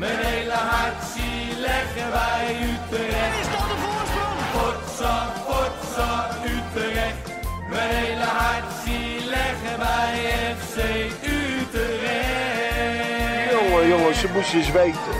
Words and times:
Mijn 0.00 0.18
hele 0.18 0.52
hart 0.72 1.02
zie 1.14 1.60
leggen 1.60 2.10
wij 2.18 2.56
Utrecht. 2.70 3.34
Is 3.40 3.48
dat 3.54 3.66
de 3.70 3.76
voorsprong? 3.84 4.38
Potsa, 4.56 5.14
potsa, 5.46 6.10
Utrecht. 6.44 7.24
Mijn 7.70 7.90
hele 7.94 8.24
hart 8.40 8.72
zie 8.84 9.28
leggen 9.28 9.78
wij 9.78 10.14
FC 10.56 10.76
Utrecht. 12.20 13.50
Jongen, 13.52 13.88
jongens, 13.88 14.20
ze 14.20 14.28
moesten 14.34 14.58
eens 14.58 14.72
weten. 14.72 15.14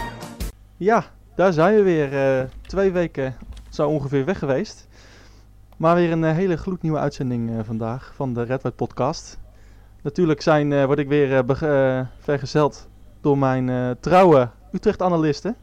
Ja, 0.77 1.05
daar 1.37 1.53
zijn 1.53 1.75
we 1.75 1.83
weer. 1.83 2.39
eh, 2.39 2.45
twee 2.63 2.91
weken 2.93 3.35
zo 3.71 3.89
ongeveer 3.89 4.25
weg 4.25 4.39
geweest. 4.39 4.89
Maar 5.77 5.95
weer 5.95 6.13
een 6.13 6.25
eh, 6.25 6.35
hele 6.35 6.57
gloednieuwe 6.57 6.99
uitzending 6.99 7.51
eh, 7.51 7.57
vandaag 7.65 8.13
van 8.15 8.35
de 8.35 8.43
Red 8.43 8.63
White 8.63 8.77
Podcast. 8.77 9.39
Natuurlijk 10.03 10.41
zijn, 10.43 10.73
eh, 10.73 10.85
word 10.85 10.99
ik 10.99 11.09
weer 11.09 11.45
vergezeld 12.19 12.89
door 13.21 13.39
mijn 13.39 13.69
eh, 13.69 13.91
trouwe 14.01 14.49
Utrecht-analisten. 14.73 15.57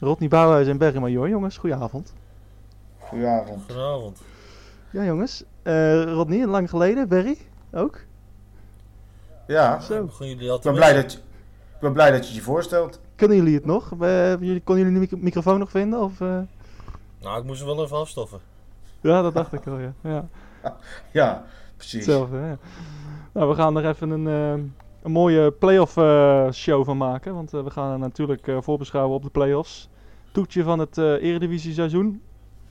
Rodney 0.00 0.28
Bouwhuis 0.28 0.66
en 0.68 0.78
Berry 0.78 0.98
Major. 0.98 1.28
Jongens, 1.28 1.56
goedenavond. 1.56 2.12
Goedenavond. 2.98 3.62
Goedenavond. 3.66 4.18
Ja 4.90 5.04
jongens, 5.04 5.44
Eh 5.62 6.02
Rodney, 6.02 6.46
lang 6.46 6.70
geleden. 6.70 7.08
Berry, 7.08 7.36
ook? 7.72 7.98
Ja, 9.46 9.80
Zo. 9.80 10.10
Jullie 10.18 10.44
ik 10.44 10.50
al 10.50 10.58
te 10.58 10.68
ben, 10.68 10.76
blij 10.76 10.92
dat 10.92 11.12
je, 11.12 11.18
ik 11.18 11.80
ben 11.80 11.92
blij 11.92 12.10
dat 12.10 12.20
je 12.20 12.26
het 12.26 12.34
je 12.34 12.42
voorstelt. 12.42 13.00
Kunnen 13.14 13.36
jullie 13.36 13.54
het 13.54 13.64
nog? 13.64 13.88
Konden 13.88 14.38
jullie 14.64 14.84
de 14.84 14.90
mic- 14.90 15.22
microfoon 15.22 15.58
nog 15.58 15.70
vinden? 15.70 16.00
Of, 16.00 16.20
eh? 16.20 16.38
Nou, 17.20 17.38
ik 17.38 17.44
moest 17.44 17.58
hem 17.64 17.68
wel 17.74 17.84
even 17.84 17.96
afstoffen. 17.96 18.38
Ja, 19.00 19.22
dat 19.22 19.34
dacht 19.34 19.52
ik 19.52 19.66
al, 19.66 19.78
ja. 19.78 19.92
ja. 20.00 20.28
Ja, 21.10 21.44
precies. 21.76 22.06
Hetzelfde, 22.06 22.36
ja. 22.36 22.58
Nou, 23.32 23.48
we 23.48 23.54
gaan 23.54 23.76
er 23.76 23.88
even 23.88 24.10
een, 24.10 24.26
eh, 24.26 24.64
een 25.06 25.12
mooie 25.12 25.50
playoff 25.50 25.96
eh 25.96 26.50
show 26.52 26.84
van 26.84 26.96
maken. 26.96 27.34
Want 27.34 27.54
eh, 27.54 27.62
we 27.62 27.70
gaan 27.70 28.00
natuurlijk 28.00 28.48
eh, 28.48 28.56
voorbeschouwen 28.60 29.16
op 29.16 29.22
de 29.22 29.30
playoffs. 29.30 29.88
Toetje 30.32 30.62
van 30.62 30.78
het 30.78 30.98
eredivisie 30.98 31.72
seizoen. 31.72 32.22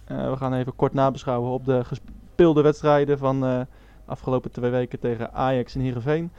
We 0.08 0.36
gaan 0.38 0.54
even 0.54 0.76
kort 0.76 0.94
nabeschouwen 0.94 1.52
op 1.52 1.66
de 1.66 1.84
gespeelde 1.84 2.62
wedstrijden 2.62 3.18
van 3.18 3.42
de 3.42 3.68
afgelopen 4.06 4.52
twee 4.52 4.70
weken 4.72 5.00
tegen 5.00 5.34
Ajax 5.34 5.76
en 5.76 5.82
Heerenveen. 5.82 6.32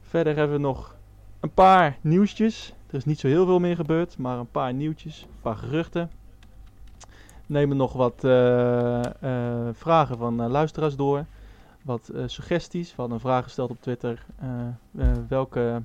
Verder 0.00 0.36
hebben 0.36 0.56
we 0.56 0.62
nog 0.62 0.96
een 1.40 1.52
paar 1.54 1.98
nieuwtjes. 2.00 2.74
Er 2.86 2.94
is 2.94 3.04
niet 3.04 3.20
zo 3.20 3.26
heel 3.26 3.46
veel 3.46 3.58
meer 3.58 3.76
gebeurd, 3.76 4.18
maar 4.18 4.38
een 4.38 4.50
paar 4.50 4.74
nieuwtjes, 4.74 5.22
een 5.22 5.40
paar 5.42 5.56
geruchten. 5.56 6.10
Nemen 7.46 7.76
nog 7.76 7.92
wat 7.92 8.20
vragen 9.72 10.16
van 10.18 10.48
luisteraars 10.48 10.96
door 10.96 11.24
wat 11.90 12.08
eh, 12.08 12.22
suggesties. 12.26 12.88
We 12.88 12.94
hadden 12.96 13.14
een 13.14 13.20
vraag 13.22 13.44
gesteld 13.44 13.70
op 13.70 13.80
Twitter. 13.80 14.24
eh, 14.38 14.48
eh, 14.96 15.16
welke, 15.28 15.82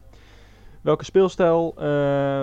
welke 0.82 1.04
speelstijl 1.04 1.74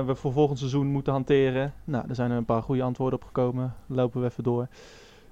we 0.07 0.13
voor 0.15 0.33
volgend 0.33 0.59
seizoen 0.59 0.87
moeten 0.87 1.13
hanteren. 1.13 1.73
Nou, 1.85 2.05
er 2.09 2.15
zijn 2.15 2.31
een 2.31 2.45
paar 2.45 2.63
goede 2.63 2.83
antwoorden 2.83 3.19
op 3.19 3.25
gekomen. 3.25 3.75
Lopen 3.87 4.21
we 4.21 4.27
even 4.27 4.43
door. 4.43 4.67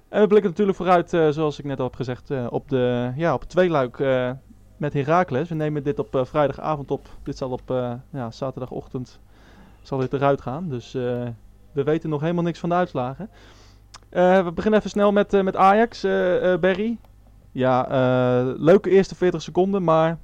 En 0.08 0.20
we 0.20 0.26
blikken 0.26 0.50
natuurlijk 0.50 0.76
vooruit, 0.76 1.10
zoals 1.10 1.58
ik 1.58 1.64
net 1.64 1.78
al 1.78 1.84
heb 1.84 1.94
gezegd, 1.94 2.30
op, 2.50 2.68
de, 2.68 3.12
ja, 3.16 3.34
op 3.34 3.40
het 3.40 3.48
tweeluik 3.48 3.98
met 4.76 4.92
Heracles. 4.92 5.48
We 5.48 5.54
nemen 5.54 5.82
dit 5.82 5.98
op 5.98 6.20
vrijdagavond 6.22 6.90
op. 6.90 7.08
Dit 7.22 7.36
zal 7.36 7.50
op 7.50 7.62
ja, 8.10 8.30
zaterdagochtend 8.30 9.20
zal 9.82 9.98
dit 9.98 10.12
eruit 10.12 10.40
gaan. 10.40 10.68
Dus 10.68 10.92
we 11.72 11.82
weten 11.84 12.10
nog 12.10 12.20
helemaal 12.20 12.44
niks 12.44 12.58
van 12.58 12.68
de 12.68 12.74
uitslagen. 12.74 13.30
We 14.10 14.50
beginnen 14.54 14.78
even 14.78 14.90
snel 14.90 15.12
met, 15.12 15.42
met 15.42 15.56
Ajax. 15.56 16.04
eh, 16.04 16.56
Berry, 16.56 16.98
ja, 17.52 17.88
eh, 17.88 18.54
leuke 18.56 18.90
eerste 18.90 19.14
40 19.14 19.42
seconden, 19.42 19.84
maar 19.84 20.18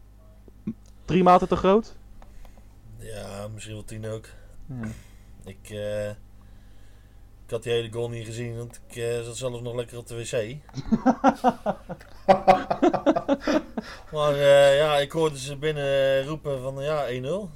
drie 1.04 1.22
maten 1.22 1.48
te 1.48 1.56
groot. 1.56 1.96
Ja, 2.98 3.48
misschien 3.54 3.74
wel 3.74 3.84
tien 3.84 4.06
ook. 4.06 4.26
Ja. 4.66 4.88
Ik, 5.44 5.70
eh, 5.70 6.08
ik 7.44 7.50
had 7.52 7.62
die 7.62 7.72
hele 7.72 7.92
goal 7.92 8.08
niet 8.08 8.26
gezien, 8.26 8.56
want 8.56 8.80
ik 8.88 8.96
eh, 8.96 9.20
zat 9.22 9.36
zelfs 9.36 9.60
nog 9.60 9.74
lekker 9.74 9.98
op 9.98 10.06
de 10.06 10.14
wc. 10.16 10.56
maar 14.12 14.32
eh, 14.32 14.76
ja, 14.76 14.96
ik 14.96 15.12
hoorde 15.12 15.38
ze 15.38 15.56
binnen 15.56 16.24
roepen 16.26 16.60
van 16.62 16.82
ja, 16.82 17.06
1-0. 17.08 17.10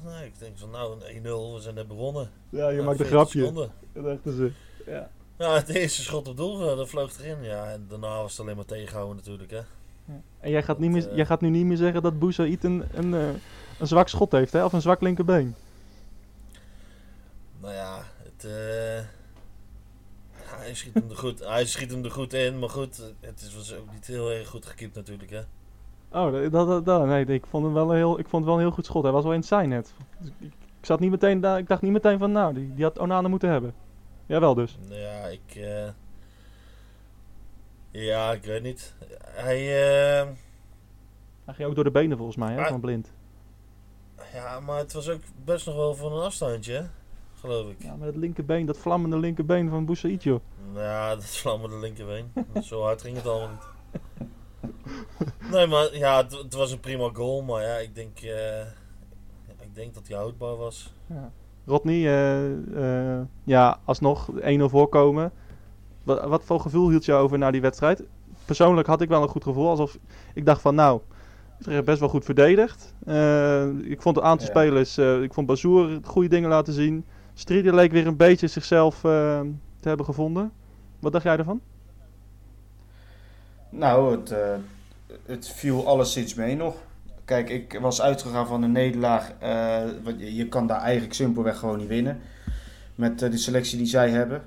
Nou, 0.04 0.24
ik 0.24 0.38
denk 0.38 0.58
van 0.58 0.70
nou, 0.70 1.00
een 1.04 1.18
1-0, 1.22 1.54
we 1.54 1.58
zijn 1.60 1.74
net 1.74 1.88
begonnen. 1.88 2.30
Ja, 2.50 2.68
je 2.68 2.76
Ja, 2.76 2.82
maakt 2.84 3.00
een 3.00 3.06
40 3.06 3.18
grapje. 3.18 3.38
seconden. 3.38 3.70
Dat 3.92 4.04
dachten 4.04 4.36
ze. 4.36 4.52
Ja. 4.86 5.10
Ja, 5.40 5.54
het 5.54 5.68
eerste 5.68 6.02
schot 6.02 6.28
op 6.28 6.36
doel, 6.36 6.70
eh, 6.70 6.76
dat 6.76 6.88
vloog 6.88 7.18
erin. 7.18 7.42
Ja, 7.42 7.70
en 7.70 7.86
daarna 7.88 8.16
was 8.16 8.30
het 8.30 8.40
alleen 8.40 8.56
maar 8.56 8.64
tegenhouden 8.64 9.16
natuurlijk, 9.16 9.50
hè. 9.50 9.60
En 10.40 10.50
jij 10.50 10.62
gaat, 10.62 10.78
niet 10.78 10.90
meer, 10.90 11.08
eh, 11.08 11.16
jij 11.16 11.26
gaat 11.26 11.40
nu 11.40 11.48
niet 11.48 11.64
meer 11.64 11.76
zeggen 11.76 12.02
dat 12.02 12.18
Boussaïd 12.18 12.64
een, 12.64 12.84
een, 12.94 13.14
eh, 13.14 13.28
een 13.78 13.86
zwak 13.86 14.08
schot 14.08 14.32
heeft, 14.32 14.52
hè? 14.52 14.64
Of 14.64 14.72
een 14.72 14.80
zwak 14.80 15.00
linkerbeen. 15.00 15.54
Nou 17.60 17.74
ja, 17.74 18.02
het, 18.16 18.44
eh, 18.44 19.04
hij, 20.58 20.74
schiet 20.74 20.94
hem 20.94 21.10
er 21.10 21.16
goed, 21.16 21.38
hij 21.38 21.66
schiet 21.66 21.90
hem 21.90 22.04
er 22.04 22.10
goed 22.10 22.32
in, 22.32 22.58
maar 22.58 22.70
goed, 22.70 23.02
het 23.20 23.40
is, 23.40 23.54
was 23.54 23.74
ook 23.74 23.92
niet 23.92 24.06
heel 24.06 24.30
erg 24.30 24.48
goed 24.48 24.66
gekiept 24.66 24.94
natuurlijk, 24.94 25.30
hè. 25.30 25.40
Oh, 26.12 26.50
dat, 26.50 26.84
dat, 26.84 27.06
nee, 27.06 27.24
ik 27.24 27.46
vond, 27.46 27.64
hem 27.64 27.74
wel 27.74 27.90
een 27.90 27.96
heel, 27.96 28.18
ik 28.18 28.28
vond 28.28 28.44
het 28.44 28.44
wel 28.44 28.54
een 28.54 28.66
heel 28.66 28.74
goed 28.74 28.86
schot. 28.86 29.02
Hij 29.02 29.12
was 29.12 29.22
wel 29.22 29.32
in 29.32 29.38
het 29.38 29.48
zijn 29.48 29.68
net. 29.68 29.92
Dus 30.18 30.28
ik, 30.28 30.52
ik 30.80 30.86
zat 30.86 31.00
niet 31.00 31.10
meteen, 31.10 31.44
ik 31.44 31.68
dacht 31.68 31.82
niet 31.82 31.92
meteen 31.92 32.18
van, 32.18 32.32
nou, 32.32 32.54
die, 32.54 32.74
die 32.74 32.84
had 32.84 32.98
Onana 32.98 33.28
moeten 33.28 33.50
hebben. 33.50 33.74
Jawel 34.30 34.54
dus. 34.54 34.78
Ja, 34.88 35.26
ik, 35.26 35.54
eh, 35.54 35.88
ja, 37.90 38.32
ik 38.32 38.44
weet 38.44 38.62
niet. 38.62 38.94
Hij, 39.24 39.58
eh, 39.58 40.28
Hij 41.44 41.54
ging 41.54 41.68
ook 41.68 41.74
door 41.74 41.84
de 41.84 41.90
benen 41.90 42.16
volgens 42.16 42.36
mij, 42.36 42.54
hè, 42.54 42.66
van 42.66 42.80
blind. 42.80 43.12
ja, 44.32 44.60
maar 44.60 44.78
het 44.78 44.92
was 44.92 45.08
ook 45.08 45.20
best 45.44 45.66
nog 45.66 45.74
wel 45.74 45.94
van 45.94 46.12
een 46.12 46.22
afstandje, 46.22 46.86
geloof 47.34 47.70
ik. 47.70 47.82
Ja, 47.82 47.94
met 47.96 48.06
het 48.06 48.16
linkerbeen, 48.16 48.66
dat 48.66 48.78
vlammende 48.78 49.18
linkerbeen 49.18 49.68
van 49.70 49.84
Boussaïd, 49.84 50.22
joh. 50.22 50.40
Nou 50.72 50.84
ja, 50.84 51.14
dat 51.14 51.26
vlammende 51.26 51.78
linkerbeen. 51.78 52.32
Zo 52.62 52.82
hard 52.82 53.02
ging 53.02 53.16
het 53.16 53.26
allemaal 53.26 53.50
niet. 53.50 53.68
Nee, 55.50 55.66
maar 55.66 55.96
ja, 55.96 56.16
het, 56.16 56.32
het 56.32 56.54
was 56.54 56.72
een 56.72 56.80
prima 56.80 57.10
goal, 57.12 57.42
maar 57.42 57.62
ja, 57.62 57.76
ik 57.76 57.94
denk, 57.94 58.20
eh, 58.20 58.60
ik 59.60 59.74
denk 59.74 59.94
dat 59.94 60.08
hij 60.08 60.16
houdbaar 60.16 60.56
was. 60.56 60.94
Ja. 61.06 61.32
Rodney, 61.66 62.06
eh, 62.06 63.16
eh, 63.16 63.26
ja, 63.44 63.78
alsnog 63.84 64.30
1-0 64.40 64.68
voorkomen. 64.68 65.32
Wat, 66.02 66.24
wat 66.24 66.44
voor 66.44 66.60
gevoel 66.60 66.88
hield 66.88 67.04
je 67.04 67.12
over 67.12 67.38
na 67.38 67.50
die 67.50 67.60
wedstrijd? 67.60 68.02
Persoonlijk 68.44 68.86
had 68.86 69.00
ik 69.00 69.08
wel 69.08 69.22
een 69.22 69.28
goed 69.28 69.44
gevoel. 69.44 69.68
Alsof 69.68 69.98
ik 70.34 70.46
dacht 70.46 70.60
van, 70.60 70.74
nou, 70.74 71.00
Utrecht 71.60 71.84
best 71.84 72.00
wel 72.00 72.08
goed 72.08 72.24
verdedigd. 72.24 72.94
Eh, 73.06 73.68
ik 73.68 74.02
vond 74.02 74.16
een 74.16 74.22
aantal 74.22 74.46
Ja. 74.46 74.52
spelers, 74.52 74.98
ik 74.98 75.34
vond 75.34 75.46
Bazoer 75.46 75.98
goede 76.04 76.28
dingen 76.28 76.48
laten 76.48 76.72
zien. 76.72 77.04
Strieder 77.34 77.74
leek 77.74 77.92
weer 77.92 78.06
een 78.06 78.16
beetje 78.16 78.46
zichzelf 78.46 79.00
te 79.00 79.88
hebben 79.88 80.06
gevonden. 80.06 80.52
Wat 80.98 81.12
dacht 81.12 81.24
jij 81.24 81.36
ervan? 81.36 81.60
Nou, 83.70 84.10
het, 84.16 84.34
het 85.26 85.48
viel 85.48 85.86
alleszins 85.86 86.34
mee 86.34 86.56
nog. 86.56 86.74
Kijk, 87.30 87.50
ik 87.50 87.78
was 87.80 88.00
uitgegaan 88.00 88.46
van 88.46 88.62
een 88.62 88.72
nederlaag. 88.72 89.32
eh, 89.38 89.82
want 90.02 90.16
je, 90.18 90.48
kan 90.48 90.66
daar 90.66 90.80
eigenlijk 90.80 91.14
simpelweg 91.14 91.58
gewoon 91.58 91.78
niet 91.78 91.88
winnen. 91.88 92.20
Met 92.94 93.22
eh, 93.22 93.30
de 93.30 93.36
selectie 93.36 93.78
die 93.78 93.86
zij 93.86 94.10
hebben. 94.10 94.42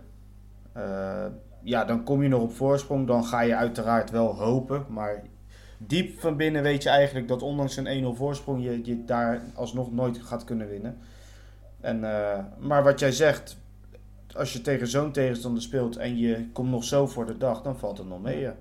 Eh, 0.74 1.26
ja, 1.62 1.86
dan 1.86 2.04
kom 2.04 2.24
je 2.24 2.30
nog 2.30 2.42
op 2.42 2.54
voorsprong. 2.54 3.08
Dan 3.08 3.26
ga 3.26 3.42
je 3.42 3.56
uiteraard 3.56 4.10
wel 4.10 4.36
hopen. 4.36 4.86
Maar 4.90 5.24
diep 5.78 6.20
van 6.20 6.38
binnen 6.38 6.64
weet 6.64 6.84
je 6.84 6.90
eigenlijk 6.90 7.28
dat 7.28 7.42
ondanks 7.42 7.78
een 7.78 8.14
1-0 8.14 8.18
voorsprong 8.18 8.64
je, 8.64 8.86
je 8.86 9.06
daar 9.06 9.42
alsnog 9.54 9.92
nooit 9.92 10.22
gaat 10.22 10.44
kunnen 10.44 10.70
winnen. 10.70 10.98
En, 11.82 12.00
maar 12.60 12.84
wat 12.84 13.00
jij 13.00 13.12
zegt, 13.12 13.58
als 14.36 14.54
je 14.54 14.62
tegen 14.62 14.88
zo'n 14.88 15.12
tegenstander 15.12 15.62
speelt 15.62 15.96
en 15.96 16.18
je 16.18 16.50
komt 16.54 16.70
nog 16.70 16.84
zo 16.84 17.08
voor 17.08 17.26
de 17.26 17.38
dag, 17.38 17.62
dan 17.62 17.78
valt 17.78 17.98
het 17.98 18.08
nog 18.08 18.22
mee. 18.22 18.40
Ja. 18.40 18.56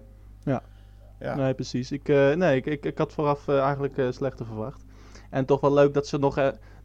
Ja. 1.23 1.35
Nee, 1.35 1.55
precies. 1.55 1.93
Ik, 1.93 2.09
eh, 2.09 2.33
nee, 2.33 2.57
ik, 2.57 2.67
ik, 2.67 2.85
ik 2.85 2.99
had 2.99 3.13
vooraf 3.13 3.49
eh, 3.49 3.61
eigenlijk 3.61 3.99
eh, 3.99 4.07
slechter 4.11 4.47
verwacht. 4.47 4.85
En 5.31 5.45
toch 5.45 5.61
wel 5.61 5.73
leuk 5.73 5.95
dat 5.95 6.07
ze, 6.07 6.19
nog, 6.19 6.35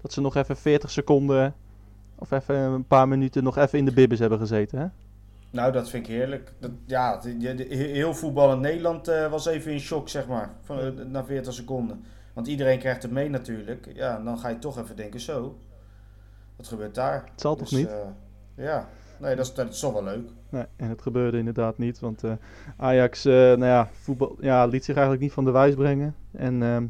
dat 0.01 0.13
ze 0.13 0.21
nog 0.21 0.35
even 0.35 0.57
40 0.57 0.91
seconden 0.91 1.55
of 2.15 2.31
even 2.31 2.55
een 2.55 2.85
paar 2.85 3.07
minuten 3.07 3.43
nog 3.43 3.57
even 3.57 3.79
in 3.79 3.85
de 3.85 3.93
bibbes 3.93 4.19
hebben 4.19 4.39
gezeten. 4.39 4.79
Hè? 4.79 4.87
Nou, 5.49 5.71
dat 5.71 5.89
vind 5.89 6.07
ik 6.07 6.13
heerlijk. 6.13 6.53
Dat, 6.59 6.71
ja, 6.85 7.21
heel 7.67 8.13
voetbal 8.13 8.51
in 8.51 8.59
Nederland 8.59 9.05
was 9.29 9.45
even 9.45 9.71
in 9.71 9.79
shock, 9.79 10.09
zeg 10.09 10.27
maar. 10.27 10.51
Van, 10.63 11.11
na 11.11 11.25
40 11.25 11.53
seconden. 11.53 12.03
Want 12.33 12.47
iedereen 12.47 12.79
krijgt 12.79 13.03
het 13.03 13.11
mee 13.11 13.29
natuurlijk. 13.29 13.87
Ja, 13.93 14.19
dan 14.19 14.37
ga 14.37 14.49
je 14.49 14.59
toch 14.59 14.79
even 14.79 14.95
denken, 14.95 15.19
zo. 15.19 15.57
Wat 16.55 16.67
gebeurt 16.67 16.95
daar? 16.95 17.23
Het 17.31 17.41
zal 17.41 17.55
toch 17.55 17.71
niet? 17.71 17.87
eh, 17.87 17.95
ja, 18.55 18.87
nee, 19.19 19.35
dat 19.35 19.45
is, 19.45 19.53
dat 19.53 19.69
is 19.69 19.79
toch 19.79 19.93
wel 19.93 20.03
leuk. 20.03 20.29
Nee, 20.49 20.65
en 20.75 20.89
het 20.89 21.01
gebeurde 21.01 21.37
inderdaad 21.37 21.77
niet. 21.77 21.99
Want 21.99 22.23
eh, 22.23 22.31
Ajax 22.77 23.25
eh, 23.25 23.33
nou 23.33 23.65
ja, 23.65 23.89
voetbal, 23.91 24.37
ja, 24.39 24.65
liet 24.65 24.83
zich 24.83 24.95
eigenlijk 24.95 25.23
niet 25.23 25.33
van 25.33 25.45
de 25.45 25.51
wijs 25.51 25.75
brengen. 25.75 26.15
En 26.31 26.63
ehm, 26.63 26.85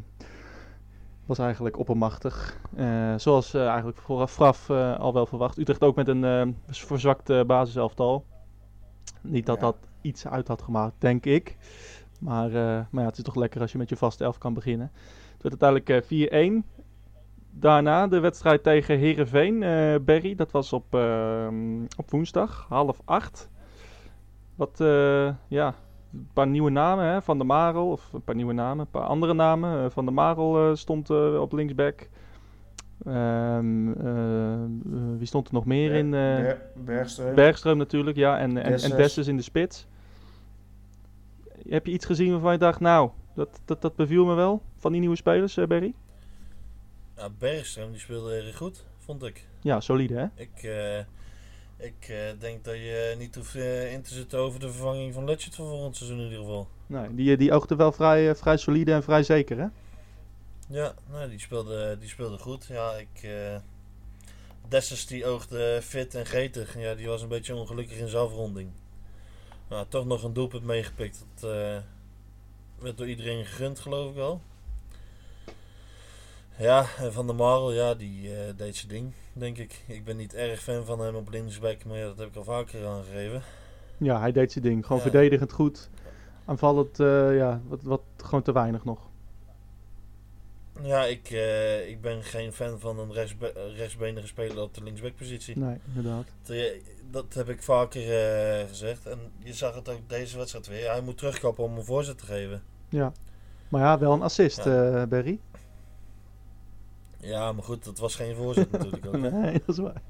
was 1.26 1.38
eigenlijk 1.38 1.78
oppermachtig. 1.78 2.60
Eh, 2.76 3.14
zoals 3.16 3.54
eigenlijk 3.54 3.98
vooraf 3.98 4.70
al 4.70 5.12
wel 5.12 5.26
verwacht. 5.26 5.58
Utrecht 5.58 5.82
ook 5.82 5.96
met 5.96 6.08
een 6.08 6.56
verzwakt 6.66 7.46
basiselftal. 7.46 8.24
Niet 9.20 9.46
dat 9.46 9.56
Ja. 9.56 9.62
dat 9.62 9.76
iets 10.00 10.26
uit 10.26 10.48
had 10.48 10.62
gemaakt, 10.62 10.94
denk 10.98 11.24
ik. 11.24 11.56
Maar, 12.20 12.50
maar 12.90 13.02
ja, 13.02 13.08
het 13.08 13.16
is 13.18 13.24
toch 13.24 13.34
lekker 13.34 13.60
als 13.60 13.72
je 13.72 13.78
met 13.78 13.88
je 13.88 13.96
vaste 13.96 14.24
elf 14.24 14.38
kan 14.38 14.54
beginnen. 14.54 14.90
Het 15.38 15.42
werd 15.42 15.62
uiteindelijk 15.62 16.10
eh, 16.10 16.62
4-1. 16.62 16.64
Daarna 17.60 18.06
de 18.06 18.20
wedstrijd 18.20 18.62
tegen 18.62 18.98
Herenveen, 18.98 19.62
eh 19.62 19.94
Berry. 20.00 20.34
Dat 20.34 20.50
was 20.50 20.72
op, 20.72 20.94
ehm, 20.94 21.82
op 21.96 22.10
woensdag, 22.10 22.66
half 22.68 23.00
acht. 23.04 23.50
Wat, 24.54 24.80
eh, 24.80 25.30
ja, 25.48 25.74
een 26.12 26.28
paar 26.32 26.46
nieuwe 26.46 26.70
namen 26.70 27.04
hè, 27.04 27.22
van 27.22 27.38
de 27.38 27.44
Marel. 27.44 27.90
Of 27.90 28.12
een 28.12 28.22
paar 28.22 28.34
nieuwe 28.34 28.52
namen, 28.52 28.78
een 28.78 28.90
paar 28.90 29.02
andere 29.08 29.34
namen. 29.34 29.84
Eh, 29.84 29.90
van 29.90 30.04
de 30.04 30.10
Marel 30.10 30.76
stond 30.76 31.10
op 31.38 31.52
linksback. 31.52 32.08
Ehm, 33.04 33.92
eh, 33.92 34.52
eh, 34.52 34.60
wie 35.18 35.26
stond 35.26 35.48
er 35.48 35.54
nog 35.54 35.64
meer 35.64 35.92
in? 35.94 36.10
Ber- 36.10 36.62
Bergström. 36.84 37.34
Bergström 37.34 37.76
natuurlijk, 37.76 38.16
ja. 38.16 38.38
En, 38.38 38.56
en, 38.56 39.26
in 39.26 39.36
de 39.36 39.42
spits. 39.42 39.86
Heb 41.68 41.86
je 41.86 41.92
iets 41.92 42.06
gezien 42.06 42.30
waarvan 42.30 42.52
je 42.52 42.58
dacht, 42.58 42.80
nou, 42.80 43.10
dat, 43.34 43.60
dat, 43.64 43.82
dat 43.82 43.96
beviel 43.96 44.24
me 44.24 44.34
wel 44.34 44.62
van 44.76 44.92
die 44.92 45.00
nieuwe 45.00 45.16
spelers, 45.16 45.56
eh, 45.56 45.66
Berry? 45.66 45.94
Ja, 47.18 47.28
Bergström 47.30 47.90
die 47.90 48.00
speelde 48.00 48.36
erg 48.36 48.56
goed, 48.56 48.84
vond 48.98 49.22
ik. 49.22 49.46
Ja, 49.60 49.80
solide 49.80 50.14
hè? 50.14 50.26
Ik, 50.34 50.62
eh, 50.62 50.98
ik 51.76 52.08
eh, 52.08 52.40
denk 52.40 52.64
dat 52.64 52.74
je 52.74 53.14
niet 53.18 53.34
hoeft 53.34 53.54
eh, 53.54 53.92
in 53.92 54.02
te 54.02 54.14
zitten 54.14 54.38
over 54.38 54.60
de 54.60 54.70
vervanging 54.70 55.14
van 55.14 55.24
Letchert 55.24 55.54
voor 55.54 55.68
volgend 55.68 55.96
seizoen 55.96 56.18
in 56.18 56.24
ieder 56.24 56.38
geval. 56.38 56.68
Nee, 56.86 57.14
die, 57.14 57.36
die 57.36 57.52
oogde 57.52 57.76
wel 57.76 57.92
vrij, 57.92 58.34
vrij 58.34 58.56
solide 58.56 58.92
en 58.92 59.02
vrij 59.02 59.22
zeker 59.22 59.58
hè? 59.58 59.66
Ja, 60.68 60.94
nou, 61.10 61.28
die, 61.28 61.40
speelde, 61.40 61.98
die 61.98 62.08
speelde 62.08 62.38
goed. 62.38 62.66
Ja, 62.66 62.92
ik... 62.92 63.28
Dessers 64.68 65.06
die 65.06 65.26
oogde 65.26 65.80
fit 65.82 66.14
en 66.14 66.26
gretig. 66.26 66.78
Ja, 66.78 66.94
die 66.94 67.06
was 67.06 67.22
een 67.22 67.28
beetje 67.28 67.54
ongelukkig 67.54 67.98
in 67.98 68.08
zijn 68.08 68.22
afronding. 68.22 68.70
Nou, 69.68 69.86
toch 69.88 70.06
nog 70.06 70.22
een 70.22 70.32
doelpunt 70.32 70.64
meegepikt. 70.64 71.24
Dat 71.34 71.50
werd 72.78 72.96
door 72.96 73.08
iedereen 73.08 73.44
gegund, 73.44 73.78
geloof 73.78 74.08
ik 74.08 74.14
wel. 74.14 74.40
Ja, 76.58 76.86
en 76.98 77.12
Van 77.12 77.26
der 77.26 77.34
Marel, 77.36 77.72
ja, 77.72 77.94
die 77.94 78.34
eh, 78.34 78.52
deed 78.56 78.76
zijn 78.76 78.88
ding, 78.88 79.12
denk 79.32 79.58
ik. 79.58 79.82
Ik 79.86 80.04
ben 80.04 80.16
niet 80.16 80.34
erg 80.34 80.60
fan 80.62 80.84
van 80.84 81.00
hem 81.00 81.14
op 81.14 81.30
linksback, 81.30 81.84
maar 81.84 81.96
ja, 81.98 82.04
dat 82.06 82.18
heb 82.18 82.28
ik 82.28 82.36
al 82.36 82.44
vaker 82.44 82.86
aangegeven. 82.86 83.42
Ja, 83.96 84.20
hij 84.20 84.32
deed 84.32 84.52
zijn 84.52 84.64
ding. 84.64 84.82
Gewoon 84.86 85.02
Ja. 85.04 85.10
verdedigend 85.10 85.52
goed. 85.52 85.90
Aanvallend, 86.44 87.00
eh, 87.00 87.36
ja, 87.36 87.60
wat, 87.68 87.82
wat 87.82 88.00
gewoon 88.16 88.42
te 88.42 88.52
weinig 88.52 88.84
nog. 88.84 88.98
Ja, 90.82 91.04
ik, 91.04 91.30
eh, 91.30 91.88
ik 91.88 92.00
ben 92.00 92.22
geen 92.22 92.52
fan 92.52 92.80
van 92.80 92.98
een 92.98 93.12
rechtsbe 93.12 93.52
rechtsbenige 93.76 94.26
speler 94.26 94.62
op 94.62 94.74
de 94.74 94.82
linksbackpositie. 94.82 95.58
Nee, 95.58 95.76
inderdaad. 95.94 96.24
Dat, 96.42 96.56
Dat 97.10 97.34
heb 97.34 97.48
ik 97.48 97.62
vaker 97.62 98.00
gezegd. 98.68 99.06
En 99.06 99.18
je 99.38 99.52
zag 99.54 99.74
het 99.74 99.88
ook 99.88 100.08
deze 100.08 100.36
wedstrijd 100.36 100.66
weer. 100.66 100.90
Hij 100.90 101.00
moet 101.00 101.18
terugkappen 101.18 101.64
om 101.64 101.76
een 101.76 101.84
voorzet 101.84 102.18
te 102.18 102.24
geven. 102.26 102.62
Ja. 102.88 103.12
Maar 103.68 103.80
ja, 103.80 103.98
wel 103.98 104.12
een 104.12 104.22
assist, 104.22 104.64
Ja. 104.64 105.06
Berry. 105.06 105.38
Ja, 107.20 107.52
maar 107.52 107.62
goed, 107.62 107.84
dat 107.84 107.98
was 107.98 108.16
geen 108.16 108.34
voorzet 108.34 108.70
natuurlijk 108.70 109.06
ook. 109.06 109.18
Nee, 109.40 109.52
dat 109.52 109.76
is 109.76 109.78
waar. 109.78 110.02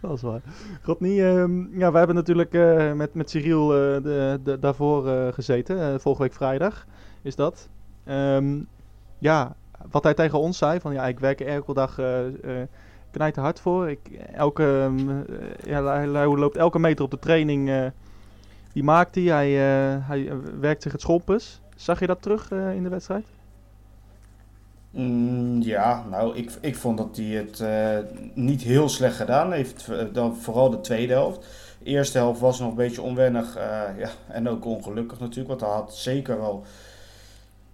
Dat 0.00 0.12
is 0.12 0.22
waar. 0.22 0.42
Rodney, 0.82 1.34
ehm, 1.34 1.78
ja, 1.78 1.92
we 1.92 1.98
hebben 1.98 2.16
natuurlijk 2.16 2.54
eh, 2.54 2.92
met, 2.92 3.14
met 3.14 3.30
Cyril 3.30 3.72
eh, 3.72 4.02
de, 4.02 4.40
de, 4.44 4.58
daarvoor 4.58 5.08
eh, 5.08 5.32
gezeten. 5.32 6.00
volgende 6.00 6.28
week 6.28 6.36
vrijdag 6.36 6.86
is 7.22 7.36
dat. 7.36 7.68
Ehm, 8.04 8.60
ja, 9.18 9.56
wat 9.90 10.04
hij 10.04 10.14
tegen 10.14 10.38
ons 10.38 10.58
zei, 10.58 10.80
van 10.80 10.92
ja, 10.92 11.06
ik 11.06 11.18
werk 11.18 11.40
er 11.40 11.46
elke 11.46 11.74
dag 11.74 11.98
knijt 13.14 13.36
er 13.36 13.42
hard 13.42 13.60
voor. 13.60 13.88
Ik, 13.88 14.08
elke, 14.32 14.62
ehm, 14.62 15.10
eh, 15.10 15.24
ja, 15.64 15.84
hij, 15.84 16.06
loopt 16.06 16.56
elke 16.56 16.78
meter 16.78 17.04
op 17.04 17.10
de 17.10 17.18
training, 17.18 17.92
die 18.72 18.82
maakt 18.82 19.14
hij. 19.14 19.24
Hij, 19.24 19.50
hij 20.00 20.32
werkt 20.60 20.82
zich 20.82 20.92
het 20.92 21.00
schompers. 21.00 21.60
Zag 21.76 22.00
je 22.00 22.06
dat 22.06 22.22
terug 22.22 22.50
in 22.50 22.82
de 22.82 22.88
wedstrijd? 22.88 23.24
Mm, 24.96 25.62
ja, 25.62 26.04
nou, 26.10 26.36
ik, 26.36 26.50
ik 26.60 26.76
vond 26.76 26.98
dat 26.98 27.16
hij 27.16 27.24
het 27.26 27.60
eh, 27.60 27.98
niet 28.34 28.62
heel 28.62 28.88
slecht 28.88 29.16
gedaan 29.16 29.52
heeft. 29.52 29.88
Eh, 29.88 30.04
Dan 30.12 30.36
vooral 30.36 30.70
de 30.70 30.80
tweede 30.80 31.12
helft. 31.12 31.46
De 31.78 31.84
eerste 31.84 32.18
helft 32.18 32.40
was 32.40 32.58
nog 32.60 32.68
een 32.68 32.74
beetje 32.74 33.02
onwennig 33.02 33.56
eh, 33.56 33.82
ja, 33.98 34.08
en 34.28 34.48
ook 34.48 34.64
ongelukkig 34.64 35.20
natuurlijk. 35.20 35.48
Want 35.48 35.60
hij 35.60 35.70
had 35.70 35.94
zeker 35.96 36.40
wel 36.40 36.64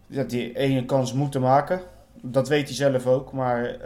ja, 0.06 0.22
die 0.24 0.56
ene 0.56 0.84
kans 0.84 1.12
moeten 1.12 1.40
maken. 1.40 1.80
Dat 2.22 2.48
weet 2.48 2.66
hij 2.66 2.76
zelf 2.76 3.06
ook. 3.06 3.32
Maar 3.32 3.76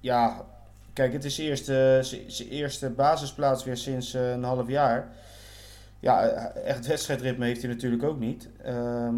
ja, 0.00 0.44
kijk, 0.92 1.12
het 1.12 1.24
is 1.24 1.34
zijn 1.34 1.46
eerste, 1.48 1.98
zijn- 2.02 2.48
eerste 2.48 2.90
basisplaats 2.90 3.64
weer 3.64 3.76
sinds 3.76 4.12
een 4.14 4.42
half 4.44 4.68
jaar. 4.68 5.08
Ja, 6.00 6.28
echt 6.64 6.86
wedstrijdritme 6.86 7.44
heeft 7.46 7.62
hij 7.62 7.70
natuurlijk 7.70 8.02
ook 8.02 8.18
niet. 8.18 8.48
Ehm, 8.62 9.14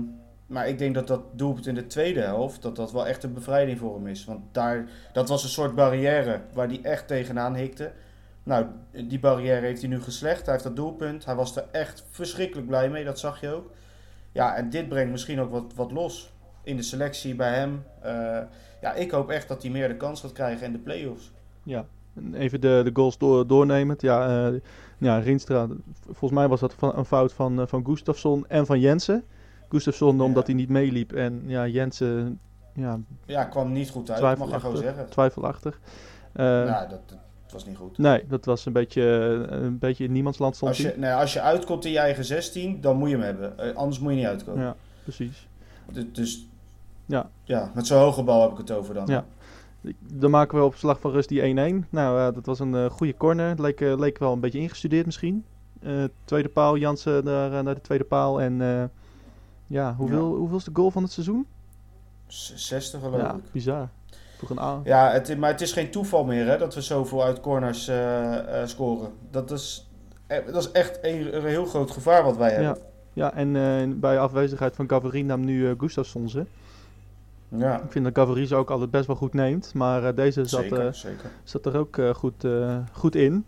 maar 0.50 0.68
ik 0.68 0.78
denk 0.78 0.94
dat 0.94 1.06
dat 1.06 1.20
doelpunt 1.32 1.66
in 1.66 1.74
de 1.74 1.86
tweede 1.86 2.20
helft, 2.20 2.62
dat 2.62 2.76
dat 2.76 2.92
wel 2.92 3.06
echt 3.06 3.22
een 3.22 3.32
bevrijding 3.34 3.78
voor 3.78 3.94
hem 3.94 4.06
is. 4.06 4.24
Want 4.24 4.40
daar, 4.52 4.88
dat 5.12 5.28
was 5.28 5.42
een 5.42 5.48
soort 5.48 5.74
barrière 5.74 6.40
waar 6.52 6.66
hij 6.68 6.80
echt 6.82 7.06
tegenaan 7.06 7.54
hikte. 7.54 7.92
Nou, 8.42 8.66
die 9.04 9.20
barrière 9.20 9.66
heeft 9.66 9.80
hij 9.80 9.90
nu 9.90 10.00
geslecht. 10.00 10.42
Hij 10.44 10.52
heeft 10.52 10.64
dat 10.66 10.76
doelpunt. 10.76 11.24
Hij 11.24 11.34
was 11.34 11.56
er 11.56 11.64
echt 11.70 12.04
verschrikkelijk 12.10 12.66
blij 12.66 12.90
mee, 12.90 13.04
dat 13.04 13.18
zag 13.18 13.40
je 13.40 13.48
ook. 13.54 13.70
Ja, 14.32 14.54
en 14.56 14.70
dit 14.70 14.88
brengt 14.88 15.10
misschien 15.10 15.40
ook 15.40 15.50
wat, 15.50 15.72
wat 15.74 15.92
los 15.92 16.32
in 16.62 16.76
de 16.76 16.82
selectie 16.82 17.34
bij 17.34 17.54
hem. 17.54 17.82
Eh, 18.02 18.38
ja, 18.80 18.92
ik 18.94 19.10
hoop 19.10 19.30
echt 19.30 19.48
dat 19.48 19.62
hij 19.62 19.70
meer 19.70 19.88
de 19.88 19.96
kans 19.96 20.20
gaat 20.20 20.32
krijgen 20.32 20.66
in 20.66 20.72
de 20.72 20.78
play-offs. 20.78 21.32
Ja, 21.62 21.84
en 22.14 22.34
even 22.34 22.60
de, 22.60 22.80
de 22.84 22.90
goals 22.92 23.18
door, 23.18 23.46
doornemend. 23.46 24.00
Ja, 24.02 24.48
eh 24.48 24.60
ja, 24.98 25.18
Rienstra, 25.18 25.66
v- 25.66 26.04
volgens 26.04 26.30
mij 26.32 26.48
was 26.48 26.60
dat 26.60 26.74
van, 26.74 26.96
een 26.96 27.04
fout 27.04 27.32
van, 27.32 27.60
eh, 27.60 27.66
van 27.66 27.84
Gustafsson 27.86 28.44
en 28.48 28.66
van 28.66 28.80
Jensen. 28.80 29.24
Gustafsson 29.70 30.16
Ja. 30.16 30.22
omdat 30.22 30.46
hij 30.46 30.54
niet 30.56 30.68
meeliep 30.68 31.12
en 31.12 31.42
ja, 31.46 31.66
Jensen 31.66 32.38
ja, 32.74 32.98
Ja, 33.26 33.44
kwam 33.44 33.72
niet 33.72 33.90
goed 33.90 34.10
uit, 34.10 34.20
mag 34.20 34.30
je 34.30 34.36
gewoon 34.36 34.50
twijfelachtig. 34.58 34.84
zeggen. 34.84 35.10
twijfelachtig. 35.10 35.80
Eh, 36.32 36.44
nou, 36.44 36.88
dat, 36.88 37.00
dat 37.08 37.52
was 37.52 37.66
niet 37.66 37.76
goed. 37.76 37.98
Nee, 37.98 38.24
dat 38.28 38.44
was 38.44 38.66
een 38.66 38.72
beetje, 38.72 39.02
eh, 39.50 39.62
een 39.62 39.78
beetje 39.78 40.04
in 40.04 40.12
niemandsland 40.12 40.56
stond 40.56 40.70
Als 40.70 40.80
je, 40.80 40.94
nee, 40.96 41.12
als 41.12 41.32
je 41.32 41.40
uitkomt 41.40 41.84
in 41.84 41.90
je 41.90 41.98
eigen 41.98 42.24
16, 42.24 42.80
dan 42.80 42.96
moet 42.96 43.08
je 43.08 43.14
hem 43.14 43.24
hebben. 43.24 43.58
Eh, 43.58 43.76
anders 43.76 43.98
moet 43.98 44.10
je 44.10 44.16
niet 44.16 44.26
uitkomen. 44.26 44.62
Ja, 44.62 44.74
precies. 45.02 45.48
Du- 45.92 46.10
Dus 46.12 46.46
Ja. 47.06 47.30
ja, 47.44 47.70
met 47.74 47.86
zo'n 47.86 47.98
hoge 47.98 48.22
bal 48.22 48.42
heb 48.42 48.50
ik 48.52 48.58
het 48.58 48.70
over 48.70 48.94
dan. 48.94 49.06
Ja. 49.06 49.24
Ik- 49.80 49.96
Dan 50.12 50.30
maken 50.30 50.58
we 50.58 50.64
op 50.64 50.74
slag 50.74 51.00
van 51.00 51.10
rust 51.10 51.28
die 51.28 51.42
1-1. 51.42 51.86
Nou, 51.90 52.34
dat 52.34 52.46
was 52.46 52.58
een 52.58 52.74
eh, 52.74 52.90
goede 52.90 53.16
corner. 53.16 53.48
Het 53.48 53.58
leek, 53.58 53.80
leek 53.80 54.18
wel 54.18 54.32
een 54.32 54.40
beetje 54.40 54.58
ingestudeerd 54.58 55.06
misschien. 55.06 55.44
Tweede 56.24 56.48
paal, 56.48 56.76
Jansen 56.76 57.24
naar, 57.24 57.52
eh, 57.52 57.60
naar 57.64 57.74
de 57.74 57.80
tweede 57.80 58.04
paal. 58.04 58.40
En 58.40 58.60
ja, 59.70 59.94
hoeveel, 59.98 60.34
hoeveel 60.34 60.56
is 60.56 60.64
de 60.64 60.70
goal 60.74 60.90
van 60.90 61.02
het 61.02 61.12
seizoen? 61.12 61.46
Z- 62.26 62.54
60 62.54 63.00
geloof 63.00 63.20
Ja, 63.20 63.34
ik. 63.34 63.52
bizar. 63.52 63.88
Toch 64.38 64.50
een 64.50 64.58
A. 64.58 64.80
Ja, 64.84 65.10
het, 65.10 65.38
maar 65.38 65.50
het 65.50 65.60
is 65.60 65.72
geen 65.72 65.90
toeval 65.90 66.24
meer 66.24 66.46
hè, 66.46 66.58
dat 66.58 66.74
we 66.74 66.80
zoveel 66.80 67.24
uit 67.24 67.40
corners 67.40 67.88
eh, 67.88 68.60
eh, 68.62 68.68
scoren. 68.68 69.10
Dat 69.30 69.50
is, 69.50 69.88
eh, 70.26 70.38
dat 70.46 70.56
is 70.62 70.70
echt 70.70 70.98
een, 71.02 71.36
een 71.36 71.44
heel 71.44 71.64
groot 71.66 71.90
gevaar 71.90 72.24
wat 72.24 72.36
wij 72.36 72.50
hebben. 72.50 72.78
Ja, 73.12 73.32
en 73.34 73.56
eh, 73.56 73.88
bij 73.96 74.18
afwezigheid 74.18 74.76
van 74.76 74.88
Gavarin 74.88 75.26
nam 75.26 75.44
nu 75.44 75.74
Gustafsson 75.78 76.28
ze. 76.28 76.44
Ja, 77.48 77.80
Ik 77.82 77.92
vind 77.92 78.04
dat 78.04 78.14
Gavarin 78.16 78.46
ze 78.46 78.54
ook 78.54 78.70
altijd 78.70 78.90
best 78.90 79.06
wel 79.06 79.16
goed 79.16 79.32
neemt. 79.34 79.74
Maar 79.74 80.14
deze 80.14 80.44
zat, 80.44 80.60
zeker. 80.60 80.94
zeker. 80.94 81.30
zat 81.44 81.66
er 81.66 81.76
ook 81.76 81.98
goed, 82.14 82.44
goed 82.92 83.14
in. 83.14 83.44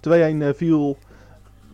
2-1 0.00 0.10
eh, 0.42 0.48
viel 0.54 0.96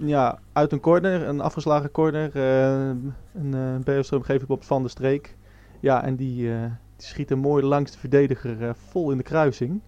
ja, 0.01 0.39
uit 0.53 0.73
een 0.73 0.81
corner, 0.81 1.29
een 1.29 1.41
afgeslagen 1.41 1.91
corner. 1.91 2.31
eh 2.35 2.89
een 3.35 3.55
uh, 3.55 3.75
Bergström 3.81 4.25
geef 4.25 4.43
ik 4.43 4.49
op 4.49 4.65
Van 4.65 4.81
der 4.81 4.91
Streek. 4.91 5.37
Ja, 5.81 6.05
en 6.05 6.17
die, 6.17 6.53
eh, 6.53 6.61
die 6.97 7.07
schiet 7.07 7.29
hem 7.29 7.39
mooi 7.39 7.65
langs 7.65 7.93
de 7.93 7.99
verdediger 7.99 8.63
eh, 8.63 8.71
vol 8.89 9.11
in 9.11 9.17
de 9.17 9.23
kruising. 9.23 9.81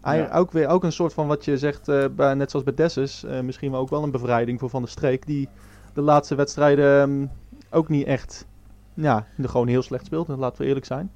Hij, 0.00 0.18
Ja. 0.18 0.30
ook 0.32 0.52
weer 0.52 0.68
ook 0.68 0.84
een 0.84 0.92
soort 0.92 1.12
van 1.12 1.26
wat 1.26 1.44
je 1.44 1.58
zegt, 1.58 1.88
eh, 1.88 2.04
bij, 2.16 2.34
net 2.34 2.50
zoals 2.50 2.64
bij 2.64 2.74
Dessus, 2.74 3.24
eh, 3.24 3.40
misschien 3.40 3.70
wel 3.70 3.80
ook 3.80 3.90
wel 3.90 4.02
een 4.02 4.10
bevrijding 4.10 4.58
voor 4.60 4.70
Van 4.70 4.82
der 4.82 4.90
Streek. 4.90 5.26
Die 5.26 5.48
de 5.94 6.00
laatste 6.00 6.34
wedstrijden 6.34 7.00
ehm, 7.00 7.26
ook 7.70 7.88
niet 7.88 8.06
echt, 8.06 8.46
ja, 8.94 9.26
gewoon 9.42 9.68
heel 9.68 9.82
slecht 9.82 10.06
speelt. 10.06 10.28
Laten 10.28 10.62
we 10.62 10.68
eerlijk 10.68 10.86
zijn. 10.86 11.10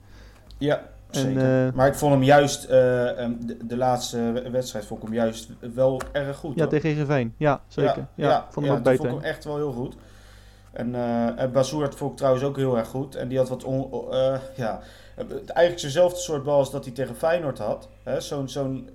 Ja, 0.58 0.82
zeker. 1.10 1.66
eh, 1.66 1.72
maar 1.72 1.86
ik 1.86 1.94
vond 1.94 2.12
hem 2.12 2.22
juist, 2.22 2.64
eh, 2.64 3.20
em, 3.22 3.46
de, 3.46 3.66
de 3.66 3.76
laatste 3.76 4.32
we- 4.32 4.50
wedstrijd 4.50 4.84
vond 4.86 5.02
ik 5.02 5.06
hem 5.08 5.16
juist 5.16 5.48
wel 5.74 6.00
erg 6.12 6.36
goed. 6.36 6.54
Ja, 6.54 6.60
hoor. 6.60 6.70
tegen 6.70 6.88
Heerenveen. 6.90 7.34
Ja, 7.36 7.60
zeker. 7.68 8.06
Ja, 8.14 8.40
vond 8.50 8.54
hem 8.54 8.64
ja, 8.74 8.78
ook 8.80 8.84
beter. 8.84 8.96
vond 9.08 9.12
ik 9.18 9.24
hem 9.24 9.34
echt 9.34 9.44
wel 9.44 9.56
heel 9.56 9.72
goed. 9.72 9.94
En, 10.72 10.94
en 11.38 11.52
Bazoer 11.52 11.92
vond 11.94 12.10
ik 12.10 12.16
trouwens 12.16 12.44
ook 12.44 12.56
heel 12.56 12.76
erg 12.78 12.88
goed. 12.88 13.14
En 13.14 13.28
die 13.28 13.38
had 13.38 13.48
wat, 13.48 13.64
on, 13.64 13.90
ja, 14.56 14.80
eigenlijk 15.46 15.80
dezelfde 15.80 16.18
soort 16.18 16.42
bal 16.42 16.58
als 16.58 16.70
dat 16.70 16.84
hij 16.84 16.94
tegen 16.94 17.14
Feyenoord 17.16 17.58
had. 17.58 17.88
Zo'n, 18.18 18.48
zo'n 18.48 18.88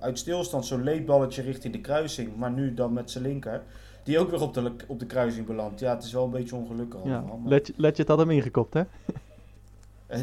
uit 0.00 0.18
stilstand, 0.18 0.66
zo'n 0.66 0.82
leedballetje 0.82 1.42
richting 1.42 1.72
de 1.72 1.80
kruising. 1.80 2.36
Maar 2.36 2.50
nu 2.50 2.74
dan 2.74 2.92
met 2.92 3.10
zijn 3.10 3.24
linker. 3.24 3.62
Die 4.02 4.18
ook 4.18 4.30
weer 4.30 4.40
op 4.42 4.54
de, 4.54 4.72
op 4.86 4.98
de 4.98 5.06
kruising 5.06 5.46
belandt. 5.46 5.80
Ja, 5.80 5.94
het 5.94 6.04
is 6.04 6.12
wel 6.12 6.24
een 6.24 6.30
beetje 6.30 6.56
ongelukkig 6.56 7.00
Ja, 7.04 7.16
allemaal. 7.18 7.36
maar- 7.36 7.48
Letje, 7.50 7.72
Letje 7.76 8.04
had 8.06 8.18
hem 8.18 8.30
ingekopt, 8.30 8.74
hè? 8.74 8.82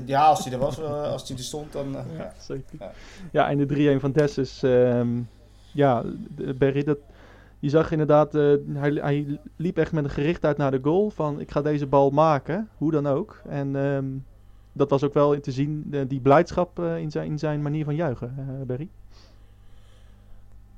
Ja, 0.05 0.25
als 0.25 0.43
hij 0.43 0.53
er 0.53 0.59
was, 0.59 0.79
eh, 0.79 1.11
als 1.11 1.27
hij 1.27 1.37
er 1.37 1.43
stond, 1.43 1.71
dan... 1.71 1.95
eh, 1.95 2.17
ja. 2.17 2.33
zeker. 2.39 2.77
Ja. 2.79 2.91
Ja, 3.31 3.49
en 3.49 3.57
de 3.57 3.95
3-1 3.97 3.99
van 3.99 4.11
Dessus. 4.11 4.63
ehm 4.63 5.21
ja, 5.73 6.03
Berry, 6.55 6.83
dat, 6.83 6.97
je 7.59 7.69
zag 7.69 7.91
inderdaad, 7.91 8.35
eh, 8.35 8.53
hij, 8.73 8.91
hij 8.91 9.39
liep 9.55 9.77
echt 9.77 9.91
met 9.91 10.03
een 10.03 10.09
gerichtheid 10.09 10.57
naar 10.57 10.71
de 10.71 10.79
goal. 10.81 11.09
Van, 11.09 11.39
ik 11.39 11.51
ga 11.51 11.61
deze 11.61 11.87
bal 11.87 12.09
maken, 12.09 12.69
hoe 12.77 12.91
dan 12.91 13.07
ook. 13.07 13.41
En 13.47 13.75
ehm, 13.75 14.05
dat 14.73 14.89
was 14.89 15.03
ook 15.03 15.13
wel 15.13 15.33
in 15.33 15.41
te 15.41 15.51
zien, 15.51 15.93
die 16.07 16.19
blijdschap 16.19 16.79
eh, 16.79 16.97
in, 16.97 17.11
zijn, 17.11 17.29
in 17.29 17.39
zijn 17.39 17.61
manier 17.61 17.85
van 17.85 17.95
juichen, 17.95 18.35
eh 18.37 18.65
Berry. 18.65 18.89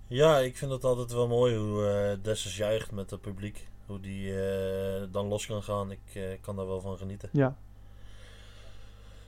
Ja, 0.08 0.38
ik 0.38 0.58
vind 0.58 0.72
het 0.72 0.84
altijd 0.84 1.14
wel 1.14 1.28
mooi 1.28 1.56
hoe 1.56 1.86
eh 1.86 2.18
Dessers 2.24 2.58
juicht 2.58 2.92
met 2.92 3.10
het 3.10 3.22
publiek. 3.22 3.68
Hoe 3.86 4.00
die 4.00 4.42
eh, 4.42 5.04
dan 5.12 5.28
los 5.28 5.46
kan 5.46 5.64
gaan. 5.64 5.92
Ik 5.92 6.00
eh, 6.14 6.22
kan 6.42 6.56
daar 6.56 6.68
wel 6.68 6.82
van 6.82 6.98
genieten. 6.98 7.30
Ja, 7.32 7.56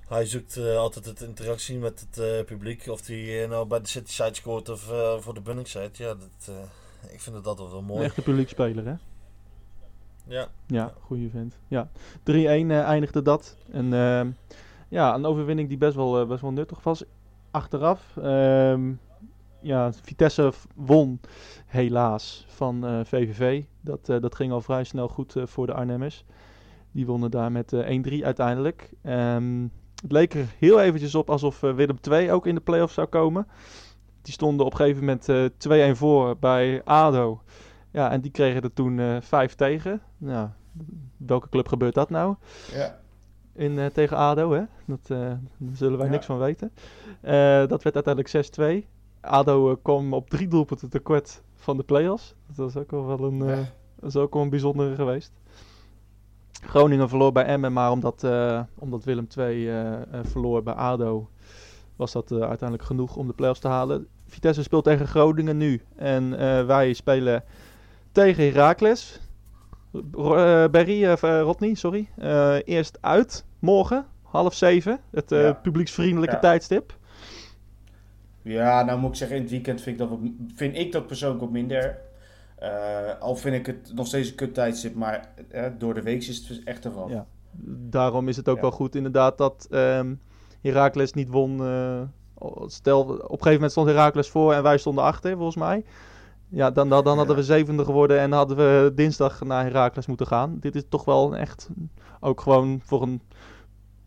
Hij 0.08 0.26
zoekt 0.26 0.58
eh, 0.58 0.78
altijd 0.78 1.06
het 1.06 1.22
interactie 1.22 1.78
met 1.78 2.00
het 2.00 2.18
eh, 2.18 2.46
publiek. 2.46 2.88
Of 2.88 3.08
hij 3.08 3.44
eh, 3.44 3.50
nou 3.50 3.68
bij 3.68 3.80
de 3.80 3.88
City 3.88 4.12
Side 4.12 4.34
scoort 4.34 4.70
of 4.70 4.92
voor 5.20 5.34
de 5.34 5.42
Bunning 5.42 5.68
Side. 5.68 5.90
Ja, 5.92 6.08
dat, 6.14 6.56
ik 7.12 7.22
vind 7.22 7.36
het 7.36 7.48
altijd 7.48 7.70
wel 7.70 7.80
een 7.80 7.86
mooi. 7.86 8.04
echte 8.04 8.22
publiekspeler, 8.22 8.86
hè? 8.86 8.94
Ja, 10.28 10.48
Ja, 10.66 10.94
goede 11.00 11.30
vent. 11.30 11.58
Ja, 11.68 11.90
3-1 12.20 12.24
eh, 12.24 12.82
eindigde 12.82 13.22
dat. 13.22 13.58
En 13.72 13.94
ehm, 13.94 14.30
ja, 14.88 15.16
een 15.16 15.26
overwinning 15.26 15.70
die 15.70 15.78
best 15.78 15.96
wel, 15.96 16.26
best 16.26 16.42
wel 16.42 16.52
nuttig 16.52 16.84
was. 16.84 17.04
Achteraf, 17.52 18.18
ehm, 18.18 18.94
ja, 19.62 19.94
Vitesse 19.94 20.54
won 20.76 21.20
helaas 21.66 22.46
van 22.48 23.06
VVV. 23.06 23.64
Dat, 23.82 24.06
dat 24.06 24.36
ging 24.36 24.52
al 24.52 24.62
vrij 24.62 24.84
snel 24.84 25.08
goed 25.08 25.36
voor 25.44 25.66
de 25.66 25.74
Arnhemmers. 25.74 26.26
Die 26.92 27.06
wonnen 27.06 27.32
daar 27.32 27.52
met 27.52 27.74
eh, 27.74 28.20
1-3 28.22 28.26
uiteindelijk. 28.26 28.90
Ehm, 29.02 29.68
het 30.02 30.12
leek 30.12 30.34
er 30.34 30.46
heel 30.60 30.80
eventjes 30.82 31.16
op 31.16 31.30
alsof 31.30 31.64
eh, 31.64 31.74
Willem 31.74 31.98
II 32.12 32.32
ook 32.32 32.48
in 32.48 32.56
de 32.56 32.62
play-offs 32.62 32.94
zou 32.94 33.08
komen. 33.08 33.48
Die 34.22 34.34
stonden 34.34 34.66
op 34.66 34.72
een 34.72 34.78
gegeven 34.78 35.00
moment 35.00 35.30
eh 35.30 35.94
2-1 35.94 35.98
voor 35.98 36.38
bij 36.38 36.82
ADO. 36.84 37.42
Ja, 37.92 38.12
en 38.12 38.22
die 38.22 38.32
kregen 38.32 38.62
er 38.62 38.74
toen 38.74 39.00
eh 39.00 39.18
5 39.22 39.56
tegen. 39.56 40.02
Nou, 40.18 40.48
welke 41.18 41.50
club 41.50 41.68
gebeurt 41.68 41.94
dat 41.94 42.10
nou? 42.10 42.36
Ja. 42.72 43.00
In, 43.54 43.80
eh, 43.80 43.86
tegen 43.86 44.18
ADO, 44.18 44.52
hè? 44.52 44.62
Dat, 44.86 45.00
eh, 45.04 45.18
daar 45.58 45.76
zullen 45.76 45.98
wij 45.98 46.06
Ja. 46.08 46.12
niks 46.14 46.26
van 46.26 46.38
weten. 46.38 46.72
Eh, 47.22 47.34
dat 47.68 47.84
werd 47.84 47.96
uiteindelijk 47.96 48.28
6-2. 48.28 48.88
ADO 49.22 49.72
eh, 49.72 49.76
kwam 49.82 50.14
op 50.14 50.30
drie 50.30 50.48
doelpunten 50.48 50.90
tekort 50.90 51.42
van 51.56 51.78
de 51.78 51.84
play-offs. 51.84 52.36
Dat 52.48 52.56
was 52.56 52.78
ook 52.78 52.92
wel 52.92 53.06
wel 53.06 53.24
een, 53.24 53.42
eh, 53.42 53.48
Ja. 53.58 53.64
dat 54.00 54.10
is 54.10 54.16
ook 54.16 54.34
wel 54.34 54.44
een 54.44 54.50
bijzondere 54.50 54.96
geweest. 54.96 55.32
Groningen 56.64 57.10
verloor 57.10 57.32
bij 57.32 57.46
Emmen, 57.46 57.74
maar 57.74 57.92
omdat, 57.92 58.24
eh, 58.24 58.62
omdat 58.76 59.04
Willem 59.04 59.28
II 59.38 59.70
eh, 59.70 59.94
eh, 59.94 60.02
verloor 60.24 60.64
bij 60.64 60.74
ADO, 60.74 61.30
was 61.96 62.12
dat 62.12 62.32
uiteindelijk 62.32 62.84
genoeg 62.84 63.16
om 63.16 63.28
de 63.28 63.34
play-offs 63.34 63.60
te 63.60 63.68
halen. 63.68 64.08
Vitesse 64.28 64.64
speelt 64.64 64.84
tegen 64.84 65.08
Groningen 65.08 65.58
nu. 65.58 65.82
En 65.96 66.38
wij 66.68 66.94
spelen 66.94 67.44
tegen 68.12 68.44
Heracles. 68.44 69.22
Berry, 70.72 71.06
Rodney, 71.22 71.74
sorry. 71.74 72.10
Eerst 72.66 72.98
uit, 73.02 73.46
morgen, 73.60 74.06
half 74.24 74.54
zeven. 74.54 75.00
Het 75.12 75.30
Ja. 75.30 75.54
publieksvriendelijke 75.54 76.36
Ja. 76.36 76.42
tijdstip. 76.42 76.98
Ja, 78.42 78.84
nou 78.84 79.00
moet 79.00 79.10
ik 79.10 79.16
zeggen, 79.16 79.36
in 79.36 79.42
het 79.42 79.52
weekend 79.52 79.82
vind 79.82 80.00
ik 80.02 80.08
dat, 80.08 80.20
wat, 80.20 80.30
vind 80.56 80.76
ik 80.76 80.92
dat 80.92 81.08
persoonlijk 81.08 81.42
wat 81.42 81.52
minder. 81.52 81.98
Eh, 82.58 83.20
al 83.20 83.36
vind 83.36 83.56
ik 83.56 83.66
het 83.66 83.92
nog 83.96 84.08
steeds 84.08 84.30
een 84.30 84.36
kut 84.36 84.54
tijdstip, 84.54 84.96
maar 84.96 85.30
eh, 85.50 85.66
door 85.78 85.94
de 85.94 86.02
week 86.02 86.18
is 86.28 86.48
het 86.48 86.64
echt 86.64 86.86
ervan. 86.86 87.10
Ja. 87.10 87.26
Daarom 87.90 88.28
is 88.28 88.38
het 88.38 88.50
ook 88.50 88.56
Ja. 88.56 88.62
wel 88.62 88.72
goed 88.72 88.96
inderdaad 88.96 89.38
dat 89.38 89.68
Heracles 90.62 91.14
niet 91.14 91.30
won. 91.30 91.60
eh, 91.64 92.02
stel, 92.66 93.02
op 93.02 93.10
een 93.10 93.28
gegeven 93.28 93.54
moment 93.54 93.72
stond 93.72 93.88
Heracles 93.88 94.30
voor 94.30 94.54
en 94.54 94.64
wij 94.64 94.78
stonden 94.78 95.04
achter, 95.04 95.36
volgens 95.36 95.56
mij. 95.56 95.84
Ja, 96.50 96.72
dan, 96.72 96.90
dan, 96.90 97.04
dan 97.04 97.18
hadden 97.18 97.36
Ja. 97.36 97.42
we 97.42 97.48
zevende 97.48 97.86
geworden 97.86 98.20
en 98.20 98.32
hadden 98.32 98.58
we 98.58 98.92
dinsdag 98.96 99.44
naar 99.44 99.64
Heracles 99.64 100.06
moeten 100.06 100.28
gaan. 100.28 100.58
Dit 100.60 100.76
is 100.76 100.84
toch 100.90 101.06
wel 101.06 101.36
echt, 101.36 101.70
ook 102.20 102.42
gewoon 102.42 102.80
voor 102.84 103.02
een, 103.02 103.22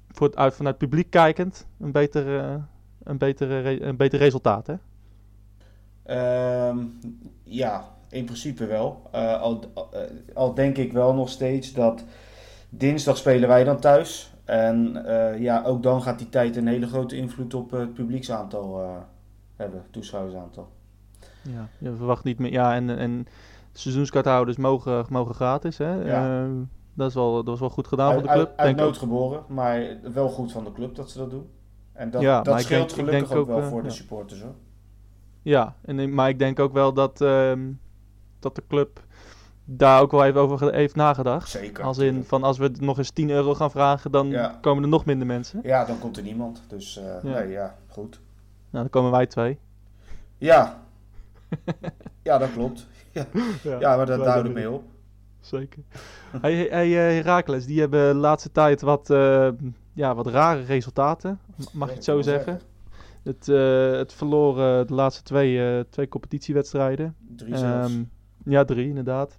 voor 0.08 0.26
het, 0.26 0.36
uit, 0.36 0.54
vanuit 0.54 0.80
het 0.80 0.88
publiek 0.90 1.10
kijkend, 1.10 1.66
een 1.80 1.92
beter, 1.92 2.26
een 3.02 3.18
beter, 3.18 3.82
een 3.82 3.96
beter 3.96 4.18
resultaat, 4.18 4.66
hè? 4.66 4.74
Ehm, 6.02 6.78
ja, 7.42 7.88
in 8.10 8.24
principe 8.24 8.66
wel. 8.66 9.02
Eh, 9.12 9.40
al, 9.40 9.60
al- 9.74 9.88
eh, 9.92 10.00
al 10.34 10.54
denk 10.54 10.76
ik 10.76 10.92
wel 10.92 11.14
nog 11.14 11.28
steeds 11.28 11.72
dat 11.72 12.04
dinsdag 12.68 13.16
spelen 13.16 13.48
wij 13.48 13.64
dan 13.64 13.80
thuis. 13.80 14.32
En 14.44 15.06
eh, 15.06 15.40
ja, 15.40 15.62
ook 15.64 15.82
dan 15.82 16.02
gaat 16.02 16.18
die 16.18 16.28
tijd 16.28 16.56
een 16.56 16.66
hele 16.66 16.86
grote 16.86 17.16
invloed 17.16 17.54
op 17.54 17.70
het 17.70 17.94
publieksaantal 17.94 18.82
hebben, 19.56 19.82
toeschouwersaantal. 19.90 20.68
Ja, 21.42 21.68
je 21.78 21.94
verwacht 21.96 22.24
niet 22.24 22.38
meer. 22.38 22.52
Ja, 22.52 22.74
en, 22.74 22.98
en 22.98 23.26
seizoenskaarthouders 23.72 24.56
mogen, 24.56 25.04
mogen 25.08 25.34
gratis, 25.34 25.78
hè? 25.78 25.92
Ja. 25.94 26.46
Dat, 26.94 27.08
is 27.08 27.14
wel, 27.14 27.44
dat 27.44 27.54
is 27.54 27.60
wel 27.60 27.70
goed 27.70 27.86
gedaan 27.86 28.10
Uit, 28.10 28.18
voor 28.20 28.28
de 28.28 28.34
club. 28.34 28.48
uit, 28.48 28.58
uit 28.58 28.76
nood 28.76 28.98
geboren, 28.98 29.42
maar 29.48 29.96
wel 30.12 30.28
goed 30.28 30.52
van 30.52 30.64
de 30.64 30.72
club 30.72 30.94
dat 30.94 31.10
ze 31.10 31.18
dat 31.18 31.30
doen. 31.30 31.48
En 31.92 32.10
dat, 32.10 32.22
Ja, 32.22 32.42
dat 32.42 32.60
scheelt 32.60 32.94
denk- 32.96 33.08
gelukkig 33.08 33.32
ook, 33.32 33.38
ook, 33.38 33.46
wel 33.46 33.62
voor 33.68 33.82
de 33.82 33.90
supporters 33.90 34.42
hoor. 34.42 34.54
Ja, 35.42 35.74
en, 35.84 36.14
maar 36.14 36.28
ik 36.28 36.38
denk 36.38 36.58
ook 36.60 36.72
wel 36.72 36.92
dat, 36.92 37.20
ehm, 37.20 37.60
dat 38.40 38.54
de 38.54 38.62
club 38.68 39.00
daar 39.64 40.00
ook 40.00 40.10
wel 40.10 40.24
even 40.24 40.40
over 40.40 40.72
heeft 40.74 40.94
nagedacht. 40.94 41.48
Zeker. 41.48 41.84
Als 41.84 41.98
in 41.98 42.24
van 42.24 42.42
als 42.42 42.58
we 42.58 42.70
nog 42.80 42.98
eens 42.98 43.10
10 43.10 43.30
euro 43.30 43.54
gaan 43.54 43.70
vragen, 43.70 44.10
dan 44.10 44.28
Ja. 44.28 44.58
komen 44.60 44.82
er 44.82 44.88
nog 44.88 45.04
minder 45.04 45.26
mensen. 45.26 45.60
Ja, 45.62 45.84
dan 45.84 45.98
komt 45.98 46.16
er 46.16 46.22
niemand. 46.22 46.62
Dus 46.68 46.96
eh, 46.98 47.04
Ja. 47.04 47.38
nee, 47.38 47.48
ja, 47.48 47.74
goed. 47.88 48.20
Nou, 48.70 48.84
dan 48.84 48.90
komen 48.90 49.10
wij 49.10 49.26
twee. 49.26 49.58
Ja. 50.38 50.80
ja, 52.22 52.38
dat 52.38 52.52
klopt. 52.52 52.86
Ja, 53.62 53.78
ja 53.80 53.96
maar 53.96 54.06
dat 54.06 54.24
zijn 54.24 54.52
mee 54.52 54.70
op. 54.70 54.82
Zeker. 55.40 55.82
hey, 56.40 56.54
hey, 56.54 56.86
eh, 56.86 57.22
Heracles, 57.24 57.66
die 57.66 57.80
hebben 57.80 58.08
de 58.12 58.18
laatste 58.18 58.52
tijd 58.52 58.80
wat, 58.80 59.10
eh, 59.10 59.48
ja, 59.92 60.14
wat 60.14 60.26
rare 60.26 60.62
resultaten. 60.62 61.40
Mag 61.72 61.88
je 61.88 61.94
het 61.94 62.04
zo 62.04 62.20
zeggen? 62.20 62.60
Het, 63.22 63.46
het 63.96 64.12
verloor 64.12 64.50
eh, 64.52 64.86
de 64.86 64.94
laatste 64.94 65.22
twee, 65.22 65.84
twee 65.88 66.08
competitiewedstrijden. 66.08 67.16
Drie 67.36 67.56
zelfs. 67.56 67.92
Ehm, 67.92 68.02
ja, 68.50 68.64
drie 68.64 68.88
inderdaad. 68.88 69.38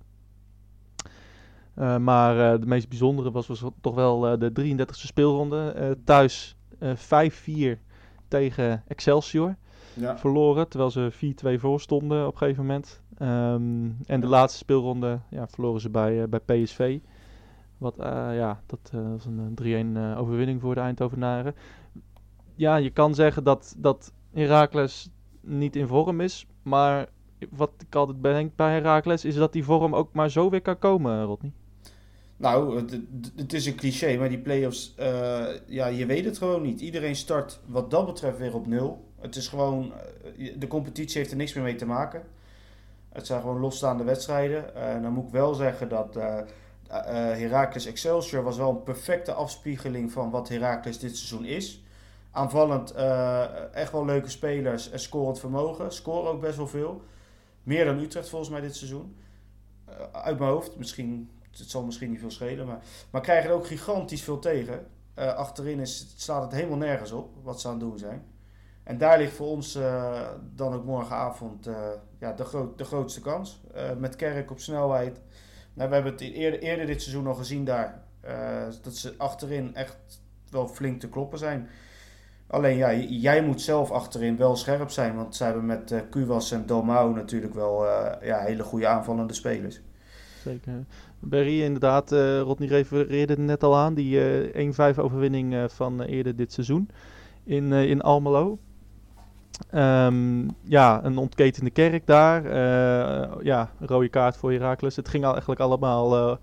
Eh, 1.73 1.97
maar 1.97 2.53
eh, 2.53 2.59
de 2.59 2.65
meest 2.65 2.89
bijzondere 2.89 3.31
was, 3.31 3.47
was 3.47 3.63
toch 3.81 3.95
wel 3.95 4.27
eh, 4.27 4.39
de 4.39 4.51
33e 4.51 4.91
speelronde. 4.91 5.97
Thuis 6.03 6.55
eh 6.79 7.75
5-4 7.75 7.79
tegen 8.27 8.83
Excelsior. 8.87 9.55
ja. 9.93 10.17
Verloren, 10.17 10.67
terwijl 10.67 10.91
ze 10.91 11.11
4-2 11.57 11.59
voor 11.59 11.81
stonden 11.81 12.27
op 12.27 12.31
een 12.31 12.37
gegeven 12.37 12.65
moment. 12.65 13.01
Ehm, 13.17 13.89
en 14.05 14.19
de 14.21 14.27
laatste 14.27 14.57
speelronde 14.57 15.19
ja, 15.29 15.47
verloren 15.47 15.81
ze 15.81 15.89
bij, 15.89 16.29
bij 16.29 16.39
PSV. 16.39 16.99
Wat, 17.81 17.95
ja, 17.97 18.61
dat 18.65 18.91
was 18.91 19.25
een 19.25 19.55
eh, 19.55 19.83
3-1 19.93 19.97
eh, 19.97 20.19
overwinning 20.19 20.61
voor 20.61 20.75
de 20.75 20.81
Eindhovenaren. 20.81 21.55
Ja, 22.55 22.75
je 22.75 22.89
kan 22.89 23.15
zeggen 23.15 23.43
dat, 23.43 23.75
dat 23.77 24.13
Heracles 24.33 25.09
niet 25.41 25.75
in 25.75 25.87
vorm 25.87 26.21
is. 26.21 26.47
Maar 26.61 27.09
wat 27.49 27.71
ik 27.87 27.95
altijd 27.95 28.21
bedenk 28.21 28.55
bij 28.55 28.71
Heracles 28.71 29.25
is 29.25 29.35
dat 29.35 29.53
die 29.53 29.63
vorm 29.63 29.95
ook 29.95 30.13
maar 30.13 30.29
zo 30.29 30.49
weer 30.49 30.61
kan 30.61 30.79
komen, 30.79 31.23
Rodney. 31.23 31.51
Nou, 32.37 32.79
het, 33.35 33.53
is 33.53 33.65
een 33.65 33.75
cliché, 33.75 34.17
maar 34.17 34.29
die 34.29 34.39
play-offs, 34.39 34.93
eh, 34.95 35.45
ja, 35.65 35.87
je 35.87 36.05
weet 36.05 36.25
het 36.25 36.37
gewoon 36.37 36.61
niet. 36.61 36.81
Iedereen 36.81 37.15
start 37.15 37.59
wat 37.65 37.91
dat 37.91 38.05
betreft 38.05 38.37
weer 38.37 38.55
op 38.55 38.67
nul. 38.67 39.09
Het 39.21 39.35
is 39.35 39.47
gewoon, 39.47 39.93
eh, 40.37 40.53
de 40.59 40.67
competitie 40.67 41.17
heeft 41.17 41.31
er 41.31 41.37
niks 41.37 41.53
meer 41.53 41.63
mee 41.63 41.75
te 41.75 41.85
maken. 41.85 42.23
Het 43.09 43.25
zijn 43.25 43.41
gewoon 43.41 43.59
losstaande 43.59 44.03
wedstrijden. 44.03 44.75
Eh, 44.75 45.01
dan 45.01 45.13
moet 45.13 45.25
ik 45.25 45.31
wel 45.31 45.53
zeggen 45.53 45.89
dat 45.89 46.15
eh, 46.15 46.39
Heracles 46.87 47.85
Excelsior 47.85 48.43
was 48.43 48.57
wel 48.57 48.69
een 48.69 48.83
perfecte 48.83 49.33
afspiegeling 49.33 50.11
van 50.11 50.29
wat 50.29 50.49
Heracles 50.49 50.99
dit 50.99 51.17
seizoen 51.17 51.45
is. 51.45 51.83
Aanvallend 52.31 52.91
echt 53.71 53.91
wel 53.91 54.05
leuke 54.05 54.29
spelers 54.29 54.89
en 54.89 54.99
scorend 54.99 55.39
vermogen. 55.39 55.91
Scoren 55.93 56.31
ook 56.31 56.41
best 56.41 56.57
wel 56.57 56.67
veel. 56.67 57.01
Meer 57.63 57.85
dan 57.85 57.99
Utrecht 57.99 58.29
volgens 58.29 58.51
mij 58.51 58.61
dit 58.61 58.75
seizoen. 58.75 59.15
Eh, 59.85 59.95
uit 60.11 60.39
mijn 60.39 60.51
hoofd, 60.51 60.77
misschien 60.77 61.29
het 61.57 61.69
zal 61.69 61.83
misschien 61.83 62.09
niet 62.09 62.19
veel 62.19 62.31
schelen, 62.31 62.67
maar, 62.67 62.79
maar 63.11 63.21
krijgen 63.21 63.49
er 63.49 63.55
ook 63.55 63.67
gigantisch 63.67 64.23
veel 64.23 64.39
tegen. 64.39 64.87
Eh, 65.13 65.33
achterin 65.33 65.79
is, 65.79 66.13
staat 66.15 66.41
het 66.41 66.51
helemaal 66.51 66.77
nergens 66.77 67.11
op 67.11 67.35
wat 67.43 67.61
ze 67.61 67.67
aan 67.67 67.73
het 67.73 67.81
doen 67.81 67.97
zijn. 67.97 68.25
En 68.83 68.97
daar 68.97 69.17
ligt 69.17 69.35
voor 69.35 69.47
ons 69.47 69.75
eh, 69.75 70.29
dan 70.55 70.73
ook 70.73 70.85
morgenavond 70.85 71.69
ja, 72.19 72.33
de, 72.33 72.43
groot, 72.43 72.77
de 72.77 72.83
grootste 72.83 73.21
kans. 73.21 73.61
Met 73.97 74.15
Kerk 74.15 74.51
op 74.51 74.59
snelheid. 74.59 75.21
Nou, 75.73 75.89
we 75.89 75.95
hebben 75.95 76.11
het 76.11 76.21
eerder, 76.21 76.59
eerder 76.59 76.85
dit 76.85 77.01
seizoen 77.01 77.27
al 77.27 77.35
gezien 77.35 77.65
daar. 77.65 78.03
dat 78.81 78.95
ze 78.95 79.13
achterin 79.17 79.75
echt 79.75 79.97
wel 80.49 80.67
flink 80.67 80.99
te 80.99 81.09
kloppen 81.09 81.39
zijn. 81.39 81.69
Alleen 82.51 82.77
ja, 82.77 82.93
jij 82.93 83.43
moet 83.43 83.61
zelf 83.61 83.91
achterin 83.91 84.37
wel 84.37 84.55
scherp 84.55 84.89
zijn. 84.89 85.15
Want 85.15 85.35
ze 85.35 85.43
hebben 85.43 85.65
met 85.65 85.91
eh 85.91 85.99
Kuwas 86.09 86.51
en 86.51 86.65
Domau 86.65 87.13
natuurlijk 87.13 87.53
wel 87.53 87.87
eh, 87.87 88.27
ja, 88.27 88.39
hele 88.39 88.63
goede 88.63 88.87
aanvallende 88.87 89.33
spelers. 89.33 89.81
Zeker. 90.43 90.85
Berry, 91.19 91.61
inderdaad, 91.61 92.11
eh 92.11 92.39
Rodney 92.39 92.67
refereerde 92.67 93.37
net 93.37 93.63
al 93.63 93.77
aan. 93.77 93.93
Die 93.93 94.21
eh 94.51 94.93
1-5 94.95 94.99
overwinning 94.99 95.65
van 95.67 96.01
eerder 96.01 96.35
dit 96.35 96.53
seizoen 96.53 96.89
in, 97.43 97.71
in 97.71 98.01
Almelo. 98.01 98.57
Ehm, 99.69 100.47
ja, 100.63 101.03
een 101.03 101.17
ontketende 101.17 101.69
kerk 101.69 102.07
daar. 102.07 102.43
Ja, 103.43 103.69
rode 103.79 104.09
kaart 104.09 104.37
voor 104.37 104.51
Heracles. 104.51 104.95
Het 104.95 105.09
ging 105.09 105.23
eigenlijk 105.23 105.59
allemaal 105.61 106.39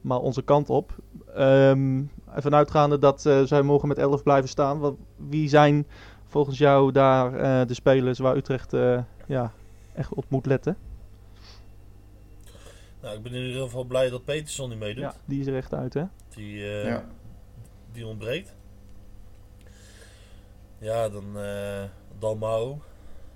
maar 0.00 0.18
onze 0.18 0.42
kant 0.42 0.70
op. 0.70 0.96
Ehm, 1.34 2.02
even 2.36 2.54
uitgaande 2.54 2.98
dat 2.98 3.26
eh, 3.26 3.42
zij 3.42 3.62
morgen 3.62 3.88
met 3.88 3.98
11 3.98 4.22
blijven 4.22 4.48
staan. 4.48 4.78
Wat, 4.78 4.94
wie 5.16 5.48
zijn 5.48 5.86
volgens 6.26 6.58
jou 6.58 6.92
daar 6.92 7.34
eh, 7.34 7.66
de 7.66 7.74
spelers 7.74 8.18
waar 8.18 8.36
Utrecht 8.36 8.72
eh, 8.72 9.02
ja, 9.26 9.52
echt 9.94 10.14
op 10.14 10.24
moet 10.28 10.46
letten? 10.46 10.76
Nou, 13.02 13.16
ik 13.16 13.22
ben 13.22 13.34
in 13.34 13.46
ieder 13.46 13.62
geval 13.62 13.84
blij 13.84 14.10
dat 14.10 14.24
Peterson 14.24 14.68
niet 14.68 14.78
meedoet. 14.78 15.02
Ja, 15.02 15.14
die 15.24 15.40
is 15.40 15.46
er 15.46 15.56
echt 15.56 15.74
uit, 15.74 15.94
hè? 15.94 16.04
Die, 16.34 16.64
eh, 16.64 16.84
Ja. 16.86 17.04
die 17.92 18.06
ontbreekt. 18.06 18.54
Ja, 20.78 21.08
dan 21.08 21.38
eh 21.38 21.82
Dalmau. 22.18 22.76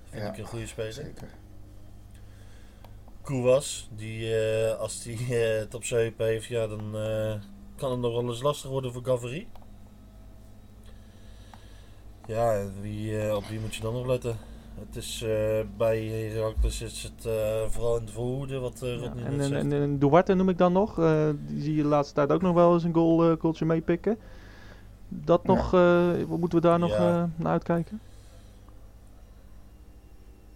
Vind 0.05 0.23
Ja, 0.23 0.29
ik 0.33 0.39
een 0.39 0.45
goede 0.45 0.67
speler. 0.67 0.93
Zeker. 0.93 1.29
Kouwas, 3.23 3.89
die 3.97 4.35
eh, 4.37 4.79
als 4.79 5.03
die 5.03 5.19
eh, 5.19 5.59
het 5.59 5.75
op 5.75 5.85
heup 5.85 6.19
heeft, 6.19 6.45
ja, 6.45 6.67
dan 6.67 6.97
eh, 6.97 7.35
kan 7.77 7.91
het 7.91 8.01
nog 8.01 8.13
wel 8.13 8.29
eens 8.29 8.43
lastig 8.43 8.71
worden 8.71 8.93
voor 8.93 9.05
Gavary. 9.05 9.47
Ja, 12.27 12.63
wie, 12.81 13.21
eh, 13.21 13.35
op 13.37 13.45
wie 13.45 13.61
moet 13.61 13.75
je 13.75 13.83
dan 13.83 13.93
nog 13.95 14.07
letten? 14.07 14.37
Het 14.87 14.97
is 14.97 15.23
eh, 15.23 15.61
bij 15.77 16.05
Heracles 16.05 16.81
is 16.83 17.03
het 17.03 17.27
eh, 17.27 17.63
vooral 17.69 17.97
in 17.97 18.05
de 18.05 18.13
voorhoede 18.13 18.59
wat 18.59 18.81
uh, 18.85 18.91
Ja, 18.95 19.01
Rodney 19.01 19.25
en, 19.25 19.31
net 19.37 19.41
en, 19.41 19.49
zegt. 19.49 19.63
en, 19.65 19.73
en 19.73 19.99
Duarte 19.99 20.35
noem 20.35 20.49
ik 20.49 20.59
dan 20.59 20.73
nog. 20.73 20.99
eh, 20.99 21.29
die 21.47 21.63
zie 21.63 21.75
je 21.77 21.83
de 21.83 21.89
laatste 21.89 22.15
tijd 22.15 22.33
ook 22.33 22.43
nog 22.43 22.55
wel 22.55 22.75
eens 22.75 22.85
een 22.85 22.95
goal, 22.95 23.37
goaltje 23.37 23.65
meepikken. 23.65 24.19
Dat 25.09 25.41
Ja. 25.45 25.53
nog, 25.55 25.75
eh, 25.75 26.11
wat 26.29 26.39
moeten 26.39 26.59
we 26.61 26.67
daar 26.67 26.79
nog 26.79 26.91
eh, 26.91 27.25
naar 27.37 27.53
uitkijken? 27.53 28.01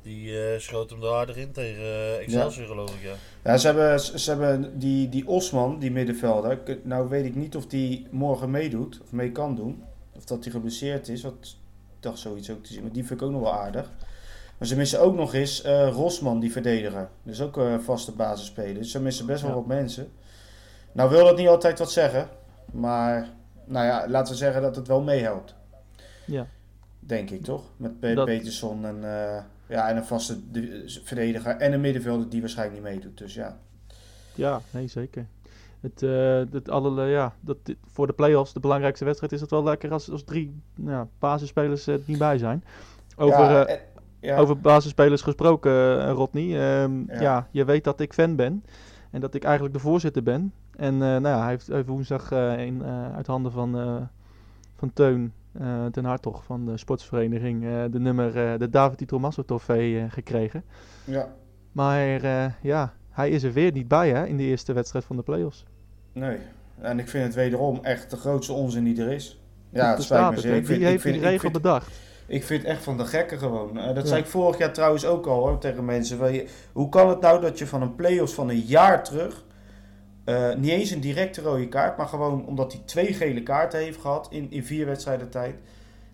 Die 0.03 0.43
eh, 0.53 0.59
schoot 0.59 0.91
hem 0.91 1.03
er 1.03 1.13
aardig 1.15 1.37
in 1.37 1.53
tegen 1.53 1.83
eh, 1.83 2.19
Excelsior, 2.19 2.67
geloof 2.67 2.95
ik, 2.95 3.03
ja. 3.03 3.15
Ja, 3.45 3.57
ze 3.59 3.67
hebben, 3.67 4.01
ze 4.01 4.31
hebben 4.31 4.79
die, 4.79 5.09
die 5.09 5.27
Osman, 5.29 5.79
die 5.79 5.91
middenvelder. 5.91 6.59
Nou 6.83 7.09
weet 7.09 7.25
ik 7.25 7.35
niet 7.35 7.57
of 7.57 7.67
die 7.67 8.07
morgen 8.11 8.51
meedoet, 8.51 9.01
of 9.03 9.13
mee 9.13 9.33
kan 9.33 9.55
doen. 9.55 9.83
Of 10.17 10.25
dat 10.25 10.45
hij 10.45 10.53
geblesseerd 10.53 11.09
is, 11.09 11.23
wat 11.23 11.33
ik 11.41 11.49
dacht 12.01 12.19
zoiets 12.19 12.51
ook 12.51 12.65
te 12.65 12.73
zien. 12.73 12.83
Maar 12.83 12.93
die 12.93 13.05
vind 13.07 13.21
ik 13.21 13.27
ook 13.27 13.33
nog 13.33 13.41
wel 13.43 13.55
aardig. 13.55 13.91
Maar 14.59 14.69
ze 14.69 14.77
missen 14.77 15.01
ook 15.01 15.15
nog 15.15 15.35
eens 15.35 15.63
eh, 15.63 15.89
Rosman, 15.93 16.41
die 16.41 16.53
verdediger. 16.53 17.09
Dus 17.23 17.41
ook 17.41 17.57
een 17.57 17.83
vaste 17.83 18.13
basisspeler. 18.13 18.75
Dus 18.75 18.91
ze 18.91 19.01
missen 19.01 19.27
best 19.27 19.41
wel 19.43 19.51
Ja. 19.51 19.57
wat 19.57 19.67
mensen. 19.67 20.13
Nou 20.93 21.11
wil 21.11 21.25
dat 21.25 21.37
niet 21.37 21.49
altijd 21.49 21.79
wat 21.79 21.93
zeggen. 21.93 22.29
Maar 22.73 23.29
nou 23.65 23.87
ja, 23.87 24.09
laten 24.09 24.33
we 24.33 24.39
zeggen 24.39 24.63
dat 24.63 24.77
het 24.77 24.87
wel 24.89 25.01
meehelpt. 25.01 25.55
Ja. 26.27 26.47
Denk 27.01 27.31
ik 27.31 27.43
toch? 27.45 27.63
Met 27.77 28.01
Pe- 28.01 28.15
Dat- 28.15 28.27
Peterson 28.27 28.85
en, 28.87 28.97
eh, 29.05 29.43
ja, 29.71 29.89
en 29.89 29.97
een 29.97 30.05
vaste 30.05 30.51
de- 30.51 31.01
verdediger 31.05 31.57
en 31.57 31.73
een 31.73 31.81
middenvelder 31.81 32.29
die 32.29 32.41
waarschijnlijk 32.41 32.83
niet 32.83 32.93
meedoet. 32.93 33.19
Dus 33.19 33.35
ja. 33.35 33.59
Ja, 34.35 34.61
nee, 34.71 34.87
zeker. 34.89 35.27
Het, 35.81 36.03
eh, 36.03 36.43
het 36.53 36.69
alle, 36.71 37.07
ja, 37.07 37.35
dat, 37.41 37.57
dit- 37.63 37.77
voor 37.87 38.07
de 38.07 38.13
play-offs, 38.13 38.53
de 38.53 38.61
belangrijkste 38.61 39.05
wedstrijd, 39.05 39.33
is 39.33 39.41
het 39.41 39.51
wel 39.51 39.63
lekker 39.63 39.93
als, 39.93 40.11
als 40.11 40.25
drie 40.25 40.61
nou, 40.75 41.07
basisspelers 41.19 41.87
er 41.87 42.01
niet 42.05 42.19
bij 42.19 42.39
zijn. 42.39 42.65
Over, 43.17 43.39
ja, 43.39 43.65
eh, 43.67 43.75
en- 43.75 43.81
ja, 44.21 44.37
over 44.37 44.61
basisspelers 44.61 45.23
gesproken, 45.23 45.73
eh, 46.07 46.11
Rodney. 46.13 46.45
Ehm, 46.45 46.93
ja. 47.13 47.21
Ja. 47.21 47.49
je 47.51 47.65
weet 47.65 47.85
dat 47.85 48.01
ik 48.01 48.13
fan 48.13 48.37
ben 48.37 48.65
en 49.11 49.21
dat 49.21 49.35
ik 49.35 49.45
eigenlijk 49.45 49.75
de 49.75 49.81
voorzitter 49.81 50.23
ben. 50.23 50.53
En 50.77 50.93
eh, 50.95 50.99
nou 51.01 51.27
ja, 51.29 51.41
hij 51.41 51.49
heeft, 51.49 51.67
heeft 51.67 51.87
woensdag 51.89 52.33
eh, 52.33 52.65
in, 52.67 52.83
eh, 52.83 53.15
uit 53.15 53.27
handen 53.27 53.53
van, 53.53 53.79
eh, 53.79 53.97
van 54.77 54.93
Teun 54.93 55.33
eh 55.59 55.87
ten 55.87 56.05
Hartog 56.05 56.45
van 56.45 56.67
de 56.67 56.77
sportsvereniging 56.77 57.65
eh, 57.65 57.85
de 57.91 58.01
nummer, 58.01 58.53
eh, 58.53 58.59
de 58.59 58.69
David 58.71 59.09
Tommaso 59.09 59.43
trofee 59.45 60.07
gekregen. 60.09 60.65
ja, 61.05 61.29
Maar 61.73 62.01
ja, 62.63 62.93
hij 63.11 63.31
is 63.31 63.43
er 63.43 63.53
weer 63.53 63.73
niet 63.73 63.89
bij 63.89 64.11
hè, 64.11 64.27
in 64.27 64.37
de 64.37 64.43
eerste 64.43 64.73
wedstrijd 64.73 65.05
van 65.05 65.17
de 65.17 65.23
play-offs. 65.23 65.65
nee. 66.13 66.39
En 66.81 66.99
ik 66.99 67.09
vind 67.09 67.25
het 67.25 67.35
wederom 67.35 67.79
echt 67.83 68.11
de 68.11 68.17
grootste 68.17 68.53
onzin 68.53 68.85
die 68.85 69.03
er 69.03 69.13
is. 69.13 69.41
Ja, 69.71 69.91
het 69.91 70.03
spijt 70.03 70.31
me 70.31 70.41
zeer. 70.41 70.55
Ik 70.57 70.67
vind, 70.67 70.83
heeft 70.83 71.03
die 71.03 71.21
regel 71.21 71.51
bedacht? 71.51 71.91
ik 72.27 72.45
vind 72.45 72.63
het 72.63 72.71
echt 72.71 72.83
van 72.83 72.97
de 72.97 73.05
gekken 73.05 73.39
gewoon. 73.39 73.75
Dat 73.75 73.97
Ja. 73.97 74.05
zei 74.07 74.21
ik 74.21 74.27
vorig 74.27 74.59
jaar 74.59 74.73
trouwens 74.73 75.05
ook 75.07 75.27
al 75.27 75.39
hoor, 75.39 75.59
tegen 75.59 75.85
mensen. 75.85 76.33
Je- 76.33 76.49
Hoe 76.73 76.89
kan 76.89 77.09
het 77.09 77.21
nou 77.21 77.41
dat 77.41 77.59
je 77.59 77.67
van 77.67 77.83
een 77.83 77.95
play-offs 77.95 78.35
van 78.35 78.49
een 78.49 78.59
jaar 78.61 79.05
terug... 79.05 79.45
eh, 80.37 80.57
niet 80.57 80.71
eens 80.71 80.91
een 80.91 81.01
directe 81.01 81.41
rode 81.41 81.69
kaart, 81.69 81.97
maar 81.97 82.07
gewoon 82.09 82.47
omdat 82.47 82.73
hij 82.73 82.83
twee 82.85 83.13
gele 83.13 83.43
kaarten 83.43 83.81
heeft 83.81 84.01
gehad 84.01 84.29
in, 84.31 84.51
in 84.51 84.65
vier 84.65 84.87
wedstrijden 84.87 85.31
tijd... 85.31 85.55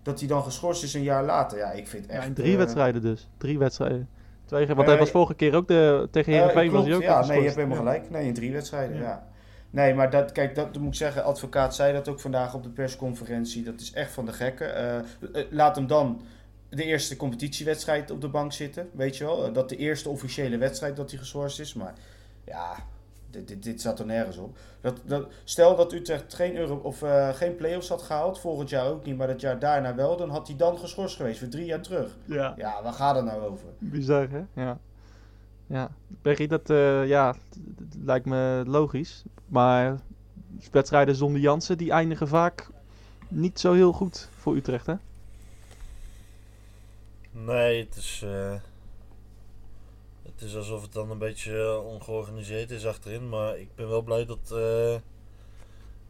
dat 0.03 0.19
hij 0.19 0.27
dan 0.27 0.43
geschorst 0.43 0.83
is 0.83 0.93
een 0.93 1.03
jaar 1.03 1.23
later. 1.23 1.57
Ja, 1.57 1.71
ik 1.71 1.87
vind 1.87 2.05
echt... 2.07 2.21
Ja, 2.21 2.27
in 2.27 2.33
drie 2.33 2.51
eh, 2.51 2.57
wedstrijden 2.57 3.01
dus. 3.01 3.27
Drie 3.37 3.57
wedstrijden. 3.57 4.09
Twee, 4.45 4.65
want 4.67 4.79
Eh, 4.79 4.85
hij 4.87 4.97
was 4.97 5.09
vorige 5.09 5.33
keer 5.35 5.55
ook 5.55 5.67
de, 5.67 6.07
tegen 6.11 6.33
Heerenveen 6.33 6.71
was 6.71 6.85
hij 6.85 6.95
ook 6.95 7.01
ja, 7.01 7.25
nee, 7.25 7.37
je 7.37 7.43
hebt 7.43 7.55
helemaal 7.55 7.77
Ja. 7.77 7.83
gelijk. 7.83 8.09
Nee, 8.09 8.25
in 8.25 8.33
drie 8.33 8.51
wedstrijden, 8.51 8.95
Ja. 8.97 9.01
ja. 9.03 9.27
Nee, 9.69 9.93
maar 9.93 10.09
dat, 10.09 10.31
kijk, 10.31 10.55
dat 10.55 10.77
moet 10.77 10.87
ik 10.87 10.97
zeggen, 10.97 11.23
advocaat 11.23 11.75
zei 11.75 11.93
dat 11.93 12.07
ook 12.07 12.19
vandaag 12.19 12.53
op 12.53 12.63
de 12.63 12.69
persconferentie. 12.69 13.63
Dat 13.63 13.81
is 13.81 13.93
echt 13.93 14.11
van 14.11 14.25
de 14.25 14.33
gekken. 14.33 15.05
Laat 15.49 15.75
hem 15.75 15.87
dan 15.87 16.21
de 16.69 16.83
eerste 16.83 17.15
competitiewedstrijd 17.15 18.11
op 18.11 18.21
de 18.21 18.27
bank 18.27 18.53
zitten, 18.53 18.89
weet 18.93 19.17
je 19.17 19.23
wel. 19.23 19.53
Dat 19.53 19.69
de 19.69 19.75
eerste 19.75 20.09
officiële 20.09 20.57
wedstrijd 20.57 20.95
dat 20.95 21.09
hij 21.09 21.19
geschorst 21.19 21.59
is. 21.59 21.73
Maar 21.73 21.93
ja, 22.45 22.75
dit, 23.29 23.47
dit, 23.47 23.63
dit 23.63 23.81
zat 23.81 23.99
er 23.99 24.05
nergens 24.05 24.37
op. 24.37 24.57
Dat, 24.81 24.99
dat, 25.05 25.27
stel 25.43 25.75
dat 25.75 25.93
Utrecht 25.93 26.33
geen, 26.33 26.55
Euro, 26.55 26.75
of, 26.75 27.01
eh, 27.01 27.29
geen 27.29 27.55
play-offs 27.55 27.89
had 27.89 28.01
gehaald, 28.01 28.39
volgend 28.39 28.69
jaar 28.69 28.87
ook 28.87 29.05
niet, 29.05 29.17
maar 29.17 29.27
dat 29.27 29.41
jaar 29.41 29.59
daarna 29.59 29.95
wel, 29.95 30.17
dan 30.17 30.29
had 30.29 30.47
hij 30.47 30.55
dan 30.55 30.77
geschorst 30.77 31.15
geweest 31.15 31.39
voor 31.39 31.47
drie 31.47 31.65
jaar 31.65 31.81
terug. 31.81 32.15
Ja, 32.25 32.53
Ja, 32.57 32.83
waar 32.83 32.93
gaat 32.93 33.15
het 33.15 33.25
nou 33.25 33.41
over? 33.41 33.67
bizar 33.79 34.29
hè? 34.29 34.41
Ja. 34.61 34.79
Ja, 35.67 35.91
Bergie, 36.07 36.47
dat 36.47 36.69
eh, 36.69 37.07
ja, 37.07 37.35
lijkt 38.03 38.25
me 38.25 38.63
logisch. 38.67 39.23
Maar 39.47 39.99
wedstrijden 40.71 41.15
zonder 41.15 41.41
Jansen, 41.41 41.77
die 41.77 41.91
eindigen 41.91 42.27
vaak 42.27 42.69
niet 43.27 43.59
zo 43.59 43.73
heel 43.73 43.91
goed 43.93 44.29
voor 44.37 44.55
Utrecht 44.55 44.85
hè? 44.85 44.93
Nee, 47.31 47.83
het 47.85 47.95
is, 47.95 48.21
eh, 48.25 48.53
het 50.37 50.47
is 50.47 50.55
alsof 50.55 50.81
het 50.81 50.93
dan 50.93 51.11
een 51.11 51.17
beetje 51.17 51.57
eh, 51.57 51.85
ongeorganiseerd 51.85 52.71
is 52.71 52.85
achterin. 52.85 53.29
Maar 53.29 53.59
ik 53.59 53.69
ben 53.75 53.89
wel 53.89 54.01
blij 54.01 54.25
dat 54.25 54.51
eh, 54.51 54.95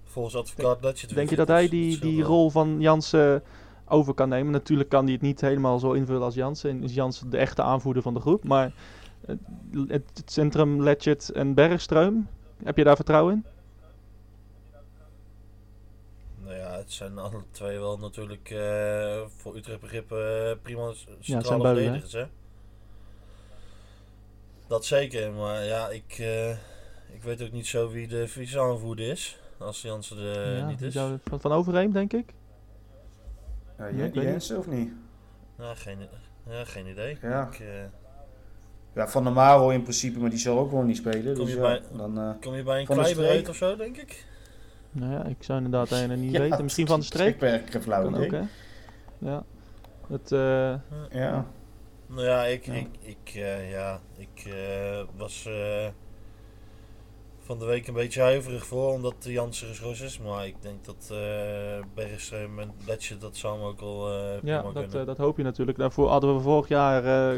volgens 0.03 0.35
advocaat 0.35 0.81
dat 0.81 0.99
je 0.99 1.07
het 1.07 1.15
Denk 1.15 1.29
je 1.29 1.35
dat 1.35 1.47
hij 1.47 1.69
die, 1.69 1.99
die 1.99 2.23
rol 2.23 2.49
van 2.49 2.81
Jansen 2.81 3.43
over 3.85 4.13
kan 4.13 4.29
nemen? 4.29 4.51
Natuurlijk 4.51 4.89
kan 4.89 5.03
hij 5.03 5.13
het 5.13 5.21
niet 5.21 5.41
helemaal 5.41 5.79
zo 5.79 5.91
invullen 5.91 6.21
als 6.21 6.35
Jansen. 6.35 6.69
En 6.69 6.83
is 6.83 6.93
Jansen 6.93 7.29
de 7.29 7.37
echte 7.37 7.61
aanvoerder 7.61 8.03
van 8.03 8.13
de 8.13 8.19
groep. 8.19 8.43
Maar 8.43 8.73
het, 9.87 10.03
het 10.13 10.31
centrum 10.31 10.83
Letchert 10.83 11.29
en 11.29 11.53
Bergstreum, 11.53 12.27
heb 12.63 12.77
je 12.77 12.83
daar 12.83 12.95
vertrouwen 12.95 13.33
in? 13.33 13.45
Nou 16.45 16.59
ja, 16.59 16.77
het 16.77 16.91
zijn 16.91 17.17
alle 17.17 17.43
twee 17.51 17.79
wel 17.79 17.97
natuurlijk 17.97 18.49
eh, 18.49 19.21
voor 19.35 19.55
Utrecht 19.55 19.79
begrippen 19.79 20.49
eh, 20.49 20.57
prima 20.61 20.91
centrale 21.19 21.63
verdedigers. 21.63 22.13
Hè? 22.13 22.25
Dat 24.67 24.85
zeker, 24.85 25.31
maar 25.31 25.63
ja, 25.63 25.89
ik, 25.89 26.15
eh, 26.19 26.49
ik 27.13 27.23
weet 27.23 27.41
ook 27.43 27.51
niet 27.51 27.67
zo 27.67 27.89
wie 27.89 28.07
de 28.07 28.27
vice-aanvoerder 28.27 29.07
is. 29.09 29.39
Als 29.57 29.81
Jansen 29.81 30.17
er 30.17 30.57
Ja, 30.57 30.67
niet 30.67 30.81
is. 30.81 30.93
zou- 30.93 31.17
van, 31.23 31.39
van 31.41 31.51
Overheem, 31.51 31.91
denk 31.91 32.13
ik. 32.13 32.33
Ja, 33.77 33.87
Ja, 33.87 34.05
Jensen 34.07 34.57
of 34.57 34.67
niet? 34.67 34.91
Nou, 35.57 35.75
geen, 35.75 35.97
ja, 36.49 36.63
geen 36.65 36.87
idee. 36.87 37.17
Ja. 37.21 37.47
Ik, 37.51 37.59
eh, 37.59 37.67
Ja, 38.95 39.07
Van 39.07 39.23
der 39.23 39.33
Maro 39.33 39.69
in 39.69 39.81
principe, 39.81 40.19
maar 40.19 40.29
die 40.29 40.39
zal 40.39 40.59
ook 40.59 40.71
wel 40.71 40.81
niet 40.81 40.97
spelen. 40.97 41.35
Kom 41.35 41.45
Dus 41.45 41.53
je 41.53 41.59
ja, 41.59 41.65
bij- 41.67 41.81
dan, 41.97 42.19
eh, 42.19 42.29
kom 42.41 42.55
je 42.55 42.63
bij 42.63 42.79
een 42.79 42.85
Kleiber 42.85 43.13
Streek? 43.23 43.29
uit 43.29 43.49
of 43.49 43.55
zo, 43.55 43.75
denk 43.75 43.97
ik? 43.97 44.25
Nou 44.91 45.11
ja, 45.11 45.23
ik 45.23 45.35
zou 45.39 45.57
inderdaad 45.63 45.91
een 45.91 46.19
niet 46.19 46.31
ja, 46.35 46.39
weten. 46.39 46.63
Misschien 46.63 46.87
van 46.87 46.99
de 46.99 47.05
streek. 47.05 47.35
Ik 47.35 47.41
heb 47.41 47.69
geen 47.69 47.81
flauw 47.81 48.15
ook, 48.15 48.31
hè? 48.31 48.41
Ja. 49.17 49.43
Het, 50.07 50.31
eh, 50.31 50.73
Ja. 51.11 51.45
Nou 52.07 52.23
ja, 52.27 52.43
ik, 52.43 52.65
Ja. 52.65 52.73
ik, 52.73 52.87
ik, 53.01 53.31
eh, 53.35 53.71
ja, 53.71 53.99
ik 54.17 54.45
eh, 54.45 55.01
was 55.17 55.45
eh, 55.45 55.87
van 57.39 57.59
de 57.59 57.65
week 57.65 57.87
een 57.87 57.93
beetje 57.93 58.21
huiverig 58.21 58.65
voor, 58.65 58.91
omdat 58.93 59.23
de 59.23 59.31
Jansen 59.31 59.67
geschorst 59.67 60.01
is. 60.01 60.19
Maar 60.19 60.47
ik 60.47 60.55
denk 60.61 60.85
dat 60.85 61.09
eh 61.11 61.83
Bergström 61.95 62.59
en 62.59 62.71
Letje 62.85 63.17
dat 63.17 63.35
samen 63.35 63.65
ook 63.65 63.81
al 63.81 64.09
eh 64.11 64.41
ja, 64.43 64.61
dat, 64.61 64.73
kunnen. 64.73 64.99
eh, 64.99 65.05
dat 65.05 65.17
hoop 65.17 65.37
je 65.37 65.43
natuurlijk. 65.43 65.77
Daarvoor 65.77 66.09
hadden 66.09 66.35
we 66.35 66.41
vorig 66.41 66.67
jaar, 66.67 67.03
eh, 67.03 67.37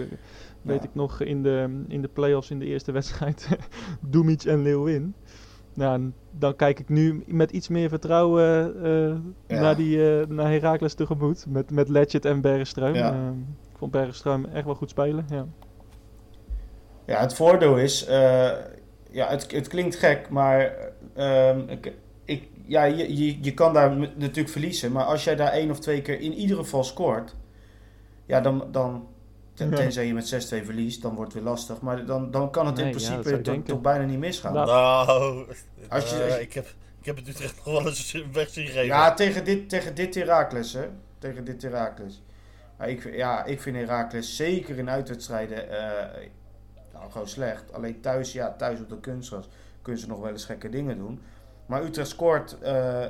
weet 0.62 0.84
Ja. 0.84 0.88
ik 0.90 0.96
nog, 0.96 1.22
in 1.22 1.44
de, 1.44 1.84
in 1.88 2.02
de 2.02 2.08
play-offs 2.08 2.50
in 2.52 2.60
de 2.60 2.66
eerste 2.66 2.92
wedstrijd 2.92 3.48
Dumic 4.12 4.44
en 4.44 4.62
Leeuwin. 4.62 5.14
Nou, 5.74 6.12
dan 6.32 6.56
kijk 6.56 6.80
ik 6.80 6.90
nu 6.90 7.24
met 7.28 7.52
iets 7.52 7.68
meer 7.68 7.90
vertrouwen 7.90 8.76
eh, 8.84 9.16
Ja. 9.56 9.62
naar, 9.62 9.76
die, 9.76 10.20
eh, 10.20 10.28
naar 10.28 10.50
Heracles 10.52 10.94
tegemoet. 10.94 11.46
Met, 11.48 11.72
met 11.72 11.90
Letchet 11.90 12.26
en 12.26 12.42
Bergström. 12.42 12.96
Vond 13.80 13.92
Bergström 13.92 14.54
echt 14.54 14.66
wel 14.66 14.76
goed 14.76 14.90
spelen. 14.90 15.26
Ja. 15.30 15.46
ja, 17.06 17.20
het 17.20 17.34
voordeel 17.34 17.78
is, 17.78 18.06
eh, 18.06 18.52
ja, 19.12 19.28
het, 19.30 19.52
het 19.52 19.68
klinkt 19.68 19.96
gek, 19.96 20.30
maar 20.30 20.74
ehm, 21.16 21.60
ik, 21.68 21.94
ik, 22.26 22.48
ja, 22.66 22.84
je, 22.84 23.18
je, 23.26 23.44
je 23.44 23.54
kan 23.54 23.74
daar 23.74 23.98
natuurlijk 23.98 24.50
verliezen. 24.50 24.92
Maar 24.92 25.04
als 25.06 25.24
jij 25.24 25.36
daar 25.36 25.52
één 25.52 25.72
of 25.72 25.80
twee 25.80 26.02
keer 26.02 26.20
in 26.20 26.34
ieder 26.34 26.58
geval 26.58 26.84
scoort, 26.84 27.36
ja, 28.26 28.42
dan, 28.42 28.68
dan 28.72 29.08
ten- 29.54 29.70
tenzij 29.74 30.06
je 30.08 30.14
met 30.14 30.34
6-2 30.62 30.66
verliest, 30.66 31.02
dan 31.02 31.16
wordt 31.16 31.34
het 31.34 31.42
weer 31.44 31.52
lastig. 31.52 31.82
Maar 31.82 32.06
dan, 32.06 32.32
dan 32.32 32.52
kan 32.52 32.66
het 32.66 32.76
Nee, 32.76 32.86
in 32.86 32.92
principe 32.92 33.62
toch, 33.64 33.82
bijna 33.82 34.06
niet 34.06 34.20
misgaan. 34.20 34.54
Nou, 34.54 34.68
Nou, 34.68 35.46
Als 35.90 36.10
je- 36.10 36.16
eh, 36.16 36.24
als 36.24 36.34
je- 36.36 36.42
ik, 36.42 36.54
heb, 36.54 36.66
Ik 37.00 37.06
heb 37.06 37.16
het 37.16 37.28
Utrecht 37.28 37.56
nog 37.56 37.66
wel 37.66 37.86
eens 37.88 38.24
weg 38.34 38.50
zien 38.50 38.68
geven. 38.68 38.86
Ja, 38.86 39.14
tegen 39.14 39.44
dit, 39.46 39.70
tegen 39.70 39.96
dit 39.96 40.16
Heracles, 40.16 40.74
hè. 40.74 40.86
Tegen 41.20 41.44
dit 41.46 41.62
Heracles. 41.62 42.22
Maar 42.80 42.90
ik, 42.90 43.02
vind- 43.02 43.16
ja, 43.16 43.44
ik 43.46 43.62
vind 43.62 43.76
Heracles 43.76 44.36
zeker 44.36 44.78
in 44.78 44.90
uitwedstrijden 44.90 45.70
eh, 45.70 46.28
nou, 46.94 47.12
gewoon 47.12 47.28
slecht. 47.28 47.74
Alleen 47.74 48.02
thuis, 48.02 48.34
ja, 48.34 48.54
thuis 48.58 48.80
op 48.80 48.90
de 48.90 49.00
kunstgras 49.00 49.50
kunnen 49.82 50.02
ze 50.02 50.08
nog 50.08 50.20
wel 50.20 50.32
eens 50.32 50.46
gekke 50.46 50.70
dingen 50.70 50.98
doen. 50.98 51.22
Maar 51.66 51.84
Utrecht 51.84 52.10
scoort, 52.10 52.60
eh, 52.60 53.06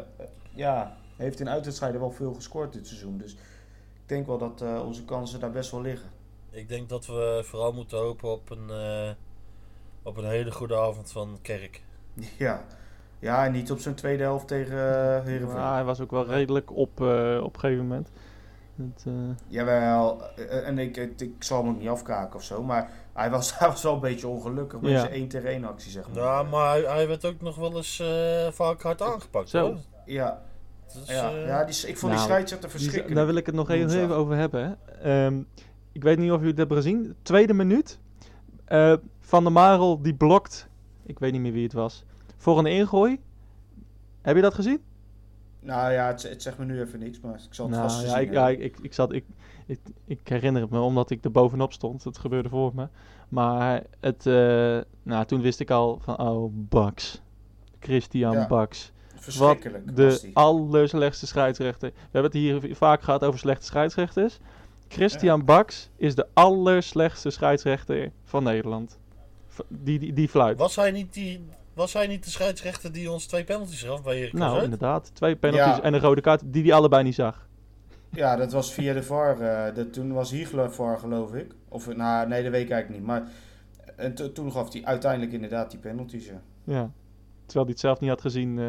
ja, 0.53 0.97
heeft 1.17 1.39
in 1.39 1.49
uitwedstrijden 1.49 1.99
wel 1.99 2.11
veel 2.11 2.33
gescoord 2.33 2.73
dit 2.73 2.87
seizoen. 2.87 3.17
Dus 3.17 3.31
ik 3.93 4.05
denk 4.05 4.25
wel 4.27 4.37
dat 4.37 4.61
eh, 4.61 4.85
onze 4.85 5.05
kansen 5.05 5.39
daar 5.39 5.51
best 5.51 5.71
wel 5.71 5.81
liggen. 5.81 6.09
Ik 6.49 6.69
denk 6.69 6.89
dat 6.89 7.05
we 7.05 7.41
vooral 7.45 7.71
moeten 7.73 7.97
hopen 7.97 8.31
op 8.31 8.49
een, 8.49 8.69
eh, 8.69 9.09
op 10.03 10.17
een 10.17 10.25
hele 10.29 10.51
goede 10.51 10.77
avond 10.77 11.11
van 11.11 11.39
Kerk. 11.41 11.81
Ja, 12.37 12.63
ja 13.19 13.45
en 13.45 13.51
niet 13.51 13.71
op 13.71 13.79
zijn 13.79 13.95
tweede 13.95 14.23
helft 14.23 14.47
tegen 14.47 14.75
uh, 14.75 15.23
Heerenveen. 15.25 15.57
Ja, 15.57 15.73
hij 15.73 15.83
was 15.83 15.99
ook 15.99 16.11
wel 16.11 16.25
redelijk 16.25 16.71
op 16.75 17.01
eh, 17.01 17.39
op 17.43 17.53
een 17.53 17.59
gegeven 17.59 17.87
moment. 17.87 18.09
Het, 18.81 19.03
eh, 19.07 19.13
Jawel, 19.47 20.21
eh, 20.35 20.67
en 20.67 20.77
ik, 20.79 20.97
ik, 20.97 21.21
ik 21.21 21.43
zal 21.43 21.61
hem 21.63 21.69
ook 21.73 21.79
niet 21.79 21.87
afkaken 21.89 22.35
of 22.35 22.43
zo, 22.43 22.63
maar 22.63 22.89
hij 23.13 23.29
was, 23.29 23.53
hij 23.59 23.67
was 23.67 23.83
wel 23.83 23.93
een 23.93 23.99
beetje 23.99 24.27
ongelukkig 24.27 24.81
met 24.81 24.91
Ja. 24.91 24.99
zijn 24.99 25.11
1 25.11 25.27
tegen 25.27 25.49
1 25.49 25.65
actie, 25.65 25.91
zeg 25.91 26.07
maar. 26.13 26.23
Ja, 26.23 26.43
maar 26.43 26.69
hij, 26.69 26.81
hij 26.81 27.07
werd 27.07 27.25
ook 27.25 27.41
nog 27.41 27.55
wel 27.55 27.75
eens 27.75 27.99
eh, 27.99 28.51
vaak 28.51 28.81
hard 28.81 29.01
aangepakt. 29.01 29.49
Zo. 29.49 29.61
hoor. 29.65 29.77
Ja, 30.05 30.41
Dus, 30.93 31.07
ja, 31.09 31.31
eh, 31.31 31.45
ja 31.45 31.63
die, 31.65 31.75
ik 31.75 31.97
vond 31.97 32.11
die 32.11 32.21
Nou, 32.21 32.29
scheidsrechter 32.31 32.69
die- 32.69 32.77
verschrikkelijk. 32.79 33.15
daar 33.15 33.25
wil 33.25 33.35
ik 33.35 33.45
het 33.45 33.55
nog 33.55 33.69
even, 33.69 34.09
over 34.15 34.35
hebben. 34.35 34.77
Hè. 34.85 35.25
Ehm, 35.25 35.39
ik 35.91 36.03
weet 36.03 36.17
niet 36.17 36.27
of 36.29 36.35
jullie 36.35 36.49
het 36.49 36.57
hebben 36.57 36.77
gezien. 36.77 37.15
Tweede 37.21 37.53
minuut. 37.53 37.99
Eh, 38.65 38.93
Van 39.19 39.43
der 39.43 39.51
Marel 39.51 40.01
die 40.01 40.13
blokt. 40.15 40.67
Ik 41.05 41.19
weet 41.19 41.31
niet 41.31 41.41
meer 41.41 41.51
wie 41.51 41.63
het 41.63 41.73
was. 41.73 42.03
Voor 42.37 42.57
een 42.59 42.65
ingooi. 42.65 43.19
Heb 44.21 44.35
je 44.35 44.41
dat 44.41 44.53
gezien? 44.53 44.81
Nou 45.59 45.91
ja, 45.91 46.07
het, 46.07 46.23
het 46.23 46.41
zegt 46.41 46.57
me 46.57 46.65
nu 46.65 46.81
even 46.81 46.99
niks, 46.99 47.19
maar 47.19 47.33
ik 47.33 47.53
zal 47.53 47.65
het 47.65 47.75
Nou, 47.75 47.89
vast 47.89 48.01
ja, 48.01 48.07
gezien 48.07 48.27
ik, 48.27 48.33
ja, 48.33 48.49
ik, 48.49 48.59
ik, 48.59 48.77
ik 48.81 48.93
zat, 48.93 49.13
ik, 49.13 49.25
ik, 49.65 49.79
ik 50.05 50.19
herinner 50.23 50.61
het 50.61 50.71
me 50.71 50.79
omdat 50.79 51.09
ik 51.09 51.23
er 51.23 51.31
bovenop 51.31 51.73
stond. 51.73 52.03
Het 52.03 52.17
gebeurde 52.17 52.49
voor 52.49 52.71
me. 52.75 52.87
Maar 53.29 53.83
het, 53.99 54.25
eh, 54.25 54.79
nou, 55.03 55.25
toen 55.25 55.41
wist 55.41 55.59
ik 55.59 55.69
al 55.69 55.99
van, 56.03 56.19
oh, 56.19 56.51
Bax. 56.53 57.21
Christian 57.79 58.33
Ja. 58.33 58.67
Verschrikkelijk 59.15 59.85
Wat 59.85 59.95
de 59.95 60.29
allerslechtste 60.33 61.27
scheidsrechter. 61.27 61.89
We 61.89 62.09
hebben 62.11 62.31
het 62.31 62.33
hier 62.33 62.75
vaak 62.75 63.01
gehad 63.01 63.23
over 63.23 63.39
slechte 63.39 63.65
scheidsrechters. 63.65 64.39
Christian 64.87 65.45
Bax 65.45 65.89
is 65.95 66.15
de 66.15 66.27
allerslechtste 66.33 67.29
scheidsrechter 67.29 68.11
van 68.23 68.43
Nederland. 68.43 68.97
Die, 69.67 69.99
die, 69.99 70.13
die 70.13 70.29
fluit. 70.29 70.57
was, 70.57 70.75
hij 70.75 70.91
niet 70.91 71.13
die, 71.13 71.41
was 71.79 71.93
hij 71.93 72.07
niet 72.07 72.23
de 72.23 72.29
scheidsrechter 72.29 72.91
die 72.91 73.11
ons 73.11 73.25
twee 73.25 73.43
penalties 73.43 73.83
gaf 73.83 74.03
bij 74.03 74.29
Nou, 74.33 74.63
inderdaad. 74.63 75.11
Twee 75.15 75.35
penalties 75.35 75.75
Ja. 75.77 75.81
en 75.83 75.93
een 75.93 75.99
rode 75.99 76.21
kaart 76.21 76.41
die 76.45 76.63
hij 76.63 76.73
allebei 76.73 77.03
niet 77.03 77.15
zag. 77.15 77.47
Ja, 78.11 78.35
dat 78.35 78.51
was 78.51 78.73
via 78.73 78.93
de 78.93 79.03
VAR. 79.03 79.39
eh, 79.41 79.75
dat, 79.75 79.93
toen 79.93 80.13
was 80.13 80.31
Hiegler 80.31 80.71
VAR, 80.73 80.99
geloof 80.99 81.33
ik. 81.33 81.51
Of, 81.67 81.95
nou, 81.95 82.27
nee, 82.27 82.43
dat 82.43 82.51
weet 82.51 82.63
ik 82.63 82.69
eigenlijk 82.71 82.99
niet. 83.01 83.09
Maar 83.11 83.23
en 83.95 84.13
to- 84.15 84.31
toen 84.31 84.51
gaf 84.51 84.73
hij 84.73 84.85
uiteindelijk 84.85 85.31
inderdaad 85.31 85.71
die 85.71 85.79
penalties, 85.79 86.25
ja. 86.25 86.41
Ja. 86.63 86.91
Terwijl 87.45 87.65
hij 87.65 87.73
het 87.73 87.79
zelf 87.79 87.99
niet 87.99 88.09
had 88.09 88.21
gezien. 88.21 88.59
eh. 88.59 88.65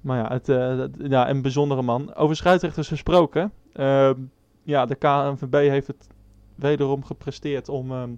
Maar 0.00 0.18
ja, 0.18 0.32
het, 0.32 0.48
eh, 0.48 1.08
ja, 1.10 1.28
een 1.30 1.42
bijzondere 1.42 1.82
man. 1.82 2.14
Over 2.14 2.36
scheidsrechters 2.36 2.88
gesproken. 2.88 3.52
ehm, 3.72 4.20
ja, 4.62 4.86
de 4.86 4.94
KNVB 4.94 5.52
heeft 5.68 5.86
het 5.86 6.06
wederom 6.54 7.04
gepresteerd 7.04 7.68
om 7.68 7.92
ehm, 7.92 8.10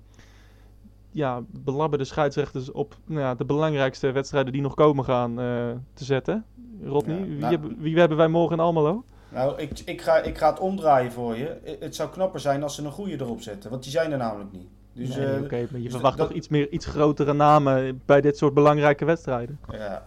ja, 1.11 1.43
belabberde 1.51 2.05
scheidsrechters 2.05 2.73
op 2.73 2.97
nou 3.05 3.21
ja, 3.21 3.35
de 3.35 3.45
belangrijkste 3.45 4.13
wedstrijden 4.13 4.53
die 4.53 4.63
nog 4.63 4.75
komen 4.75 5.05
gaan 5.05 5.31
eh, 5.41 5.71
te 5.95 6.05
zetten. 6.05 6.45
Rodney, 6.85 7.17
Ja, 7.19 7.25
wie, 7.25 7.37
nou- 7.39 7.53
hebben, 7.53 7.77
wie 7.79 7.99
hebben 7.99 8.17
wij 8.19 8.29
morgen 8.29 8.57
in 8.57 8.63
Almelo? 8.63 9.05
Nou, 9.29 9.59
ik, 9.61 9.79
ik, 9.85 10.03
ga, 10.03 10.17
ik 10.19 10.39
ga 10.39 10.51
het 10.51 10.59
omdraaien 10.61 11.13
voor 11.13 11.37
je. 11.37 11.77
Het 11.81 11.95
zou 11.95 12.11
knapper 12.11 12.41
zijn 12.41 12.63
als 12.63 12.75
ze 12.75 12.85
een 12.85 12.91
goede 12.93 13.13
erop 13.21 13.41
zetten. 13.41 13.71
Want 13.71 13.83
die 13.83 13.93
zijn 13.93 14.13
er 14.13 14.19
namelijk 14.19 14.53
niet. 14.53 14.69
Dus, 14.93 15.17
nee, 15.17 15.27
eh, 15.27 15.43
oké, 15.43 15.57
maar 15.71 15.77
je 15.81 15.83
dus 15.83 15.93
verwacht 15.93 16.17
dat- 16.19 16.27
toch 16.29 16.37
iets, 16.37 16.49
meer, 16.49 16.69
iets 16.71 16.87
grotere 16.87 17.33
namen 17.33 18.03
bij 18.05 18.21
dit 18.21 18.37
soort 18.39 18.55
belangrijke 18.55 19.05
wedstrijden, 19.05 19.59
ja. 19.73 20.05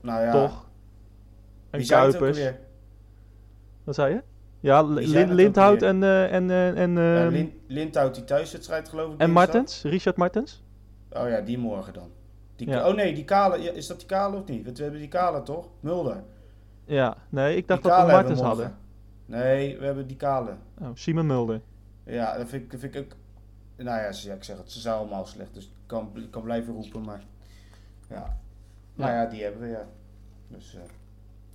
Nou 0.00 0.22
ja, 0.22 0.32
toch? 0.32 0.68
En 1.70 1.78
wie 1.78 1.88
Kuipers. 1.88 2.40
Wat 3.84 3.94
zei 3.94 4.14
je? 4.14 4.22
Ja, 4.60 4.82
Lin- 4.82 5.32
Lindhout 5.34 5.82
en, 5.82 6.02
eh, 6.02 6.32
en, 6.32 6.50
eh, 6.50 6.78
en, 6.78 6.92
Ja, 6.92 7.24
ehm, 7.24 7.32
Lin, 7.32 7.60
Lindhout 7.66 8.14
die 8.14 8.24
thuiswedstrijd 8.24 8.88
geloof 8.88 9.12
ik. 9.14 9.20
en. 9.20 9.30
Martens, 9.30 9.82
Richard 9.82 10.16
Martens. 10.16 10.62
Oh 11.12 11.28
ja, 11.28 11.40
die 11.40 11.58
morgen 11.58 11.92
dan. 11.92 12.10
Die, 12.56 12.68
Ja. 12.68 12.88
Oh 12.88 12.94
nee, 12.94 13.14
die 13.14 13.24
Kale. 13.24 13.58
is 13.58 13.86
dat 13.86 13.98
die 13.98 14.06
Kale 14.08 14.36
of 14.36 14.46
niet? 14.46 14.64
Want 14.64 14.76
we 14.76 14.82
hebben 14.82 15.00
die 15.00 15.08
Kale 15.10 15.42
toch? 15.42 15.68
Mulder. 15.80 16.22
Ja, 16.84 17.16
nee, 17.28 17.56
ik 17.56 17.68
dacht 17.68 17.82
dat 17.82 18.00
we 18.06 18.12
Martens 18.12 18.40
hadden. 18.40 18.76
Nee, 19.26 19.78
we 19.78 19.84
hebben 19.84 20.06
die 20.06 20.16
Kale. 20.16 20.50
Oh, 20.80 20.88
Simon 20.94 21.26
Mulder. 21.26 21.60
Ja, 22.04 22.36
dat 22.38 22.48
vind 22.48 22.62
ik, 22.62 22.70
dat 22.70 22.80
vind 22.80 22.94
ik 22.94 23.00
ook... 23.02 23.12
Nou 23.76 23.98
ja, 24.00 24.06
ik 24.34 24.44
zeg 24.44 24.56
het, 24.56 24.70
ze 24.72 24.80
zijn 24.80 24.94
allemaal 24.94 25.26
slecht. 25.26 25.54
Dus 25.54 25.64
ik 25.64 25.70
kan, 25.86 26.10
ik 26.14 26.30
kan 26.30 26.42
blijven 26.42 26.74
roepen, 26.74 27.02
maar... 27.02 27.22
Ja. 28.08 28.38
Nou 28.94 29.10
ja, 29.12 29.26
die 29.26 29.42
hebben 29.42 29.60
we, 29.60 29.68
ja. 29.68 29.86
Dus, 30.48 30.76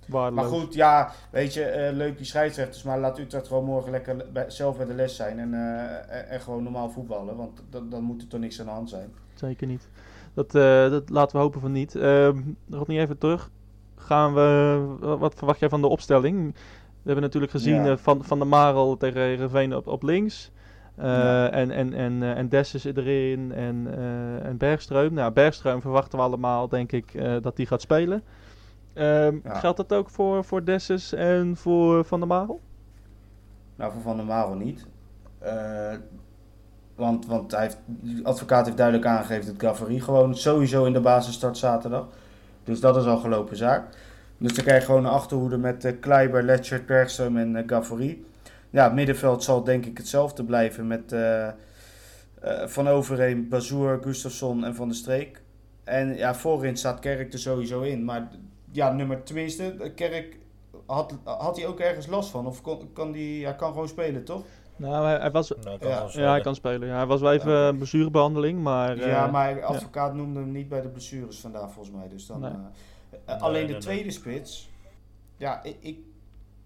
maar 0.06 0.44
goed, 0.44 0.74
ja, 0.74 1.10
weet 1.30 1.54
je, 1.54 1.62
eh, 1.64 1.92
leuk 1.96 2.16
die 2.16 2.26
scheidsrechters, 2.26 2.82
maar 2.82 2.98
laat 2.98 3.18
Utrecht 3.18 3.46
gewoon 3.46 3.64
morgen 3.64 3.90
lekker 3.90 4.16
bij- 4.32 4.50
zelf 4.50 4.76
bij 4.76 4.86
de 4.86 4.94
les 4.94 5.16
zijn 5.16 5.38
en, 5.38 5.54
eh, 5.54 6.18
en, 6.18 6.28
en 6.28 6.40
gewoon 6.40 6.62
normaal 6.62 6.90
voetballen, 6.90 7.36
want 7.36 7.62
dan, 7.70 8.02
moet 8.02 8.22
er 8.22 8.28
toch 8.28 8.40
niks 8.40 8.60
aan 8.60 8.66
de 8.66 8.72
hand 8.72 8.88
zijn. 8.90 9.08
Zeker 9.34 9.66
niet. 9.66 9.88
Dat, 10.34 10.54
eh, 10.54 10.90
dat 10.90 11.10
laten 11.10 11.36
we 11.36 11.42
hopen 11.42 11.60
van 11.60 11.72
niet. 11.72 11.94
Ehm 11.94 12.38
Rodney, 12.70 13.00
even 13.00 13.18
terug. 13.18 13.50
Gaan 13.96 14.34
we, 14.34 14.78
wa- 15.00 15.16
wat 15.16 15.34
verwacht 15.34 15.58
jij 15.60 15.68
van 15.68 15.80
de 15.80 15.86
opstelling? 15.86 16.54
We 16.54 17.12
hebben 17.12 17.22
natuurlijk 17.22 17.52
gezien 17.52 17.84
Ja. 17.84 17.96
van, 17.96 18.24
van 18.24 18.38
de 18.38 18.44
Marel 18.44 18.96
tegen 18.96 19.20
Heerenveen 19.20 19.76
op, 19.76 19.86
op 19.86 20.02
links. 20.02 20.50
Ja. 20.98 21.50
En, 21.50 21.70
en, 21.70 21.92
en, 21.92 22.22
en 22.22 22.48
erin 22.50 23.52
en, 23.52 23.86
eh 23.96 24.44
en 24.46 24.56
Bergstreum. 24.56 25.12
Nou, 25.14 25.32
Bergstreum 25.32 25.80
verwachten 25.80 26.18
we 26.18 26.24
allemaal, 26.24 26.68
denk 26.68 26.92
ik, 26.92 27.12
dat 27.42 27.56
die 27.56 27.66
gaat 27.66 27.80
spelen. 27.80 28.22
Ehm, 28.96 29.38
Ja. 29.44 29.54
Geldt 29.58 29.76
dat 29.76 29.92
ook 29.92 30.10
voor, 30.10 30.44
voor 30.44 30.64
Dessus 30.64 31.12
en 31.12 31.56
voor 31.56 32.04
Van 32.04 32.18
der 32.18 32.28
Marel? 32.28 32.60
Nou, 33.76 33.92
voor 33.92 34.02
Van 34.02 34.16
der 34.16 34.26
Marel 34.26 34.54
niet. 34.54 34.86
Eh, 35.38 35.94
want 36.94 37.26
want 37.26 37.52
hij 37.52 37.60
heeft, 37.60 37.78
de 37.86 38.20
advocaat 38.24 38.64
heeft 38.64 38.76
duidelijk 38.76 39.06
aangegeven 39.06 39.46
dat 39.46 39.62
Gavary 39.62 39.98
gewoon 40.00 40.36
sowieso 40.36 40.84
in 40.84 40.92
de 40.92 41.00
basis 41.00 41.34
start 41.34 41.58
zaterdag. 41.58 42.06
Dus 42.64 42.80
dat 42.80 42.96
is 42.96 43.04
al 43.04 43.18
gelopen 43.18 43.56
zaak. 43.56 43.88
Dus 44.38 44.52
dan 44.54 44.64
krijg 44.64 44.80
je 44.80 44.86
gewoon 44.86 45.04
een 45.04 45.10
achterhoede 45.10 45.58
met 45.58 45.84
eh 45.84 45.92
Kleiber, 46.00 46.42
Letchert, 46.42 46.82
Bergström 46.82 47.36
en 47.36 47.66
uh. 47.70 48.14
Ja, 48.70 48.84
het 48.84 48.94
middenveld 48.94 49.42
zal 49.44 49.64
denk 49.64 49.86
ik 49.86 49.98
hetzelfde 49.98 50.44
blijven 50.44 50.86
met 50.86 51.14
Van 52.64 52.88
Overheem, 52.88 53.48
Bazoer, 53.48 53.98
Gustafsson 54.02 54.64
en 54.64 54.74
Van 54.74 54.88
der 54.88 54.96
Streek. 54.96 55.42
En 55.84 56.16
ja, 56.16 56.34
voorin 56.34 56.76
staat 56.76 56.98
Kerk 56.98 57.32
er 57.32 57.38
sowieso 57.38 57.80
in. 57.80 58.04
Maar 58.04 58.28
ja, 58.76 58.92
nummer 58.92 59.22
tenminste, 59.22 59.92
Kerk 59.94 60.38
had, 60.86 61.14
had 61.24 61.56
hij 61.56 61.66
ook 61.66 61.80
ergens 61.80 62.06
last 62.06 62.30
van? 62.30 62.46
Of 62.46 62.62
kon, 62.62 62.92
kan 62.92 63.12
die, 63.12 63.44
hij 63.44 63.54
kan 63.56 63.72
gewoon 63.72 63.88
spelen, 63.88 64.24
toch? 64.24 64.42
Nou, 64.76 65.04
hij, 65.06 65.18
hij 65.18 65.30
was, 65.30 65.52
Nou, 65.62 65.78
kan 65.78 65.90
Ja. 66.12 66.30
hij 66.30 66.40
kan 66.40 66.54
spelen. 66.54 66.88
Ja, 66.88 66.96
hij 66.96 67.06
was 67.06 67.20
wel 67.20 67.32
even 67.32 67.52
een 67.52 67.76
blessurebehandeling, 67.76 68.62
maar... 68.62 68.96
ja, 68.96 69.26
eh, 69.26 69.32
maar 69.32 69.54
de 69.54 69.62
advocaat 69.62 70.14
noemde 70.14 70.40
hem 70.40 70.52
niet 70.52 70.68
bij 70.68 70.80
de 70.82 70.88
blessures 70.88 71.38
vandaag 71.40 71.72
volgens 71.72 71.96
mij. 71.96 72.08
Dus 72.08 72.26
dan, 72.26 72.40
Nee. 72.40 72.50
eh, 72.50 72.56
eh, 73.10 73.20
Nee, 73.26 73.36
alleen 73.36 73.52
nee, 73.52 73.66
de 73.66 73.72
nee. 73.72 73.80
tweede 73.80 74.10
spits, 74.10 74.70
ja, 75.36 75.62
ik, 75.62 75.76
ik, 75.80 75.98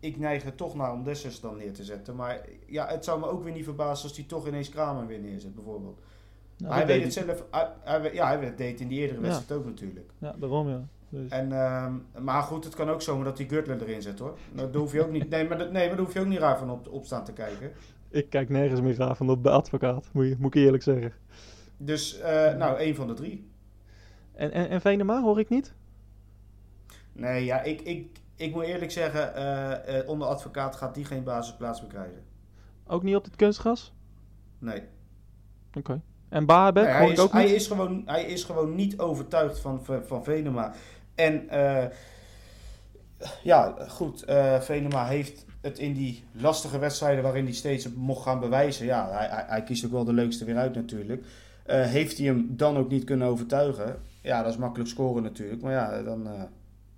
ik 0.00 0.18
neig 0.18 0.44
er 0.44 0.54
toch 0.54 0.74
naar 0.74 0.92
om 0.92 1.04
Dessers 1.04 1.40
dan 1.40 1.56
neer 1.56 1.72
te 1.72 1.84
zetten. 1.84 2.16
Maar 2.16 2.40
ja, 2.66 2.86
het 2.86 3.04
zou 3.04 3.20
me 3.20 3.26
ook 3.28 3.44
weer 3.44 3.52
niet 3.52 3.64
verbazen 3.64 4.08
als 4.08 4.16
hij 4.16 4.26
toch 4.26 4.46
ineens 4.46 4.68
Kramer 4.68 5.06
weer 5.06 5.18
neerzet, 5.20 5.54
bijvoorbeeld. 5.54 5.98
nou, 6.56 6.74
hij 6.74 6.86
weet 6.86 7.02
het 7.02 7.12
zelf, 7.12 7.44
hij, 7.50 7.68
hij 7.82 8.00
weet- 8.00 8.12
ja, 8.14 8.26
hij 8.26 8.54
deed 8.56 8.70
het 8.72 8.80
in 8.80 8.88
die 8.88 8.98
eerdere 9.00 9.20
Ja. 9.20 9.26
wedstrijd 9.26 9.60
ook 9.60 9.66
natuurlijk. 9.66 10.10
Ja, 10.18 10.34
daarom 10.38 10.68
ja. 10.68 10.80
Dus, 11.12 11.30
En, 11.30 11.52
ehm, 11.52 11.92
maar 12.24 12.42
goed, 12.42 12.64
het 12.64 12.74
kan 12.74 12.88
ook 12.90 13.02
zomaar 13.02 13.24
dat 13.24 13.38
hij 13.38 13.46
Gürtler 13.46 13.82
erin 13.82 14.02
zet 14.02 14.18
hoor. 14.18 14.38
Nou, 14.52 14.70
daar 14.70 14.80
hoef 14.80 14.92
je 14.92 15.02
ook 15.04 15.10
niet, 15.10 15.28
nee, 15.30 15.48
maar, 15.48 15.58
dat- 15.58 15.72
nee, 15.72 15.86
maar 15.86 15.96
daar 15.96 16.04
hoef 16.04 16.14
je 16.14 16.20
ook 16.20 16.26
niet 16.26 16.38
raar 16.38 16.58
van 16.58 16.70
op, 16.70 16.88
op 16.88 17.04
staan 17.04 17.24
te 17.24 17.32
kijken. 17.32 17.72
ik 18.08 18.30
kijk 18.30 18.48
nergens 18.48 18.80
meer 18.80 18.94
graag 18.94 19.16
van 19.16 19.30
op 19.30 19.42
de 19.42 19.50
advocaat, 19.50 20.08
moet, 20.12 20.26
je, 20.26 20.36
moet 20.38 20.54
ik 20.54 20.62
eerlijk 20.62 20.82
zeggen. 20.82 21.12
Dus, 21.76 22.18
eh, 22.18 22.54
nou, 22.54 22.78
één 22.78 22.94
van 22.94 23.06
de 23.06 23.14
drie. 23.14 23.48
En, 24.32 24.52
en, 24.52 24.68
en 24.68 24.80
Venema 24.80 25.22
hoor 25.22 25.38
ik 25.38 25.48
niet? 25.48 25.74
Nee, 27.12 27.44
ja, 27.44 27.62
ik, 27.62 27.80
ik, 27.80 28.18
ik 28.36 28.52
moet 28.54 28.64
eerlijk 28.64 28.90
zeggen, 28.90 29.34
eh, 29.34 29.98
eh, 29.98 30.08
onder 30.08 30.28
advocaat 30.28 30.76
gaat 30.76 30.94
die 30.94 31.04
geen 31.04 31.24
basisplaats 31.24 31.80
meer 31.80 31.90
krijgen. 31.90 32.22
Ook 32.86 33.02
niet 33.02 33.16
op 33.16 33.24
dit 33.24 33.36
kunstgras? 33.36 33.92
Nee. 34.58 34.82
Oké. 35.74 36.00
En 36.28 36.46
Baabek 36.46 36.84
Nee, 36.84 36.92
hoor 36.92 37.00
hij, 37.02 37.10
ik 37.10 37.16
is, 37.16 37.20
ook 37.20 37.32
niet? 37.32 37.42
hij, 37.42 37.54
is 37.54 37.66
gewoon, 37.66 38.02
hij 38.06 38.24
is 38.24 38.44
gewoon 38.44 38.74
niet 38.74 38.98
overtuigd 38.98 39.58
van, 39.58 39.84
van, 39.84 40.04
van 40.04 40.24
Venema. 40.24 40.72
En 41.20 41.48
eh, 41.48 41.84
ja, 43.42 43.76
goed, 43.88 44.22
eh, 44.22 44.60
Venema 44.60 45.06
heeft 45.06 45.44
het 45.60 45.78
in 45.78 45.92
die 45.92 46.24
lastige 46.32 46.78
wedstrijden 46.78 47.22
waarin 47.22 47.44
hij 47.44 47.54
steeds 47.54 47.92
mocht 47.92 48.22
gaan 48.22 48.40
bewijzen. 48.40 48.86
Ja, 48.86 49.10
hij, 49.10 49.26
hij, 49.26 49.44
hij 49.46 49.62
kiest 49.62 49.84
ook 49.84 49.90
wel 49.90 50.04
de 50.04 50.12
leukste 50.12 50.44
weer 50.44 50.56
uit 50.56 50.74
natuurlijk. 50.74 51.24
Eh, 51.66 51.82
heeft 51.82 52.18
hij 52.18 52.26
hem 52.26 52.46
dan 52.56 52.76
ook 52.76 52.90
niet 52.90 53.04
kunnen 53.04 53.28
overtuigen? 53.28 53.96
Ja, 54.22 54.42
dat 54.42 54.52
is 54.52 54.58
makkelijk 54.58 54.90
scoren 54.90 55.22
natuurlijk. 55.22 55.62
Maar 55.62 55.72
ja, 55.72 56.02
dan, 56.02 56.26
eh, 56.26 56.42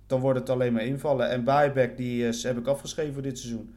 dan 0.07 0.19
wordt 0.19 0.39
het 0.39 0.49
alleen 0.49 0.73
maar 0.73 0.85
invallen. 0.85 1.29
En 1.29 1.43
Buyback, 1.43 1.97
die 1.97 2.23
heb 2.23 2.57
ik 2.57 2.67
afgeschreven 2.67 3.13
voor 3.13 3.21
dit 3.21 3.39
seizoen. 3.39 3.75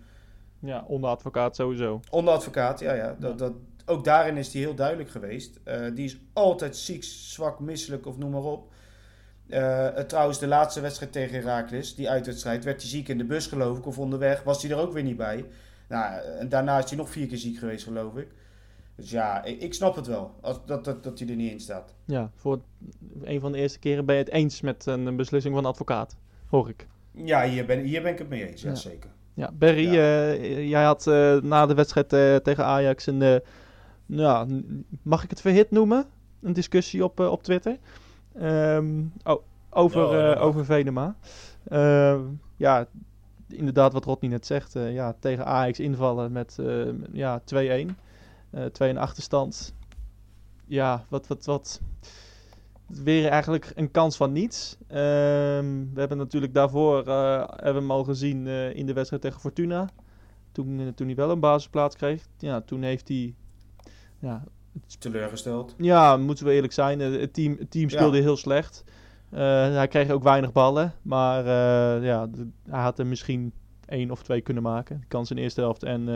Ja, 0.58 0.84
onder 0.86 1.10
advocaat 1.10 1.56
sowieso. 1.56 2.00
Onder 2.10 2.34
advocaat, 2.34 2.80
ja, 2.80 2.92
ja. 2.92 3.16
Dat, 3.18 3.38
dat, 3.38 3.52
ook 3.86 4.04
daarin 4.04 4.36
is 4.36 4.52
hij 4.52 4.62
heel 4.62 4.74
duidelijk 4.74 5.10
geweest. 5.10 5.60
Die 5.94 6.04
is 6.04 6.18
altijd 6.32 6.76
ziek, 6.76 7.04
zwak, 7.04 7.60
misselijk 7.60 8.06
of 8.06 8.18
noem 8.18 8.30
maar 8.30 8.42
op. 8.42 8.72
Eh, 9.48 9.86
trouwens, 9.88 10.38
de 10.38 10.46
laatste 10.46 10.80
wedstrijd 10.80 11.12
tegen 11.12 11.34
Herakles, 11.40 11.94
die 11.94 12.10
uitwedstrijd, 12.10 12.64
werd 12.64 12.80
hij 12.80 12.90
ziek 12.90 13.08
in 13.08 13.18
de 13.18 13.24
bus 13.24 13.46
geloof 13.46 13.78
ik, 13.78 13.86
of 13.86 13.98
onderweg, 13.98 14.42
was 14.42 14.62
hij 14.62 14.70
er 14.70 14.78
ook 14.78 14.92
weer 14.92 15.02
niet 15.02 15.16
bij. 15.16 15.44
Nou, 15.88 16.20
en 16.38 16.48
daarna 16.48 16.78
is 16.78 16.88
hij 16.88 16.98
nog 16.98 17.10
vier 17.10 17.26
keer 17.26 17.38
ziek 17.38 17.58
geweest 17.58 17.84
geloof 17.84 18.16
ik. 18.16 18.28
Dus 18.96 19.10
ja, 19.10 19.44
ik, 19.44 19.60
ik 19.60 19.74
snap 19.74 19.96
het 19.96 20.06
wel, 20.06 20.34
als, 20.40 20.60
dat, 20.66 20.84
dat, 20.84 21.04
dat 21.04 21.18
hij 21.18 21.28
er 21.28 21.34
niet 21.36 21.52
in 21.52 21.60
staat. 21.60 21.94
Ja, 22.04 22.30
voor 22.34 22.60
een 23.22 23.40
van 23.40 23.52
de 23.52 23.58
eerste 23.58 23.78
keren 23.78 24.04
ben 24.04 24.16
je 24.16 24.22
het 24.22 24.32
eens 24.32 24.60
met 24.60 24.86
een 24.86 25.16
beslissing 25.16 25.54
van 25.54 25.62
de 25.62 25.68
advocaat, 25.68 26.16
hoor 26.46 26.68
ik. 26.68 26.86
Ja, 27.12 27.44
hier 27.48 27.66
ben, 27.66 27.80
hier 27.80 28.02
ben 28.02 28.12
ik 28.12 28.18
het 28.18 28.28
mee 28.28 28.48
eens, 28.48 28.62
ja, 28.62 28.68
Ja. 28.68 28.74
zeker. 28.74 29.10
Ja, 29.34 29.50
Barry, 29.52 29.92
Ja. 29.92 30.32
eh, 30.32 30.68
jij 30.68 30.84
had 30.84 31.06
eh, 31.06 31.36
na 31.40 31.66
de 31.66 31.74
wedstrijd 31.74 32.12
eh, 32.12 32.36
tegen 32.36 32.64
Ajax 32.64 33.06
een, 33.06 33.22
eh, 33.22 33.36
nou, 34.06 34.64
mag 35.02 35.24
ik 35.24 35.30
het 35.30 35.40
verhit 35.40 35.70
noemen? 35.70 36.06
Een 36.42 36.52
discussie 36.52 37.04
op, 37.04 37.20
eh, 37.20 37.30
op 37.30 37.42
Twitter. 37.42 37.76
Ehm, 38.38 39.04
oh, 39.24 39.42
over, 39.70 40.00
Ja, 40.00 40.26
dat 40.26 40.36
eh, 40.36 40.42
over 40.42 40.64
Venema. 40.64 41.16
Ehm, 41.68 42.20
ja, 42.56 42.86
inderdaad 43.48 43.92
wat 43.92 44.04
Rodney 44.04 44.30
net 44.30 44.46
zegt. 44.46 44.76
eh, 44.76 44.92
ja, 44.94 45.16
tegen 45.18 45.46
Ajax 45.46 45.80
invallen 45.80 46.32
met 46.32 46.58
eh, 46.58 46.86
ja, 47.12 47.40
2-1. 47.44 47.96
eh 48.50 48.64
2 48.64 48.88
in 48.88 48.98
achterstand. 48.98 49.74
Ja, 50.66 51.04
wat, 51.08 51.26
wat, 51.26 51.44
wat... 51.44 51.80
Weer 52.86 53.28
eigenlijk 53.28 53.72
een 53.74 53.90
kans 53.90 54.16
van 54.16 54.32
niets. 54.32 54.76
Ehm, 54.86 55.84
we 55.92 55.98
hebben 56.00 56.18
natuurlijk 56.18 56.54
daarvoor 56.54 57.06
eh, 57.06 57.38
hebben 57.38 57.72
we 57.74 57.80
hem 57.80 57.90
al 57.90 58.04
gezien 58.04 58.46
in 58.46 58.86
de 58.86 58.92
wedstrijd 58.92 59.22
tegen 59.22 59.40
Fortuna. 59.40 59.88
Toen, 60.52 60.92
toen 60.94 61.06
hij 61.06 61.16
wel 61.16 61.30
een 61.30 61.40
basisplaats 61.40 61.96
kreeg. 61.96 62.26
Ja, 62.38 62.60
toen 62.60 62.82
heeft 62.82 63.08
hij... 63.08 63.34
Ja, 64.18 64.44
Teleurgesteld. 64.98 65.74
ja, 65.78 66.16
moeten 66.16 66.44
we 66.44 66.52
eerlijk 66.52 66.72
zijn. 66.72 67.00
eh, 67.00 67.20
Het 67.20 67.34
team, 67.34 67.56
het 67.58 67.70
team 67.70 67.88
Ja. 67.88 67.96
speelde 67.96 68.20
heel 68.20 68.36
slecht. 68.36 68.84
Eh, 69.30 69.38
hij 69.74 69.88
kreeg 69.88 70.10
ook 70.10 70.22
weinig 70.22 70.52
ballen. 70.52 70.92
Maar 71.02 71.38
eh, 71.40 72.04
ja, 72.04 72.28
hij 72.68 72.80
had 72.82 72.98
er 72.98 73.06
misschien 73.06 73.52
één 73.86 74.10
of 74.10 74.22
twee 74.22 74.40
kunnen 74.40 74.62
maken. 74.62 75.00
De 75.00 75.06
kans 75.06 75.30
in 75.30 75.36
de 75.36 75.42
eerste 75.42 75.60
helft 75.60 75.82
en, 75.82 76.08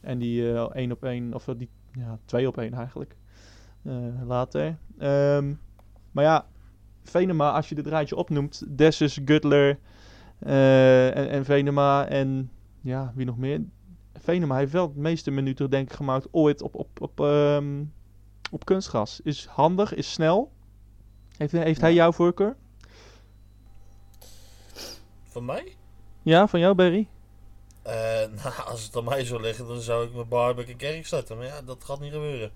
en 0.00 0.18
die 0.18 0.58
één 0.72 0.92
op 0.92 1.04
één, 1.04 1.34
of 1.34 1.44
die 1.56 1.68
ja, 1.92 2.18
twee 2.24 2.48
op 2.48 2.58
één 2.58 2.74
eigenlijk. 2.74 3.16
later. 4.26 4.76
Ehm, 4.98 5.52
maar 6.12 6.24
ja, 6.24 6.46
Venema, 7.02 7.52
als 7.52 7.68
je 7.68 7.74
dit 7.74 7.86
rijtje 7.86 8.16
opnoemt. 8.16 8.64
Dessus, 8.68 9.20
Gutler 9.24 9.78
en, 10.38 11.28
en 11.28 11.44
Venema 11.44 12.06
en 12.06 12.50
ja, 12.80 13.12
wie 13.14 13.26
nog 13.26 13.38
meer? 13.38 13.60
Venema 14.20 14.56
heeft 14.56 14.72
wel 14.72 14.92
de 14.92 15.00
meeste 15.00 15.30
minuten 15.30 15.70
denk 15.70 15.90
ik 15.90 15.96
gemaakt 15.96 16.26
ooit 16.30 16.62
op, 16.62 16.74
op, 16.74 17.00
op, 17.00 17.20
ehm, 17.20 17.82
op 18.50 18.64
kunstgras. 18.64 19.20
Is 19.24 19.46
handig, 19.46 19.94
is 19.94 20.12
snel. 20.12 20.52
Heeft, 21.36 21.52
heeft 21.52 21.80
hij 21.80 21.94
jouw 21.94 22.12
voorkeur? 22.12 22.56
Van 25.28 25.44
mij? 25.44 25.76
Ja, 26.22 26.46
van 26.48 26.60
jou, 26.60 26.74
Barry? 26.74 27.08
Eh, 27.82 27.92
nou, 28.42 28.54
als 28.66 28.82
het 28.82 28.96
aan 28.96 29.04
mij 29.04 29.24
zou 29.24 29.40
liggen, 29.40 29.66
dan 29.66 29.80
zou 29.80 30.06
ik 30.06 30.14
mijn 30.14 30.28
Barbeck 30.28 30.68
en 30.68 30.76
Kerk 30.76 31.06
starten. 31.06 31.36
Maar 31.36 31.46
ja, 31.46 31.62
dat 31.62 31.84
gaat 31.84 32.00
niet 32.00 32.12
gebeuren. 32.12 32.50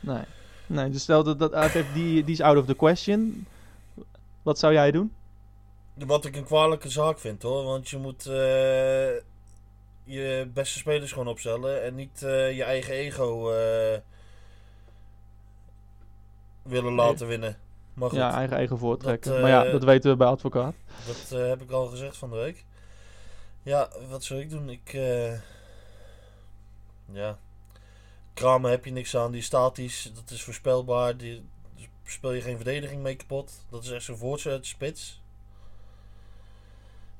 Nee. 0.00 0.24
Nee, 0.66 0.90
dus 0.90 1.02
stel 1.02 1.22
dat, 1.22 1.38
dat 1.38 1.72
die, 1.94 2.24
die 2.24 2.34
is 2.34 2.40
out 2.40 2.56
of 2.56 2.66
the 2.66 2.74
question. 2.74 3.46
Wat 4.42 4.58
zou 4.58 4.72
jij 4.72 4.90
doen? 4.90 5.12
Wat 5.94 6.24
ik 6.24 6.36
een 6.36 6.44
kwalijke 6.44 6.88
zaak 6.88 7.18
vind 7.18 7.42
hoor. 7.42 7.64
Want 7.64 7.88
je 7.88 7.98
moet 7.98 8.26
eh, 8.26 9.31
je 10.12 10.50
beste 10.54 10.78
spelers 10.78 11.12
gewoon 11.12 11.28
opstellen. 11.28 11.82
En 11.82 11.94
niet 11.94 12.22
eh, 12.22 12.56
je 12.56 12.62
eigen 12.62 12.94
ego 12.94 13.52
eh, 13.52 13.98
willen 16.62 16.92
laten 16.92 17.26
winnen. 17.26 17.58
Maar 17.94 18.08
goed, 18.08 18.18
Ja, 18.18 18.34
eigen 18.34 18.56
eigen 18.56 18.78
voortrekken. 18.78 19.30
Dat, 19.30 19.40
maar 19.40 19.50
ja, 19.50 19.64
eh, 19.64 19.72
dat 19.72 19.84
weten 19.84 20.10
we 20.10 20.16
bij 20.16 20.26
advocaat. 20.26 20.74
dat 21.06 21.40
heb 21.40 21.62
ik 21.62 21.70
al 21.70 21.86
gezegd 21.86 22.16
van 22.16 22.30
de 22.30 22.36
week. 22.36 22.64
Ja, 23.62 23.88
wat 24.08 24.24
zou 24.24 24.40
ik 24.40 24.50
doen? 24.50 24.70
Ik. 24.70 24.92
ja. 27.12 27.38
Kramer 28.34 28.70
heb 28.70 28.84
je 28.84 28.92
niks 28.92 29.16
aan. 29.16 29.30
Die 29.30 29.40
is 29.40 29.46
statisch. 29.46 30.10
Dat 30.14 30.30
is 30.30 30.42
voorspelbaar. 30.42 31.16
Die 31.16 31.44
daar 31.76 31.88
speel 32.04 32.32
je 32.32 32.40
geen 32.40 32.56
verdediging 32.56 33.02
mee 33.02 33.16
kapot. 33.16 33.64
Dat 33.70 33.84
is 33.84 33.90
echt 33.90 34.04
zo'n 34.04 34.16
voorzet 34.16 34.66
spits. 34.66 35.21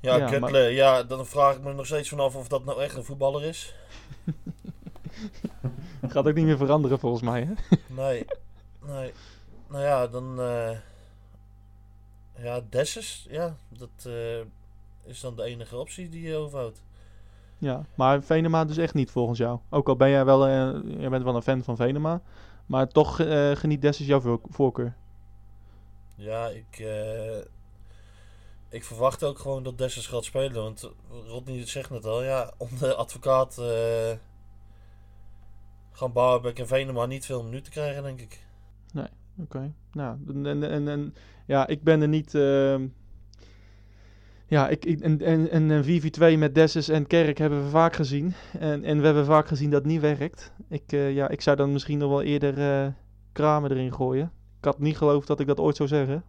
Ja, 0.03 0.15
Ja, 0.17 0.27
Gutler. 0.27 0.69
Ja, 0.71 1.03
dan 1.03 1.25
vraag 1.25 1.55
ik 1.55 1.61
me 1.63 1.73
nog 1.73 1.85
steeds 1.85 2.09
vanaf 2.09 2.35
of 2.35 2.47
dat 2.47 2.65
nou 2.65 2.81
echt 2.81 2.95
een 2.97 3.03
voetballer 3.03 3.43
is. 3.43 3.75
Gaat 6.07 6.27
ook 6.27 6.33
niet 6.35 6.45
meer 6.45 6.57
veranderen 6.57 6.99
volgens 6.99 7.21
mij, 7.23 7.41
hè? 7.41 7.53
Nee. 7.87 8.25
nee. 8.85 9.11
Nou 9.67 9.83
ja, 9.83 10.07
dan. 10.07 10.41
eh 10.41 10.77
ja, 12.37 12.61
Dessus. 12.69 13.25
Ja, 13.29 13.55
dat 13.69 14.05
eh, 14.05 14.39
is 15.03 15.19
dan 15.19 15.35
de 15.35 15.43
enige 15.43 15.77
optie 15.77 16.09
die 16.09 16.21
je 16.27 16.35
overhoudt. 16.35 16.81
Ja, 17.57 17.85
maar 17.95 18.23
Venema 18.23 18.65
dus 18.65 18.77
echt 18.77 18.93
niet 18.93 19.11
volgens 19.11 19.37
jou. 19.39 19.59
Ook 19.69 19.87
al 19.87 19.95
ben 19.95 20.09
jij 20.09 20.25
wel, 20.25 20.47
eh, 20.47 20.99
jij 20.99 21.09
bent 21.09 21.23
wel 21.23 21.35
een 21.35 21.41
fan 21.41 21.63
van 21.63 21.75
Venema. 21.75 22.21
Maar 22.65 22.87
toch 22.87 23.15
geniet 23.53 23.81
Dessus 23.81 24.05
jouw 24.07 24.19
voor- 24.21 24.39
voorkeur. 24.49 24.93
Ja, 26.15 26.47
ik, 26.47 26.83
ik 28.73 28.83
verwacht 28.83 29.23
ook 29.23 29.39
gewoon 29.39 29.63
dat 29.63 29.77
Dessus 29.77 30.07
gaat 30.07 30.23
spelen. 30.25 30.63
Want 30.63 30.91
Rodney 31.27 31.67
zegt 31.67 31.89
net 31.89 32.05
al, 32.05 32.23
ja, 32.23 32.53
onder 32.57 32.93
advocaat 32.93 33.57
eh, 33.57 34.17
gaan 35.91 36.13
Barbeck 36.13 36.59
en 36.59 36.67
Venema 36.67 37.05
niet 37.05 37.25
veel 37.25 37.43
minuten 37.43 37.71
krijgen, 37.71 38.03
denk 38.03 38.21
ik. 38.21 38.45
Oké. 39.41 39.73
Nou, 39.91 40.17
en, 40.27 40.63
en, 40.63 40.87
en, 40.87 41.15
ja, 41.45 41.67
ik 41.67 41.83
ben 41.83 42.01
er 42.01 42.07
niet. 42.07 42.35
ehm, 42.35 42.87
ja, 44.47 44.69
ik, 44.69 44.85
ik, 44.85 44.99
en, 44.99 45.21
en, 45.21 45.49
en 45.49 45.69
een 45.69 46.01
4v2 46.01 46.37
met 46.37 46.55
Dessus 46.55 46.89
en 46.89 47.07
Kerk 47.07 47.37
hebben 47.37 47.63
we 47.63 47.69
vaak 47.69 47.95
gezien. 47.95 48.33
En, 48.59 48.83
en 48.83 48.99
we 48.99 49.05
hebben 49.05 49.25
vaak 49.25 49.47
gezien 49.47 49.69
dat 49.69 49.83
het 49.83 49.91
niet 49.91 50.01
werkt. 50.01 50.51
Ik, 50.69 50.91
eh, 50.91 51.13
ja, 51.13 51.29
ik 51.29 51.41
zou 51.41 51.57
dan 51.57 51.71
misschien 51.71 51.97
nog 51.97 52.09
wel 52.09 52.21
eerder 52.21 52.83
eh, 52.83 52.91
Kramer 53.31 53.71
erin 53.71 53.93
gooien. 53.93 54.31
Ik 54.57 54.65
had 54.65 54.79
niet 54.79 54.97
geloofd 54.97 55.27
dat 55.27 55.39
ik 55.39 55.47
dat 55.47 55.59
ooit 55.59 55.75
zou 55.75 55.89
zeggen. 55.89 56.23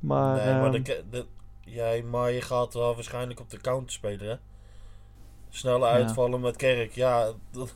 Maar, 0.00 0.36
nee, 0.36 0.54
maar, 0.54 0.74
ehm, 0.74 0.82
de, 0.82 1.04
de, 1.10 1.26
jij, 1.64 2.02
maar 2.02 2.30
je 2.30 2.40
gaat 2.40 2.74
wel 2.74 2.94
waarschijnlijk 2.94 3.40
op 3.40 3.50
de 3.50 3.60
counter 3.60 3.92
spelen, 3.92 4.28
hè? 4.28 4.36
Snelle 5.50 5.86
Ja. 5.86 5.92
uitvallen 5.92 6.40
met 6.40 6.56
Kerk, 6.56 6.92
ja. 6.92 7.30
dat- 7.50 7.74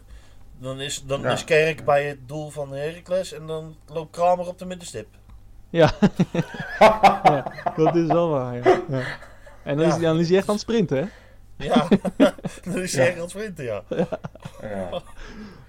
dan 0.58 0.80
is, 0.80 1.02
dan 1.04 1.20
Ja. 1.20 1.30
is 1.32 1.44
Kerk 1.44 1.84
bij 1.84 2.04
het 2.04 2.28
doel 2.28 2.50
van 2.50 2.72
Heracles 2.72 3.32
en 3.32 3.46
dan 3.46 3.76
loopt 3.86 4.10
Kramer 4.10 4.46
op 4.48 4.58
de 4.58 4.64
middenstip. 4.66 5.06
ja. 5.70 5.92
ja, 6.78 7.52
dat 7.76 7.96
is 7.96 8.06
wel 8.06 8.28
waar. 8.28 8.54
Ja. 8.54 8.80
Ja. 8.88 9.04
En 9.62 9.76
dan, 9.76 9.86
Ja. 9.86 9.94
is, 9.94 10.00
dan 10.00 10.18
is 10.18 10.28
hij 10.28 10.38
echt 10.38 10.46
aan 10.48 10.54
het 10.54 10.62
sprinten, 10.62 10.96
hè? 10.98 11.04
Ja, 11.64 11.88
dan 12.64 12.82
is 12.82 12.92
hij 12.92 13.02
Ja. 13.02 13.08
echt 13.08 13.16
aan 13.16 13.22
het 13.22 13.30
sprinten, 13.30 13.64
ja. 13.64 13.82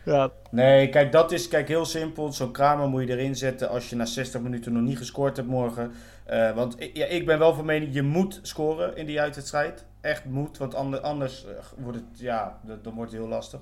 Ja. 0.07 0.29
Nee, 0.51 0.89
kijk, 0.89 1.11
dat 1.11 1.31
is 1.31 1.47
kijk, 1.47 1.67
heel 1.67 1.85
simpel. 1.85 2.33
Zo'n 2.33 2.51
Kramer 2.51 2.87
moet 2.87 3.01
je 3.01 3.07
erin 3.17 3.35
zetten 3.35 3.69
als 3.69 3.89
je 3.89 3.95
na 3.95 4.05
60 4.05 4.41
minuten 4.41 4.73
nog 4.73 4.81
niet 4.83 4.97
gescoord 4.97 5.35
hebt 5.37 5.49
morgen. 5.49 5.91
Eh, 6.25 6.55
want 6.55 6.81
ik- 6.81 6.97
ja, 6.97 7.05
ik 7.05 7.25
ben 7.25 7.39
wel 7.39 7.53
van 7.53 7.65
mening, 7.65 7.93
je 7.93 8.01
moet 8.01 8.39
scoren 8.41 8.95
in 8.97 9.05
die 9.05 9.21
uitwedstrijd. 9.21 9.85
Echt 10.01 10.25
moet, 10.25 10.57
want 10.57 10.75
ander- 10.75 10.99
anders 10.99 11.45
eh, 11.45 11.51
wordt 11.77 11.97
het, 11.97 12.19
ja, 12.19 12.59
dan 12.81 12.93
wordt 12.93 13.11
het 13.11 13.19
heel 13.19 13.29
lastig. 13.29 13.59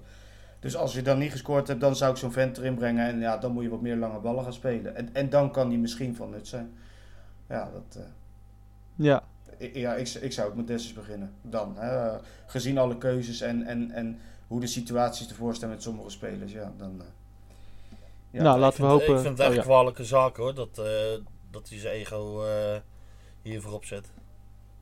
Dus 0.59 0.75
als 0.75 0.93
je 0.93 1.01
dan 1.01 1.17
niet 1.17 1.31
gescoord 1.31 1.67
hebt, 1.67 1.81
dan 1.81 1.95
zou 1.95 2.11
ik 2.11 2.17
zo'n 2.17 2.31
vent 2.31 2.57
erin 2.57 2.75
brengen. 2.75 3.07
En 3.07 3.19
ja, 3.19 3.37
dan 3.37 3.51
moet 3.51 3.63
je 3.63 3.69
wat 3.69 3.81
meer 3.81 3.95
lange 3.95 4.19
ballen 4.19 4.43
gaan 4.43 4.53
spelen. 4.53 4.95
En, 4.95 5.09
en 5.13 5.29
dan 5.29 5.51
kan 5.51 5.69
die 5.69 5.77
misschien 5.77 6.15
van 6.15 6.29
nut 6.29 6.47
zijn. 6.47 6.73
Ja, 7.49 7.69
dat, 7.73 7.95
eh, 7.95 8.03
ja. 8.95 9.23
Ik- 9.57 9.75
ja 9.75 9.93
ik, 9.95 10.07
ik 10.09 10.31
zou 10.33 10.49
ook 10.49 10.55
met 10.55 10.67
Dessus 10.67 10.93
beginnen. 10.93 11.33
Dan, 11.41 11.75
hè, 11.77 12.09
eh, 12.09 12.15
gezien 12.45 12.77
alle 12.77 12.97
keuzes 12.97 13.41
en, 13.41 13.63
en, 13.63 13.91
en 13.91 14.19
hoe 14.47 14.59
de 14.59 14.67
situaties 14.67 15.29
ervoor 15.29 15.55
staan 15.55 15.69
met 15.69 15.83
sommige 15.83 16.09
spelers. 16.09 16.51
Ja, 16.51 16.73
dan... 16.77 17.01
eh, 17.01 17.05
ja. 18.31 18.41
nou, 18.43 18.55
Ik 18.55 18.61
laten 18.61 18.81
we 18.81 18.87
vind- 18.89 18.99
hopen. 19.01 19.15
Ik 19.15 19.21
vind 19.25 19.37
het 19.37 19.47
echt 19.47 19.57
oh, 19.57 19.63
kwalijke 19.63 20.05
zaak 20.05 20.37
hoor, 20.37 20.53
dat, 20.55 20.77
eh, 20.77 20.85
dat 21.51 21.69
hij 21.69 21.79
zijn 21.79 21.93
ego 21.93 22.43
eh 22.45 22.75
hier 23.41 23.61
voorop 23.61 23.85
zet. 23.85 24.11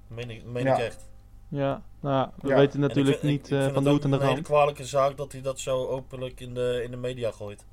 Meen 0.08 0.30
ik, 0.30 0.44
meen 0.46 0.64
Ja. 0.64 0.74
ik 0.76 0.80
echt. 0.84 1.10
Ja, 1.48 1.82
nou, 2.00 2.16
ja, 2.16 2.32
we 2.42 2.48
Ja. 2.48 2.56
weten 2.56 2.80
natuurlijk 2.80 3.20
vind- 3.20 3.32
niet 3.32 3.46
ik 3.46 3.52
eh, 3.52 3.64
van 3.64 3.68
de 3.74 3.80
het 3.80 3.88
hoed 3.88 3.88
en 3.88 3.94
ook 3.96 4.02
de 4.02 4.08
een 4.08 4.22
hele 4.22 4.34
rand. 4.34 4.42
kwalijke 4.48 4.86
zaak 4.86 5.18
dat 5.18 5.32
hij 5.32 5.42
dat 5.42 5.60
zo 5.60 5.86
openlijk 5.88 6.40
in 6.40 6.54
de, 6.54 6.82
in 6.84 6.92
de 6.92 6.98
media 6.98 7.32
gooit. 7.32 7.66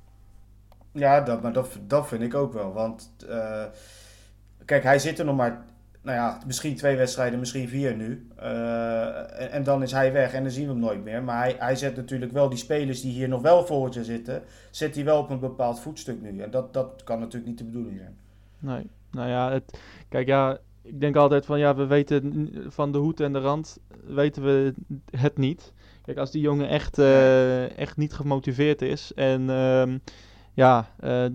Ja, 0.92 1.20
dat, 1.20 1.42
maar 1.42 1.52
dat, 1.52 1.78
dat 1.86 2.08
vind 2.08 2.22
ik 2.22 2.34
ook 2.34 2.52
wel. 2.52 2.72
Want 2.72 3.12
eh, 3.28 3.64
kijk, 4.64 4.82
hij 4.82 4.98
zit 4.98 5.18
er 5.18 5.24
nog 5.24 5.36
maar, 5.36 5.64
nou 6.02 6.16
ja, 6.16 6.38
misschien 6.46 6.76
twee 6.76 6.96
wedstrijden, 6.96 7.38
misschien 7.38 7.68
vier 7.68 7.96
nu. 7.96 8.28
Eh, 8.36 9.40
en, 9.40 9.50
en 9.50 9.62
dan 9.62 9.82
is 9.82 9.92
hij 9.92 10.12
weg 10.12 10.32
en 10.32 10.42
dan 10.42 10.52
zien 10.52 10.66
we 10.66 10.70
hem 10.70 10.80
nooit 10.80 11.04
meer. 11.04 11.22
Maar 11.22 11.38
hij, 11.38 11.56
hij 11.58 11.76
zet 11.76 11.96
natuurlijk 11.96 12.32
wel 12.32 12.48
die 12.48 12.58
spelers 12.58 13.00
die 13.00 13.12
hier 13.12 13.28
nog 13.28 13.42
wel 13.42 13.66
voor 13.66 13.92
je 13.92 14.04
zitten, 14.04 14.42
zet 14.70 14.94
hij 14.94 15.04
wel 15.04 15.18
op 15.18 15.30
een 15.30 15.40
bepaald 15.40 15.80
voetstuk 15.80 16.20
nu. 16.20 16.40
En 16.40 16.50
dat, 16.50 16.72
dat 16.72 17.04
kan 17.04 17.18
natuurlijk 17.18 17.46
niet 17.46 17.58
de 17.58 17.64
bedoeling 17.64 17.98
zijn. 17.98 18.16
Nee, 18.58 18.90
nou 19.10 19.28
ja, 19.28 19.52
het, 19.52 19.78
kijk 20.08 20.26
ja, 20.26 20.58
ik 20.82 21.00
denk 21.00 21.16
altijd 21.16 21.46
van 21.46 21.58
ja, 21.58 21.74
we 21.76 21.86
weten 21.86 22.50
van 22.66 22.92
de 22.92 22.98
hoed 22.98 23.20
en 23.20 23.32
de 23.32 23.38
rand, 23.38 23.78
weten 24.06 24.42
we 24.42 24.74
het 25.10 25.36
niet. 25.36 25.72
Kijk, 26.02 26.18
als 26.18 26.30
die 26.30 26.40
jongen 26.42 26.68
echt, 26.68 26.98
eh, 26.98 27.78
echt 27.78 27.96
niet 27.96 28.12
gemotiveerd 28.12 28.82
is 28.82 29.14
en 29.14 29.50
ehm, 29.50 29.98
ja, 30.54 30.90
eh, 31.00 31.26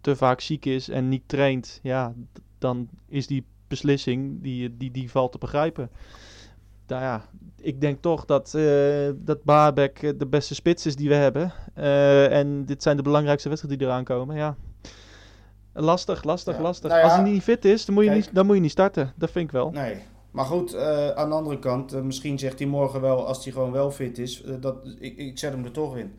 te 0.00 0.16
vaak 0.16 0.40
ziek 0.40 0.64
is 0.64 0.88
en 0.88 1.08
niet 1.08 1.22
traint, 1.26 1.80
ja, 1.82 2.14
dan 2.58 2.88
is 3.08 3.26
die 3.26 3.44
beslissing, 3.70 4.42
die, 4.42 4.76
die, 4.76 4.90
die 4.90 5.10
valt 5.10 5.32
te 5.32 5.38
begrijpen. 5.38 5.90
Nou 6.86 7.02
ja, 7.02 7.24
ik 7.60 7.80
denk 7.80 8.02
toch 8.02 8.24
dat, 8.24 8.54
eh 8.54 9.10
dat 9.16 9.38
eh, 9.44 10.10
de 10.16 10.26
beste 10.30 10.54
spits 10.54 10.86
is 10.86 10.96
die 10.96 11.08
we 11.08 11.14
hebben. 11.14 11.52
Eh, 11.74 12.38
en 12.38 12.64
dit 12.64 12.82
zijn 12.82 12.96
de 12.96 13.02
belangrijkste 13.02 13.48
wedstrijden 13.48 13.80
die 13.80 13.88
eraan 13.88 14.04
komen, 14.04 14.36
ja. 14.36 14.56
Lastig, 15.72 16.24
lastig, 16.24 16.56
Ja. 16.56 16.62
lastig. 16.62 16.90
Nou 16.90 17.00
ja, 17.02 17.06
Als 17.06 17.16
hij 17.16 17.30
niet 17.30 17.42
fit 17.42 17.64
is, 17.64 17.84
dan 17.84 17.94
moet, 17.94 18.04
je 18.04 18.10
kijk. 18.10 18.24
niet, 18.24 18.34
dan 18.34 18.46
moet 18.46 18.54
je 18.54 18.60
niet 18.60 18.70
starten. 18.70 19.12
Dat 19.16 19.30
vind 19.30 19.44
ik 19.44 19.52
wel. 19.52 19.70
Nee. 19.70 19.96
Maar 20.30 20.44
goed, 20.44 20.76
aan 21.14 21.28
de 21.28 21.34
andere 21.34 21.58
kant, 21.58 22.02
misschien 22.02 22.38
zegt 22.38 22.58
hij 22.58 22.68
morgen 22.68 23.00
wel, 23.00 23.26
als 23.26 23.44
hij 23.44 23.52
gewoon 23.52 23.72
wel 23.72 23.90
fit 23.90 24.18
is, 24.18 24.42
dat, 24.60 24.76
ik, 24.98 25.16
ik 25.16 25.38
zet 25.38 25.52
hem 25.52 25.64
er 25.64 25.70
toch 25.70 25.96
in. 25.96 26.12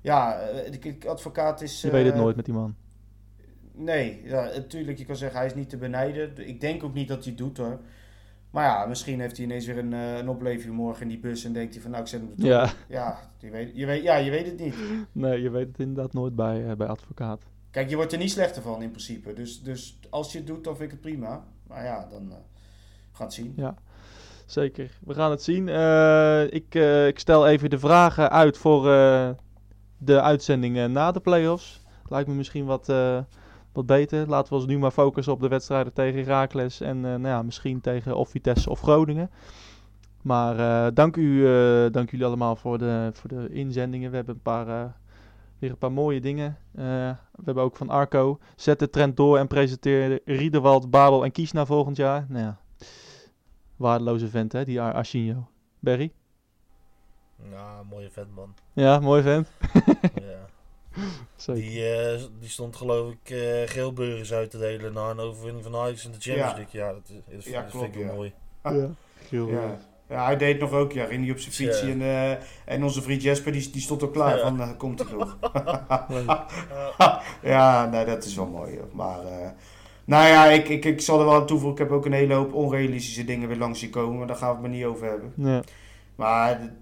Ja, 0.00 0.38
de 0.80 1.08
advocaat 1.08 1.60
is... 1.60 1.80
Je 1.82 1.90
weet 1.90 2.06
het 2.06 2.14
nooit 2.14 2.36
met 2.36 2.44
die 2.44 2.54
man. 2.54 2.74
Nee, 3.80 4.20
ja, 4.24 4.42
natuurlijk, 4.42 4.98
je 4.98 5.04
kan 5.04 5.16
zeggen 5.16 5.38
hij 5.38 5.46
is 5.46 5.54
niet 5.54 5.68
te 5.68 5.76
benijden. 5.76 6.48
Ik 6.48 6.60
denk 6.60 6.84
ook 6.84 6.94
niet 6.94 7.08
dat 7.08 7.24
hij 7.24 7.32
het 7.32 7.38
doet 7.38 7.56
hoor. 7.56 7.80
Maar 8.50 8.64
ja, 8.64 8.86
misschien 8.86 9.20
heeft 9.20 9.36
hij 9.36 9.46
ineens 9.46 9.66
weer 9.66 9.78
een, 9.78 9.92
eh, 9.92 10.16
een 10.16 10.28
opleving 10.28 10.74
morgen 10.74 11.02
in 11.02 11.08
die 11.08 11.18
bus 11.18 11.44
en 11.44 11.52
denkt 11.52 11.72
hij 11.72 11.82
van 11.82 11.90
nou 11.90 12.02
ik 12.02 12.08
zet 12.08 12.20
hem 12.20 12.30
er 12.30 12.36
toch 12.36 12.46
Ja. 12.46 12.70
Ja, 12.88 13.18
je 13.38 13.50
weet, 13.50 13.70
je, 13.74 13.86
weet, 13.86 14.02
ja, 14.02 14.16
je 14.16 14.30
weet 14.30 14.46
het 14.46 14.58
niet. 14.58 14.74
nee, 15.12 15.42
je 15.42 15.50
weet 15.50 15.66
het 15.66 15.78
inderdaad 15.78 16.12
nooit 16.12 16.36
bij, 16.36 16.68
eh, 16.68 16.76
bij 16.76 16.86
advocaat. 16.86 17.42
Kijk, 17.70 17.88
je 17.88 17.96
wordt 17.96 18.12
er 18.12 18.18
niet 18.18 18.30
slechter 18.30 18.62
van 18.62 18.82
in 18.82 18.90
principe. 18.90 19.32
Dus, 19.32 19.62
dus 19.62 19.98
als 20.10 20.32
je 20.32 20.38
het 20.38 20.46
doet, 20.46 20.64
dan 20.64 20.76
vind 20.76 20.84
ik 20.84 20.90
het 20.90 21.00
prima. 21.00 21.44
Maar 21.66 21.84
ja, 21.84 22.06
dan 22.10 22.22
uh, 22.22 22.34
gaan 23.12 23.26
het 23.26 23.34
zien. 23.34 23.52
Ja, 23.56 23.74
zeker. 24.46 24.98
We 25.04 25.14
gaan 25.14 25.30
het 25.30 25.42
zien. 25.42 25.68
Ik, 26.52 26.74
ik 27.06 27.18
stel 27.18 27.46
even 27.46 27.70
de 27.70 27.78
vragen 27.78 28.30
uit 28.30 28.58
voor 28.58 28.82
de 29.98 30.20
uitzendingen 30.20 30.92
na 30.92 31.12
de 31.12 31.20
playoffs. 31.20 31.82
Lijkt 32.08 32.28
me 32.28 32.34
misschien 32.34 32.64
wat, 32.64 32.88
wat 33.72 33.86
beter. 33.86 34.28
Laten 34.28 34.52
we 34.52 34.58
ons 34.58 34.66
nu 34.66 34.78
maar 34.78 34.90
focussen 34.90 35.32
op 35.32 35.40
de 35.40 35.48
wedstrijden 35.48 35.92
tegen 35.92 36.20
Herakles 36.20 36.80
en 36.80 37.00
nou 37.00 37.26
ja, 37.26 37.42
misschien 37.42 37.80
tegen 37.80 38.16
of 38.16 38.28
Vitesse 38.28 38.70
of 38.70 38.80
Groningen. 38.80 39.30
Maar 40.22 40.58
uh, 40.58 40.94
dank, 40.94 41.16
u, 41.16 41.48
uh, 41.48 41.90
dank 41.90 42.10
jullie 42.10 42.26
allemaal 42.26 42.56
voor 42.56 42.78
de, 42.78 43.10
voor 43.12 43.28
de 43.28 43.48
inzendingen. 43.50 44.10
We 44.10 44.16
hebben 44.16 44.34
een 44.34 44.42
paar, 44.42 44.94
weer 45.58 45.70
een 45.70 45.78
paar 45.78 45.92
mooie 45.92 46.20
dingen. 46.20 46.56
Uh, 46.72 46.84
we 47.34 47.44
hebben 47.44 47.64
ook 47.64 47.76
van 47.76 47.88
Arco. 47.88 48.38
Zet 48.56 48.78
de 48.78 48.90
trend 48.90 49.16
door 49.16 49.38
en 49.38 49.46
presenteer 49.46 50.20
Riederwald, 50.24 50.90
Babel 50.90 51.24
en 51.24 51.32
Kiesna 51.32 51.66
volgend 51.66 51.96
jaar. 51.96 52.26
Nou 52.28 52.44
ja, 52.44 52.58
waardeloze 53.76 54.28
vent 54.28 54.52
hè, 54.52 54.64
die 54.64 54.80
Ar 54.80 54.94
Arsinho. 54.94 55.48
Berry? 55.78 56.12
Ja, 57.50 57.82
mooie 57.90 58.10
vent 58.10 58.34
man. 58.34 58.54
Ja, 58.72 58.98
mooi 58.98 59.22
vent. 59.22 59.48
Zeker. 61.36 61.62
Die, 61.62 61.78
uh, 61.78 62.20
die 62.40 62.48
stond 62.48 62.76
geloof 62.76 63.12
ik 63.12 63.30
uh, 63.30 63.40
geelburgers 63.64 64.32
uit 64.32 64.50
te 64.50 64.58
delen 64.58 64.92
na 64.92 65.10
een 65.10 65.18
overwinning 65.18 65.64
van 65.64 65.76
Ajax 65.76 66.04
in 66.04 66.12
de 66.12 66.20
Champions 66.20 66.54
League. 66.54 66.80
Ja, 66.80 66.86
ja 66.86 66.92
dat, 66.92 67.10
is, 67.28 67.44
ja, 67.44 67.62
dat 67.62 67.70
klopt, 67.70 67.84
vind 67.84 67.96
ik 67.96 68.10
ja. 68.10 68.14
mooi. 68.14 68.32
Ja. 68.62 68.88
Ja. 69.30 69.78
Ja, 70.10 70.24
hij 70.24 70.36
deed 70.36 70.60
nog 70.60 70.72
ook, 70.72 70.92
ja, 70.92 71.04
ging 71.04 71.22
hij 71.22 71.32
op 71.32 71.38
zijn 71.38 71.54
fiets. 71.54 71.80
Ja. 71.80 71.88
En, 71.88 72.00
uh, 72.00 72.30
en 72.64 72.84
onze 72.84 73.02
vriend 73.02 73.22
Jesper, 73.22 73.52
die, 73.52 73.70
die 73.70 73.80
stond 73.80 74.02
ook 74.02 74.12
klaar 74.12 74.36
Ja. 74.36 74.42
van, 74.42 74.60
uh, 74.60 74.68
komt 74.76 74.98
hij 74.98 75.16
nog. 75.16 75.38
ja, 77.42 77.86
nee, 77.86 78.04
dat 78.04 78.24
is 78.24 78.34
wel 78.34 78.46
mooi. 78.46 78.74
Joh. 78.74 78.92
Maar, 78.92 79.24
uh, 79.24 79.48
nou 80.04 80.26
ja, 80.26 80.46
ik, 80.46 80.68
ik, 80.68 80.84
ik 80.84 81.00
zal 81.00 81.18
er 81.18 81.24
wel 81.24 81.34
aan 81.34 81.46
toevoegen. 81.46 81.82
Ik 81.82 81.88
heb 81.88 81.98
ook 81.98 82.06
een 82.06 82.12
hele 82.12 82.34
hoop 82.34 82.52
onrealistische 82.52 83.24
dingen 83.24 83.48
weer 83.48 83.56
langs 83.56 83.80
zien 83.80 83.90
komen. 83.90 84.18
Maar 84.18 84.26
daar 84.26 84.36
gaan 84.36 84.48
we 84.48 84.52
het 84.52 84.62
maar 84.62 84.70
niet 84.70 84.84
over 84.84 85.08
hebben. 85.08 85.32
Ja, 85.36 85.62
Maar, 86.14 86.72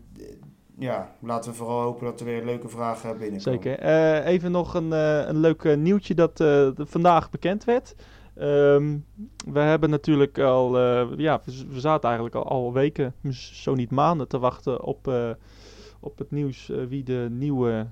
ja, 0.78 1.12
laten 1.20 1.50
we 1.50 1.56
vooral 1.56 1.82
hopen 1.82 2.04
dat 2.04 2.20
er 2.20 2.26
weer 2.26 2.44
leuke 2.44 2.68
vragen 2.68 3.18
binnenkomen. 3.18 3.62
zeker. 3.62 3.78
Eh, 3.78 4.26
even 4.26 4.50
nog 4.50 4.74
een, 4.74 4.92
eh, 4.92 5.26
een 5.26 5.40
leuk 5.40 5.64
eh, 5.64 5.76
nieuwtje 5.76 6.14
dat 6.14 6.44
vandaag 6.76 7.30
bekend 7.30 7.64
werd. 7.64 7.94
Ehm, 8.34 8.96
we 9.52 9.58
hebben 9.60 9.90
natuurlijk 9.90 10.38
al, 10.38 10.78
ja, 11.18 11.40
we, 11.68 11.80
zaten 11.80 12.08
eigenlijk 12.08 12.36
al, 12.36 12.48
al 12.48 12.72
weken, 12.72 13.14
zo 13.30 13.74
niet 13.74 13.90
maanden, 13.90 14.28
te 14.28 14.38
wachten 14.38 14.82
op, 14.82 15.12
op 16.00 16.18
het 16.18 16.30
nieuws 16.30 16.72
wie 16.88 17.02
de 17.02 17.26
nieuwe 17.30 17.86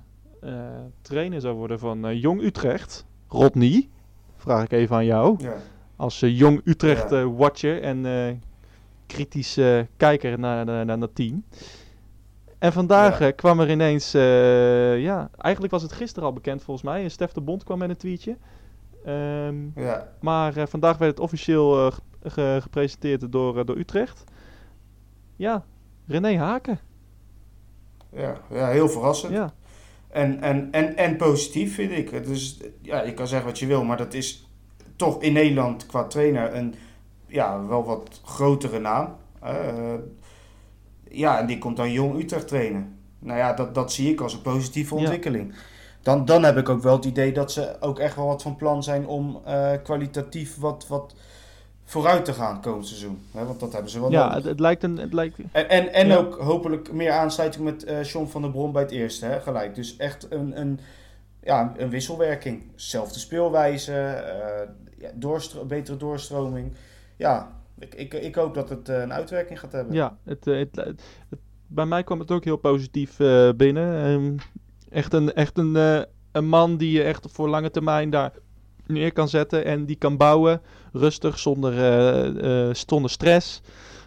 trainer 1.01 1.41
zou 1.41 1.55
worden 1.55 1.79
van 1.79 2.17
Jong 2.17 2.41
Utrecht. 2.41 3.05
Rodney, 3.27 3.89
vraag 4.37 4.63
ik 4.63 4.71
even 4.71 4.95
aan 4.95 5.05
jou. 5.05 5.35
Ja. 5.39 5.55
Als 5.95 6.19
Jong 6.19 6.61
Utrecht 6.63 7.09
Ja. 7.09 7.21
eh, 7.21 7.27
watcher 7.37 7.81
en 7.81 8.41
kritische 9.05 9.87
kijker 9.97 10.39
naar, 10.39 10.65
naar, 10.65 10.85
naar 10.85 10.99
dat 10.99 11.15
team. 11.15 11.43
En 12.59 12.73
vandaag 12.73 13.19
Ja. 13.19 13.27
eh, 13.27 13.35
kwam 13.35 13.59
er 13.59 13.69
ineens, 13.69 14.13
eh, 14.13 15.01
ja, 15.01 15.29
eigenlijk 15.37 15.73
was 15.73 15.81
het 15.81 15.91
gisteren 15.91 16.27
al 16.27 16.33
bekend 16.33 16.63
volgens 16.63 16.85
mij. 16.85 17.09
Stef 17.09 17.31
de 17.31 17.41
Bond 17.41 17.63
kwam 17.63 17.77
met 17.77 17.89
een 17.89 17.97
tweetje. 17.97 18.37
Ehm, 19.05 19.79
Ja. 19.79 20.07
maar 20.19 20.57
eh, 20.57 20.63
vandaag 20.67 20.97
werd 20.97 21.11
het 21.11 21.19
officieel 21.19 21.85
eh, 21.87 21.91
ge- 21.91 22.29
ge- 22.29 22.57
gepresenteerd 22.61 23.31
door, 23.31 23.57
eh, 23.59 23.65
door 23.65 23.77
Utrecht. 23.77 24.23
Ja, 25.35 25.63
René 26.07 26.37
Haken. 26.37 26.79
Ja. 28.09 28.37
ja, 28.49 28.67
heel 28.67 28.89
verrassend. 28.89 29.33
Ja, 29.33 29.53
En, 30.07 30.41
en, 30.41 30.71
en, 30.71 30.97
en 30.97 31.15
positief 31.17 31.75
vind 31.75 31.91
ik. 31.91 32.09
Het 32.09 32.27
is, 32.27 32.57
ja, 32.81 33.01
je 33.03 33.13
kan 33.13 33.27
zeggen 33.27 33.47
wat 33.47 33.59
je 33.59 33.65
wil, 33.65 33.83
maar 33.83 33.97
dat 33.97 34.13
is 34.13 34.47
toch 34.95 35.21
in 35.21 35.33
Nederland 35.33 35.85
qua 35.85 36.03
trainer 36.03 36.55
een 36.55 36.75
ja, 37.27 37.65
wel 37.67 37.85
wat 37.85 38.21
grotere 38.23 38.79
naam. 38.79 39.15
Ja, 41.11 41.39
en 41.39 41.45
die 41.45 41.57
komt 41.57 41.77
dan 41.77 41.91
jong 41.91 42.19
Utrecht 42.21 42.47
trainen. 42.47 42.95
Nou 43.19 43.37
ja, 43.37 43.53
dat, 43.53 43.75
dat 43.75 43.91
zie 43.93 44.11
ik 44.11 44.21
als 44.21 44.33
een 44.33 44.41
positieve 44.41 44.95
Ja. 44.95 44.99
ontwikkeling. 45.01 45.53
Dan, 46.01 46.25
dan 46.25 46.43
heb 46.43 46.57
ik 46.57 46.69
ook 46.69 46.81
wel 46.81 46.95
het 46.95 47.05
idee 47.05 47.31
dat 47.33 47.51
ze 47.51 47.75
ook 47.79 47.99
echt 47.99 48.15
wel 48.15 48.25
wat 48.27 48.41
van 48.41 48.55
plan 48.55 48.83
zijn 48.83 49.07
om 49.07 49.41
eh, 49.45 49.71
kwalitatief 49.83 50.57
wat, 50.59 50.87
wat 50.87 51.15
vooruit 51.85 52.25
te 52.25 52.33
gaan 52.33 52.61
komend 52.61 52.87
seizoen. 52.87 53.21
Hè, 53.31 53.45
want 53.45 53.59
dat 53.59 53.73
hebben 53.73 53.91
ze 53.91 53.99
wel 53.99 54.11
ja 54.11 54.19
nodig. 54.19 54.35
het, 54.35 54.45
het 54.45 54.59
lijkt 54.59 54.83
een... 54.83 54.97
Het 54.97 55.13
lijkt, 55.13 55.37
En, 55.51 55.69
en, 55.69 55.93
en 55.93 56.07
Ja. 56.07 56.15
ook 56.15 56.37
hopelijk 56.37 56.91
meer 56.91 57.11
aansluiting 57.11 57.63
met 57.65 57.83
eh 57.83 58.03
John 58.03 58.27
van 58.27 58.41
der 58.41 58.51
Bron 58.51 58.71
bij 58.71 58.81
het 58.81 58.91
eerste, 58.91 59.25
hè, 59.25 59.39
gelijk. 59.39 59.75
Dus 59.75 59.97
echt 59.97 60.27
een, 60.31 60.59
een, 60.59 60.79
ja, 61.43 61.73
een 61.77 61.89
wisselwerking. 61.89 62.63
Zelfde 62.75 63.19
speelwijze, 63.19 63.93
eh, 63.93 64.67
ja, 64.97 65.09
betere 65.67 65.97
doorstroming. 65.97 66.73
Ja, 67.15 67.51
ik, 67.79 67.95
ik, 67.95 68.13
ik 68.13 68.35
hoop 68.35 68.53
dat 68.53 68.69
het 68.69 68.89
eh, 68.89 69.01
een 69.01 69.13
uitwerking 69.13 69.59
gaat 69.59 69.71
hebben. 69.71 69.93
Ja, 69.95 70.17
het, 70.23 70.47
eh, 70.47 70.57
het, 70.57 70.75
het- 70.75 71.01
bij 71.67 71.85
mij 71.85 72.03
kwam 72.03 72.19
het 72.19 72.31
ook 72.31 72.43
heel 72.43 72.57
positief 72.57 73.19
eh, 73.19 73.49
binnen. 73.57 74.03
Ehm, 74.03 74.35
echt 74.89 75.13
een, 75.13 75.33
echt 75.33 75.57
een, 75.57 75.75
een 76.31 76.47
man 76.47 76.77
die 76.77 76.91
je 76.91 77.03
echt 77.03 77.25
voor 77.31 77.49
lange 77.49 77.71
termijn 77.71 78.09
daar 78.09 78.31
neer 78.85 79.13
kan 79.13 79.29
zetten 79.29 79.65
en 79.65 79.85
die 79.85 79.95
kan 79.95 80.17
bouwen. 80.17 80.61
Rustig, 80.93 81.39
zonder, 81.39 82.75
zonder 82.75 83.09
stress. 83.09 83.61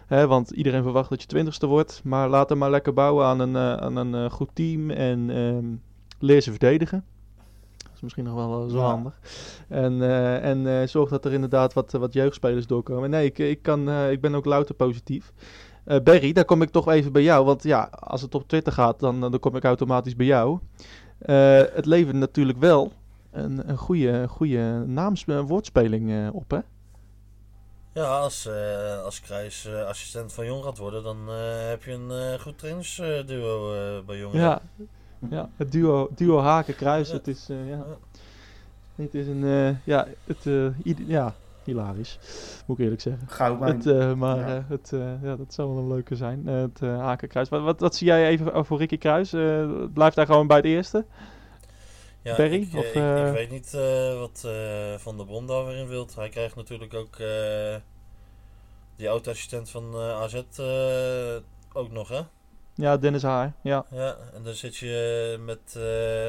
Hè, 0.07 0.27
want 0.27 0.51
iedereen 0.51 0.83
verwacht 0.83 1.09
dat 1.09 1.21
je 1.21 1.27
twintigste 1.27 1.65
wordt. 1.65 2.01
Maar 2.03 2.29
laat 2.29 2.49
hem 2.49 2.57
maar 2.57 2.69
lekker 2.69 2.93
bouwen 2.93 3.25
aan 3.25 3.39
een, 3.39 3.57
aan 3.57 3.95
een 3.95 4.31
goed 4.31 4.49
team 4.53 4.89
en 4.89 5.29
ehm, 5.29 5.65
leer 6.19 6.41
ze 6.41 6.49
verdedigen. 6.49 7.05
Is 8.01 8.07
misschien 8.07 8.33
nog 8.35 8.47
wel 8.49 8.69
zo 8.69 8.77
Ja. 8.77 8.83
handig. 8.83 9.19
En, 9.67 10.01
eh, 10.01 10.49
en 10.49 10.67
eh, 10.67 10.87
zorg 10.87 11.09
dat 11.09 11.25
er 11.25 11.33
inderdaad 11.33 11.73
wat, 11.73 11.91
wat 11.91 12.13
jeugdspelers 12.13 12.67
doorkomen. 12.67 13.09
Nee, 13.09 13.25
ik, 13.25 13.37
ik, 13.37 13.61
kan, 13.61 13.89
eh, 13.89 14.11
ik 14.11 14.21
ben 14.21 14.35
ook 14.35 14.45
louter 14.45 14.75
positief. 14.75 15.33
Berry, 16.03 16.31
daar 16.33 16.45
kom 16.45 16.61
ik 16.61 16.69
toch 16.69 16.87
even 16.89 17.11
bij 17.11 17.21
jou. 17.21 17.45
Want 17.45 17.63
ja, 17.63 17.81
als 17.99 18.21
het 18.21 18.35
op 18.35 18.47
Twitter 18.47 18.73
gaat, 18.73 18.99
dan, 18.99 19.21
dan 19.21 19.39
kom 19.39 19.55
ik 19.55 19.63
automatisch 19.63 20.15
bij 20.15 20.25
jou. 20.25 20.59
Het 21.73 21.85
levert 21.85 22.15
natuurlijk 22.15 22.57
wel 22.57 22.91
een, 23.31 23.69
een 23.69 23.77
goede, 23.77 24.27
goede 24.27 24.83
naams, 24.85 25.25
woordspeling 25.25 26.31
op, 26.31 26.51
hè? 26.51 26.59
Ja, 27.93 28.19
als, 28.19 28.45
eh 28.45 29.03
als 29.03 29.21
Kruis 29.21 29.69
assistent 29.87 30.33
van 30.33 30.45
Jong 30.45 30.63
gaat 30.63 30.77
worden, 30.77 31.03
dan 31.03 31.27
heb 31.69 31.83
je 31.83 31.91
een 31.91 32.39
goed 32.39 32.57
trainingsduo 32.57 33.73
eh 33.73 34.05
bij 34.05 34.17
Jong. 34.17 34.33
Ja, 34.33 34.61
ja 35.29 35.49
het 35.55 35.71
duo, 35.71 36.09
duo 36.15 36.39
Haken-Kruis. 36.39 37.07
Ja. 37.07 37.13
Het 37.13 37.27
is, 37.27 37.49
eh, 37.49 37.69
ja. 37.69 37.85
Het 38.95 39.13
is 39.13 39.27
een, 39.27 39.43
eh, 39.43 39.85
ja, 39.85 40.07
het, 40.23 40.45
eh, 40.45 41.07
ja, 41.07 41.33
hilarisch, 41.63 42.19
moet 42.65 42.77
ik 42.77 42.83
eerlijk 42.83 43.01
zeggen. 43.01 43.27
Goudmijn. 43.27 43.81
Het, 43.81 44.15
maar 44.15 44.37
Ja. 44.37 44.65
het, 44.67 44.91
ja, 45.21 45.35
dat 45.35 45.53
zou 45.53 45.69
wel 45.69 45.77
een 45.77 45.87
leuke 45.87 46.15
zijn, 46.15 46.47
het 46.47 46.79
Haken-Kruis. 46.79 47.49
Wat, 47.49 47.61
wat, 47.61 47.79
wat 47.79 47.95
zie 47.95 48.07
jij 48.07 48.27
even 48.27 48.65
voor 48.65 48.77
Ricky 48.77 48.97
Kruis? 48.97 49.29
Blijft 49.93 50.15
hij 50.15 50.25
gewoon 50.25 50.47
bij 50.47 50.57
het 50.57 50.65
eerste? 50.65 51.05
Ja, 52.21 52.35
Berry, 52.35 52.61
Ik, 52.61 52.75
of, 52.75 52.85
ik, 52.85 52.95
ik 53.27 53.33
weet 53.33 53.51
niet 53.51 53.71
wat 54.19 54.47
Van 54.97 55.17
der 55.17 55.25
Brom 55.25 55.47
daar 55.47 55.65
weer 55.65 55.75
in 55.77 55.87
wilt. 55.87 56.15
Hij 56.15 56.29
krijgt 56.29 56.55
natuurlijk 56.55 56.93
ook 56.93 57.17
die 58.95 59.09
oud-assistent 59.09 59.69
van 59.69 59.95
AZ 59.95 60.41
ook 61.73 61.91
nog, 61.91 62.07
hè? 62.07 62.21
Ja, 62.81 62.97
Dennis 62.97 63.23
Haar, 63.23 63.53
ja. 63.61 63.85
Ja, 63.89 64.15
en 64.33 64.43
dan 64.43 64.53
zit 64.53 64.77
je 64.77 65.37
met 65.39 65.75
eh, 65.75 66.25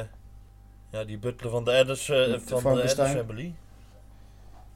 ja, 0.91 1.05
die 1.07 1.19
butler 1.19 1.51
van 1.51 1.65
de 1.65 1.71
Edders, 1.71 2.09
eh, 2.09 2.39
van 2.39 2.75
de. 2.75 2.81
Edders 2.83 3.11
Family. 3.11 3.55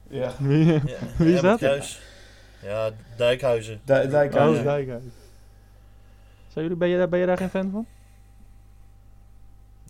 Ja. 0.09 0.31
Wie, 0.47 0.65
Ja, 0.73 0.79
Wie 1.17 1.33
is 1.33 1.41
dat? 1.41 1.57
Kruis. 1.57 2.01
Ja, 2.61 2.89
Dijkhuizen. 3.17 3.81
Dijk- 3.83 4.09
Dijkhuizen. 4.09 4.59
Oh, 4.65 4.71
Dijkhuizen. 4.71 5.11
Zijn 6.47 6.63
jullie, 6.63 6.75
ben, 6.79 6.87
je, 6.87 6.97
daar- 6.97 7.09
ben 7.09 7.19
je 7.19 7.25
daar 7.25 7.37
geen 7.37 7.49
fan 7.49 7.71
van? 7.71 7.85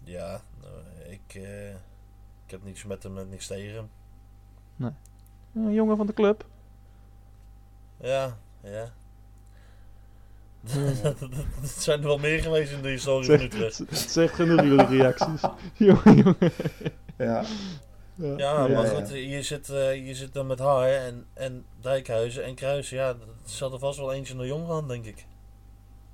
Ja, 0.03 0.41
nou, 0.61 0.73
ik, 1.09 1.35
eh, 1.35 1.69
ik 2.45 2.51
heb 2.51 2.63
niks 2.63 2.83
met 2.83 3.03
hem 3.03 3.17
en 3.17 3.29
niks 3.29 3.47
tegen 3.47 3.73
hem. 3.75 4.95
Een 5.55 5.73
jongen 5.73 5.97
van 5.97 6.05
de 6.05 6.13
club. 6.13 6.45
Ja, 8.01 8.37
ja. 8.63 8.91
Het 11.61 11.69
zijn 11.83 11.99
er 11.99 12.05
wel 12.07 12.17
meer 12.17 12.39
geweest 12.39 12.71
in 12.71 12.81
de 12.81 12.89
historie 12.89 13.25
van 13.37 13.45
Utrecht. 13.45 13.77
Het 13.89 13.97
zegt 13.97 14.33
genoeg, 14.33 14.61
jullie 14.61 14.85
reacties. 14.85 15.41
jongen, 15.87 16.15
jongen. 16.15 16.51
Ja. 17.17 17.43
Ja, 18.37 18.53
maar 18.67 18.69
ja. 18.69 18.85
goed, 18.85 19.09
je 19.09 19.41
zit, 19.41 19.69
eh, 19.69 20.07
je 20.07 20.13
zit 20.15 20.33
dan 20.33 20.47
met 20.47 20.59
haar 20.59 20.89
en, 20.89 21.25
en 21.33 21.65
Dijkhuizen 21.81 22.43
en 22.43 22.55
Kruisen. 22.55 22.97
Ja, 22.97 23.07
dat 23.13 23.19
zal 23.45 23.73
er 23.73 23.79
vast 23.79 23.99
wel 23.99 24.13
eentje 24.13 24.35
naar 24.35 24.45
jong 24.45 24.67
gaan, 24.67 24.87
denk 24.87 25.05
ik. 25.05 25.25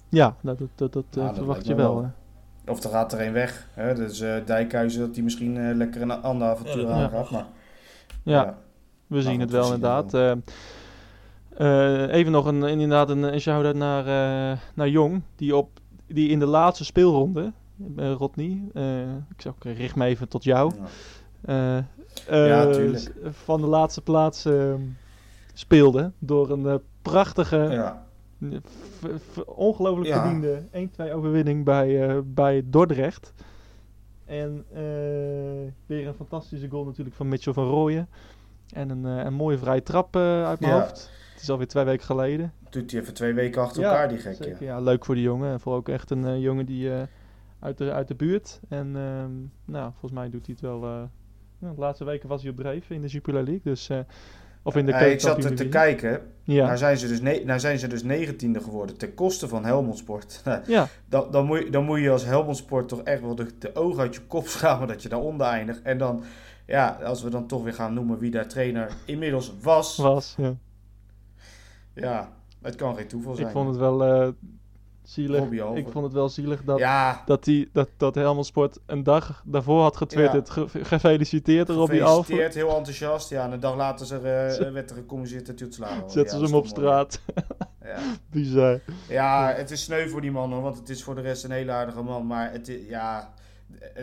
Ja, 0.10 0.36
dat, 0.42 0.58
dat, 0.60 0.68
dat, 0.76 0.94
dat, 0.94 1.06
Ja, 1.10 1.22
eh, 1.22 1.28
dat 1.28 1.36
verwacht 1.36 1.66
je 1.66 1.76
wel. 1.76 2.12
Of 2.68 2.84
er 2.84 2.90
gaat 2.90 3.14
er 3.14 3.22
een 3.22 3.34
weg. 3.34 3.68
Hè? 3.74 3.96
Dus 3.96 4.20
eh, 4.20 4.36
Dijkhuizen 4.46 5.00
dat 5.02 5.16
hij 5.16 5.24
misschien 5.24 5.58
eh, 5.58 5.76
lekker 5.76 6.02
een 6.02 6.12
ander 6.12 6.48
avontuur 6.48 6.82
Ja, 6.82 6.88
dat- 6.88 6.96
aangaat. 7.14 7.32
Maar, 7.32 7.46
Ja, 8.24 8.58
we 9.08 9.22
zien 9.22 9.32
goed, 9.32 9.42
het 9.42 9.52
we 9.52 9.58
wel 9.58 9.74
inderdaad. 9.74 10.14
Eh, 11.58 12.14
even 12.14 12.32
nog 12.32 12.46
een, 12.46 12.64
inderdaad 12.64 13.10
een, 13.10 13.24
een 13.34 13.40
shout-out 13.42 13.76
naar, 13.76 14.00
eh, 14.52 14.60
naar 14.74 14.90
Jong, 14.90 15.22
die, 15.36 15.56
op, 15.56 15.70
die 16.08 16.30
in 16.30 16.40
de 16.40 16.46
laatste 16.46 16.86
speelronde, 16.86 17.52
eh, 17.98 18.12
Rodney, 18.12 18.62
ik 19.36 19.42
zou 19.42 19.56
ook 19.56 19.64
richt 19.64 19.96
me 19.96 20.06
even 20.06 20.28
tot 20.28 20.44
jou, 20.44 20.72
Ja. 21.46 21.86
Ja, 22.30 22.74
van 23.32 23.62
de 23.62 23.68
laatste 23.68 24.02
plaats 24.02 24.46
eh, 24.46 24.74
speelde 25.54 26.12
door 26.20 26.50
een 26.50 26.82
prachtige, 27.02 27.58
Ja. 27.58 28.06
ongelooflijk 29.46 30.10
Ja. 30.10 30.22
verdiende 30.22 30.64
1-2 30.72 31.14
overwinning 31.14 31.66
bij, 31.66 32.22
bij 32.26 32.62
Dordrecht. 32.66 33.34
En 34.26 34.66
weer 35.86 36.08
een 36.08 36.14
fantastische 36.14 36.68
goal 36.70 36.86
natuurlijk 36.86 37.16
van 37.16 37.28
Mitchell 37.28 37.54
van 37.54 37.68
Rooyen. 37.68 38.10
En 38.74 38.90
een, 38.90 39.04
een 39.04 39.34
mooie 39.34 39.58
vrije 39.58 39.84
trap 39.84 40.16
uit 40.16 40.60
mijn 40.60 40.74
Ja. 40.74 40.80
hoofd. 40.80 41.12
Is 41.44 41.50
alweer 41.50 41.68
twee 41.68 41.84
weken 41.84 42.06
geleden. 42.06 42.54
Doet 42.70 42.92
hij 42.92 43.00
even 43.02 43.14
twee 43.14 43.34
weken 43.34 43.62
achter 43.62 43.82
Ja, 43.82 43.90
elkaar, 43.90 44.10
die 44.10 44.18
gek. 44.18 44.36
Zeker, 44.36 44.64
Ja. 44.64 44.74
ja, 44.74 44.80
leuk 44.80 45.06
voor 45.06 45.16
die 45.16 45.24
jongen. 45.24 45.52
En 45.52 45.60
vooral 45.60 45.80
ook 45.80 45.90
echt 45.90 46.10
een 46.12 46.26
eh, 46.26 46.42
jongen 46.42 46.66
die 46.66 46.94
eh, 46.94 47.02
uit, 47.60 47.78
de, 47.78 47.92
uit 47.92 48.08
de 48.08 48.16
buurt. 48.16 48.60
En 48.70 48.88
ehm, 48.96 49.32
nou, 49.74 49.92
volgens 49.92 50.12
mij 50.12 50.30
doet 50.30 50.46
hij 50.46 50.56
het 50.60 50.62
wel. 50.62 50.84
eh, 50.84 51.02
de 51.60 51.74
laatste 51.82 52.04
weken 52.06 52.30
was 52.30 52.42
hij 52.42 52.52
op 52.52 52.58
dreef 52.58 52.90
in 52.90 53.02
de 53.02 53.08
Jupiler 53.08 53.44
League. 53.44 53.62
Dus, 53.64 53.90
of 54.64 54.76
in 54.76 54.86
de 54.86 54.92
ik 54.92 55.20
zat 55.20 55.44
er 55.44 55.56
te 55.56 55.68
kijken. 55.70 56.22
Ja, 56.44 56.66
Nou, 56.66 56.78
zijn 56.78 56.98
ze 56.98 57.08
dus 57.08 57.22
ne- 57.22 57.42
nou 57.46 57.60
zijn 57.60 57.80
ze 57.80 57.88
dus 57.88 58.04
negentiende 58.04 58.60
geworden 58.62 58.98
ten 58.98 59.14
koste 59.14 59.48
van 59.48 59.66
Helmond 59.66 59.98
Sport. 59.98 60.42
Nou, 60.46 60.62
ja, 60.72 60.88
dan, 61.06 61.32
dan, 61.32 61.46
moet 61.46 61.60
je, 61.60 61.70
dan 61.70 61.84
moet 61.86 62.00
je 62.00 62.10
als 62.10 62.26
Helmond 62.26 62.58
Sport 62.58 62.88
toch 62.88 63.02
echt 63.02 63.22
wel 63.22 63.36
de, 63.36 63.48
de 63.60 63.76
ogen 63.76 64.00
uit 64.02 64.16
je 64.16 64.22
kop 64.22 64.48
schamen 64.48 64.88
dat 64.88 65.04
je 65.04 65.10
daaronder 65.10 65.48
eindigt. 65.48 65.82
En 65.82 65.98
dan, 65.98 66.24
ja, 66.66 66.88
als 67.04 67.24
we 67.24 67.30
dan 67.30 67.48
toch 67.48 67.64
weer 67.64 67.74
gaan 67.74 67.94
noemen 67.94 68.18
wie 68.20 68.32
daar 68.32 68.48
trainer 68.48 68.92
inmiddels 69.06 69.54
was. 69.62 69.98
was. 69.98 70.36
Ja. 70.38 70.56
Ja, 71.94 72.32
het 72.62 72.76
kan 72.76 72.96
geen 72.96 73.08
toeval 73.08 73.36
zijn. 73.36 73.48
Ik 73.48 73.54
vond 73.54 73.68
het 73.70 73.78
wel 73.78 74.04
eh, 74.04 74.28
zielig. 75.04 75.52
Ik 75.76 75.88
vond 75.92 76.06
het 76.06 76.14
wel 76.14 76.30
zielig 76.30 76.64
dat, 76.64 76.80
Ja, 76.80 77.24
dat, 77.26 77.44
die, 77.44 77.70
dat, 77.74 77.90
dat 77.98 78.16
Helmond 78.16 78.46
Sport 78.46 78.80
een 78.86 79.04
dag 79.04 79.44
daarvoor 79.46 79.82
had 79.82 79.98
getwitterd. 79.98 80.50
Ge- 80.50 80.68
gefeliciteerd 80.84 81.70
Robbie 81.70 82.04
Alver. 82.04 82.24
gefeliciteerd, 82.24 82.66
heel 82.68 82.78
enthousiast. 82.78 83.30
Ja, 83.30 83.46
en 83.46 83.52
een 83.52 83.60
dag 83.60 83.76
later 83.76 84.06
ze, 84.06 84.16
eh, 84.16 84.72
werd 84.72 84.90
er 84.90 84.96
gecommuniceerd 84.96 85.46
dat 85.46 85.60
hij. 85.60 85.70
Zetten 86.08 86.24
ja, 86.40 86.46
ze 86.46 86.52
hem 86.52 86.54
op 86.54 86.68
straat. 86.68 87.22
Ja. 87.84 88.00
Bizar. 88.32 88.80
Ja, 89.08 89.54
het 89.56 89.72
is 89.72 89.84
sneu 89.84 90.08
voor 90.08 90.22
die 90.22 90.32
man 90.32 90.52
hoor, 90.54 90.62
want 90.62 90.78
het 90.78 90.90
is 90.90 91.04
voor 91.04 91.16
de 91.16 91.22
rest 91.22 91.44
een 91.44 91.52
hele 91.52 91.72
aardige 91.72 92.02
man. 92.02 92.28
Maar 92.28 92.52
het, 92.52 92.72
ja, 92.88 93.34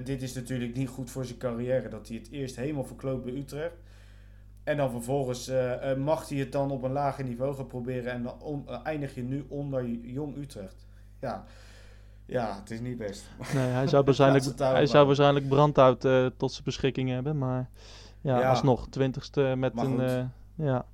dit 0.04 0.22
is 0.22 0.34
natuurlijk 0.34 0.74
niet 0.76 0.88
goed 0.88 1.10
voor 1.10 1.24
zijn 1.24 1.38
carrière. 1.38 1.88
Dat 1.88 2.08
hij 2.08 2.16
het 2.16 2.30
eerst 2.30 2.56
helemaal 2.56 2.84
verkloot 2.84 3.24
bij 3.24 3.32
Utrecht. 3.32 3.74
En 4.64 4.76
dan 4.76 4.90
vervolgens 4.90 5.48
eh, 5.48 5.90
eh, 5.90 5.98
mag 5.98 6.28
hij 6.28 6.38
het 6.38 6.52
dan 6.52 6.70
op 6.70 6.82
een 6.82 6.92
lager 6.92 7.24
niveau 7.24 7.54
gaan 7.54 7.66
proberen. 7.66 8.12
En 8.12 8.22
dan 8.22 8.40
on- 8.42 8.68
eh, 8.68 8.80
eindig 8.84 9.14
je 9.14 9.22
nu 9.22 9.44
onder 9.48 9.86
Jong 9.88 10.36
Utrecht. 10.36 10.86
Ja, 11.20 11.44
ja 12.26 12.56
het 12.60 12.70
is 12.70 12.80
niet 12.80 12.96
best. 12.98 13.24
Nee, 13.54 13.66
hij 13.66 13.86
zou 13.86 14.04
waarschijnlijk, 14.10 14.44
hij 14.58 14.86
zou 14.86 15.06
waarschijnlijk 15.06 15.48
brandhout 15.48 16.00
tot 16.36 16.52
zijn 16.52 16.64
beschikking 16.64 17.08
hebben. 17.08 17.38
Maar 17.38 17.68
ja, 18.20 18.38
Ja. 18.40 18.50
alsnog, 18.50 18.88
twintigste 18.88 19.54
met 19.56 19.74
Maar 19.74 19.84
een... 19.84 20.30
ja. 20.54 20.84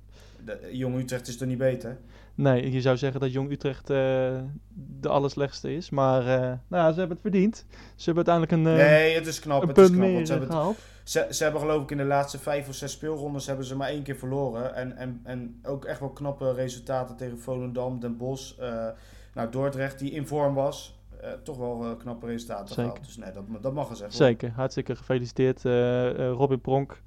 De, 0.45 0.69
Jong 0.71 0.97
Utrecht 0.99 1.27
is 1.27 1.37
toch 1.37 1.47
niet 1.47 1.57
beter? 1.57 1.97
Nee, 2.35 2.71
je 2.71 2.81
zou 2.81 2.97
zeggen 2.97 3.19
dat 3.19 3.31
Jong 3.31 3.51
Utrecht 3.51 3.87
de 3.87 5.09
allerslechtste 5.09 5.75
is. 5.75 5.89
Maar 5.89 6.19
eh, 6.21 6.39
nou, 6.67 6.83
ja, 6.83 6.91
ze 6.91 6.99
hebben 6.99 7.17
het 7.17 7.31
verdiend. 7.31 7.65
Ze 7.95 8.11
hebben 8.11 8.25
uiteindelijk 8.27 8.51
een, 8.51 8.79
eh, 8.81 8.89
nee, 8.91 9.15
het 9.15 9.27
is 9.27 9.39
knap. 9.39 9.67
Het 9.67 9.77
is 9.77 9.89
knap 9.91 10.11
want 10.13 10.27
ze 10.27 10.33
hebben, 10.33 10.57
het-. 10.57 10.77
Ze, 11.07 11.27
ze 11.29 11.43
hebben 11.43 11.61
geloof 11.61 11.83
ik 11.83 11.91
in 11.91 11.97
de 11.97 12.03
laatste 12.03 12.39
vijf 12.39 12.67
of 12.67 12.75
zes 12.75 12.91
speelrondes 12.91 13.45
hebben 13.45 13.65
ze 13.65 13.75
maar 13.75 13.89
één 13.89 14.03
keer 14.03 14.15
verloren. 14.15 14.75
En, 14.75 14.97
en, 14.97 15.19
en 15.23 15.59
ook 15.63 15.85
echt 15.85 15.99
wel 15.99 16.09
knappe 16.09 16.53
resultaten 16.53 17.15
tegen 17.15 17.39
Volendam, 17.39 17.99
Den 17.99 18.17
Bosch, 18.17 18.57
eh 18.59 18.87
nou 19.33 19.49
Dordrecht 19.49 19.99
die 19.99 20.11
in 20.11 20.27
vorm 20.27 20.53
was. 20.53 20.99
Eh, 21.21 21.31
toch 21.43 21.57
wel 21.57 21.83
eh, 21.83 21.97
knappe 21.97 22.25
resultaten 22.25 22.67
Zeker. 22.67 22.83
gehaald. 22.83 23.05
Dus 23.05 23.17
nee, 23.17 23.31
dat, 23.31 23.43
dat 23.61 23.73
mag 23.73 23.87
gezegd 23.87 24.17
worden. 24.17 24.27
Zeker, 24.27 24.51
hartstikke 24.55 24.95
gefeliciteerd 24.95 25.63
Robin 26.37 26.61
Pronk 26.61 27.01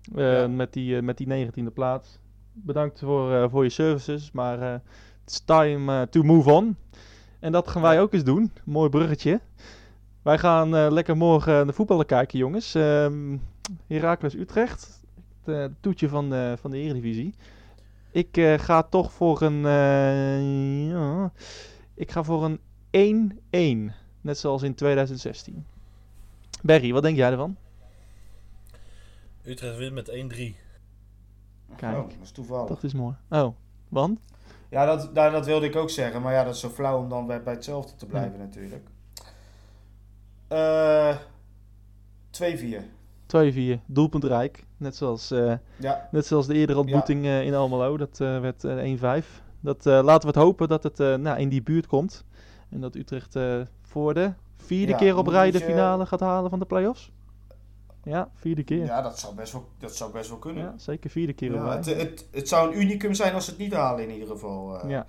Ja. 0.00 0.46
met, 0.48 0.72
die, 0.72 1.02
met 1.02 1.16
die 1.16 1.26
negentiende 1.26 1.70
plaats. 1.70 2.18
Bedankt 2.52 2.98
voor, 2.98 3.50
voor 3.50 3.62
je 3.64 3.70
services, 3.70 4.32
maar 4.32 4.82
it's 5.24 5.44
time 5.44 6.08
to 6.10 6.22
move 6.22 6.50
on. 6.50 6.76
En 7.40 7.52
dat 7.52 7.68
gaan 7.68 7.82
wij 7.82 8.00
ook 8.00 8.12
eens 8.12 8.24
doen. 8.24 8.52
Mooi 8.64 8.88
bruggetje. 8.90 9.40
Wij 10.26 10.38
gaan 10.38 10.76
eh, 10.76 10.86
lekker 10.90 11.16
morgen 11.16 11.52
naar 11.52 11.66
de 11.66 11.72
voetballen 11.72 12.06
kijken, 12.06 12.38
jongens. 12.38 12.74
Ehm 12.74 13.36
Heracles 13.86 14.34
Utrecht, 14.34 15.00
het 15.44 15.54
eh, 15.54 15.64
toetje 15.80 16.08
van 16.08 16.30
de, 16.30 16.56
van 16.60 16.70
de 16.70 16.76
Eredivisie. 16.76 17.34
Ik 18.10 18.36
eh, 18.36 18.58
ga 18.58 18.82
toch 18.82 19.12
voor 19.12 19.42
een, 19.42 19.66
eh, 19.66 20.88
ja, 20.90 21.32
ik 21.94 22.10
ga 22.10 22.22
voor 22.22 22.44
een 22.90 23.90
1-1, 23.90 23.94
net 24.20 24.38
zoals 24.38 24.62
in 24.62 24.74
2016. 24.74 25.66
Berry, 26.62 26.92
wat 26.92 27.02
denk 27.02 27.16
jij 27.16 27.30
ervan? 27.30 27.56
Utrecht 29.44 29.76
wint 29.76 29.94
met 29.94 30.08
1-3. 30.08 30.12
Kijk. 31.76 31.96
Oh, 31.96 32.08
dat 32.08 32.18
is 32.22 32.30
toevallig. 32.30 32.68
Dat 32.68 32.82
is 32.82 32.94
mooi. 32.94 33.14
Oh, 33.30 33.56
want? 33.88 34.18
Ja, 34.68 34.84
dat, 34.84 35.12
nou, 35.12 35.32
dat 35.32 35.46
wilde 35.46 35.66
ik 35.66 35.76
ook 35.76 35.90
zeggen. 35.90 36.22
Maar 36.22 36.32
ja, 36.32 36.44
dat 36.44 36.54
is 36.54 36.60
zo 36.60 36.68
flauw 36.68 36.98
om 36.98 37.08
dan 37.08 37.26
bij, 37.26 37.42
bij 37.42 37.54
hetzelfde 37.54 37.96
te 37.96 38.06
blijven 38.06 38.38
natuurlijk. 38.38 38.88
Eh 40.48 41.16
2-4. 42.30 42.82
2-4, 43.26 43.80
doelpuntrijk. 43.86 44.64
Net 44.76 44.96
zoals, 44.96 45.30
eh, 45.30 45.52
Ja, 45.76 46.08
net 46.10 46.26
zoals 46.26 46.46
de 46.46 46.54
eerdere 46.54 46.78
ontmoeting 46.78 47.24
eh, 47.24 47.42
in 47.42 47.54
Almelo. 47.54 47.96
Dat 47.96 48.18
werd 48.18 48.64
eh, 48.64 49.22
1-5. 49.22 49.26
Dat, 49.60 49.84
laten 49.84 50.20
we 50.20 50.26
het 50.26 50.44
hopen 50.44 50.68
dat 50.68 50.82
het 50.82 50.98
nou, 50.98 51.38
in 51.38 51.48
die 51.48 51.62
buurt 51.62 51.86
komt. 51.86 52.24
En 52.70 52.80
dat 52.80 52.94
Utrecht 52.94 53.38
voor 53.82 54.14
de 54.14 54.32
vierde 54.56 54.92
Ja, 54.92 54.98
keer 54.98 55.16
op 55.16 55.26
rij 55.26 55.50
de 55.50 55.60
finale 55.60 56.06
gaat 56.06 56.20
halen 56.20 56.50
van 56.50 56.58
de 56.58 56.64
play-offs. 56.64 57.12
Ja, 58.02 58.30
vierde 58.34 58.62
keer. 58.62 58.78
Ja, 58.78 58.84
ja 58.84 59.02
dat, 59.02 59.18
zou 59.18 59.34
best 59.34 59.52
wel, 59.52 59.68
dat 59.78 59.96
zou 59.96 60.12
best 60.12 60.28
wel 60.28 60.38
kunnen. 60.38 60.74
zeker 60.76 61.10
vierde 61.10 61.32
keer 61.32 61.50
op 61.54 61.56
Ja, 61.56 61.64
rij. 61.64 61.76
het, 61.76 61.86
het, 61.86 62.26
het 62.30 62.48
zou 62.48 62.72
een 62.72 62.80
unicum 62.80 63.14
zijn 63.14 63.34
als 63.34 63.44
ze 63.44 63.50
het 63.50 63.58
niet 63.58 63.72
halen 63.72 64.02
in 64.04 64.10
ieder 64.12 64.28
geval. 64.28 64.88
ja, 64.88 65.06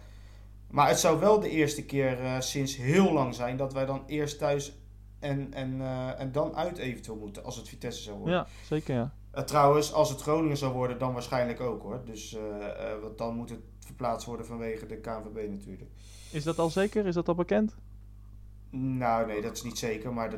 Maar 0.67 0.87
het 0.87 0.99
zou 0.99 1.19
wel 1.19 1.39
de 1.39 1.49
eerste 1.49 1.85
keer 1.85 2.17
sinds 2.39 2.77
heel 2.77 3.13
lang 3.13 3.35
zijn 3.35 3.57
dat 3.57 3.73
wij 3.73 3.85
dan 3.85 4.03
eerst 4.07 4.37
thuis 4.37 4.77
en, 5.19 5.53
en, 5.53 5.81
eh, 5.81 6.19
en 6.19 6.31
dan 6.31 6.55
uit 6.55 6.77
eventueel 6.77 7.17
moeten 7.17 7.43
als 7.43 7.55
het 7.55 7.69
Vitesse 7.69 8.01
zou 8.01 8.17
worden. 8.17 8.35
ja, 8.35 8.47
zeker 8.65 8.95
ja. 8.95 9.11
Eh, 9.31 9.43
trouwens, 9.43 9.93
als 9.93 10.09
het 10.09 10.21
Groningen 10.21 10.57
zou 10.57 10.73
worden, 10.73 10.99
dan 10.99 11.13
waarschijnlijk 11.13 11.61
ook 11.61 11.81
hoor. 11.81 12.01
Dus 12.05 12.35
eh, 12.35 13.01
want 13.01 13.17
dan 13.17 13.35
moet 13.35 13.49
het 13.49 13.59
verplaatst 13.79 14.27
worden 14.27 14.45
vanwege 14.45 14.85
de 14.85 14.97
KNVB 14.97 15.49
natuurlijk. 15.49 15.89
Is 16.31 16.43
dat 16.43 16.59
al 16.59 16.69
zeker? 16.69 17.05
Is 17.05 17.13
dat 17.13 17.27
al 17.27 17.35
bekend? 17.35 17.75
Nou 18.69 19.27
nee, 19.27 19.41
dat 19.41 19.55
is 19.55 19.63
niet 19.63 19.77
zeker, 19.77 20.13
maar 20.13 20.31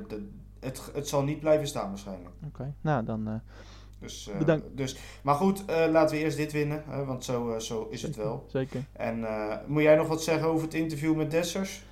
het, 0.59 0.81
het 0.93 1.07
zal 1.07 1.23
niet 1.23 1.39
blijven 1.39 1.67
staan 1.67 1.89
waarschijnlijk. 1.89 2.35
Oké, 2.45 2.73
nou 2.81 3.05
dan... 3.05 3.41
Dus, 3.99 4.29
Bedankt. 4.37 4.77
dus, 4.77 4.97
maar 5.21 5.35
goed, 5.35 5.63
laten 5.67 6.15
we 6.15 6.23
eerst 6.23 6.37
dit 6.37 6.51
winnen, 6.51 6.83
hè, 6.87 7.05
want 7.05 7.23
zo, 7.23 7.59
zo 7.59 7.87
is 7.89 8.01
het 8.01 8.15
wel. 8.15 8.45
Zeker. 8.47 8.83
En 8.91 9.25
moet 9.67 9.81
jij 9.81 9.95
nog 9.95 10.07
wat 10.07 10.23
zeggen 10.23 10.47
over 10.47 10.63
het 10.63 10.73
interview 10.73 11.15
met 11.15 11.31
Dessers? 11.31 11.83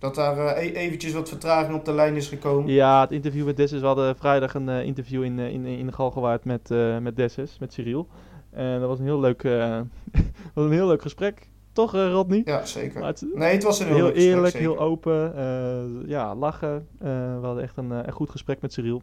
Dat 0.00 0.14
daar 0.14 0.38
eh, 0.38 0.64
e- 0.66 0.72
eventjes 0.72 1.12
wat 1.12 1.28
vertraging 1.28 1.74
op 1.78 1.84
de 1.84 1.92
lijn 1.92 2.16
is 2.16 2.28
gekomen? 2.28 2.72
Ja, 2.72 3.00
het 3.00 3.10
interview 3.12 3.46
met 3.46 3.56
Dessus. 3.56 3.80
We 3.80 3.86
hadden 3.86 4.16
vrijdag 4.16 4.54
een 4.54 4.68
eh, 4.68 4.84
interview 4.84 5.22
in, 5.22 5.38
eh, 5.38 5.52
in, 5.52 5.64
in 5.66 5.86
de 5.86 5.92
Galgenwaard 5.92 6.44
met, 6.44 6.68
met 7.00 7.16
Dessus, 7.16 7.58
met 7.58 7.72
Cyril. 7.72 8.08
En 8.50 8.80
dat 8.80 8.88
was 8.88 8.98
een 8.98 9.04
heel 9.04 9.20
leuk, 9.20 9.42
was 10.54 10.64
een 10.64 10.72
heel 10.72 10.86
leuk 10.86 11.02
gesprek. 11.02 11.48
Toch, 11.72 11.92
Rodney? 11.92 12.42
Ja, 12.44 12.64
zeker. 12.66 13.04
Het- 13.04 13.24
Nee, 13.34 13.52
het 13.52 13.62
was 13.62 13.80
een 13.80 13.86
heel, 13.86 13.94
heel 13.96 14.04
leuk 14.04 14.14
gesprek, 14.14 14.34
eerlijk, 14.34 14.54
heel 14.54 14.78
open. 14.78 15.32
ja, 16.08 16.34
lachen. 16.34 16.88
We 16.98 17.38
hadden 17.42 17.62
echt 17.62 17.76
een, 17.76 17.90
een 17.90 18.12
goed 18.12 18.30
gesprek 18.30 18.60
met 18.60 18.72
Cyril. 18.72 19.02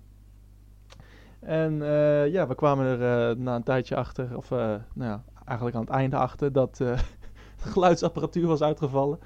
En 1.39 1.75
ja, 2.31 2.47
we 2.47 2.55
kwamen 2.55 2.99
er 2.99 3.37
na 3.37 3.55
een 3.55 3.63
tijdje 3.63 3.95
achter, 3.95 4.29
of 4.37 4.49
nou 4.49 4.79
ja, 4.95 5.23
eigenlijk 5.45 5.77
aan 5.77 5.83
het 5.83 5.93
einde 5.93 6.15
achter 6.15 6.51
dat 6.51 6.77
de 6.77 6.95
geluidsapparatuur 7.57 8.47
was 8.47 8.61
uitgevallen. 8.61 9.19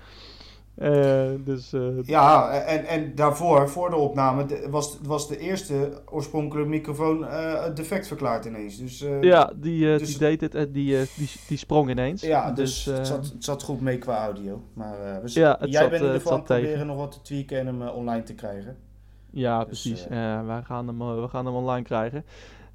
Eh, 0.75 1.29
dus 1.45 1.73
eh, 1.73 1.81
Ja, 2.03 2.51
en, 2.51 2.85
en 2.85 3.15
daarvoor, 3.15 3.69
voor 3.69 3.89
de 3.89 3.95
opname, 3.95 4.45
de- 4.45 4.67
was, 4.69 4.97
was 5.03 5.27
de 5.27 5.37
eerste 5.37 6.01
oorspronkelijke 6.11 6.69
microfoon 6.69 7.25
eh, 7.25 7.75
defect 7.75 8.07
verklaard 8.07 8.45
ineens. 8.45 8.77
Dus, 8.77 9.05
ja, 9.21 9.51
die, 9.55 9.85
dus- 9.97 10.07
die 10.09 10.17
deed 10.17 10.41
het 10.41 10.55
en 10.55 10.71
die, 10.71 10.97
die, 11.17 11.29
die 11.47 11.57
sprong 11.57 11.89
ineens. 11.89 12.21
ja, 12.21 12.51
dus, 12.51 12.87
eh, 12.87 12.93
het, 12.97 13.07
zat, 13.07 13.25
het 13.33 13.43
zat 13.43 13.63
goed 13.63 13.81
mee 13.81 13.97
qua 13.97 14.23
audio. 14.25 14.61
Maar 14.73 15.21
we 15.21 15.27
z- 15.27 15.33
Ja, 15.35 15.57
jij 15.59 15.71
zat, 15.81 15.89
bent 15.89 16.01
in 16.01 16.07
ieder 16.07 16.21
geval 16.21 16.41
proberen 16.41 16.71
tegen. 16.71 16.87
nog 16.87 16.97
wat 16.97 17.11
te 17.11 17.21
tweaken 17.21 17.57
en 17.59 17.65
hem 17.65 17.81
online 17.81 18.23
te 18.23 18.33
krijgen. 18.35 18.77
Ja, 19.29 19.57
Dus, 19.65 19.67
precies. 19.81 20.07
wij 20.45 20.61
gaan 20.63 20.87
hem, 20.87 21.21
we 21.21 21.27
gaan 21.27 21.45
hem 21.45 21.55
online 21.55 21.83
krijgen. 21.85 22.25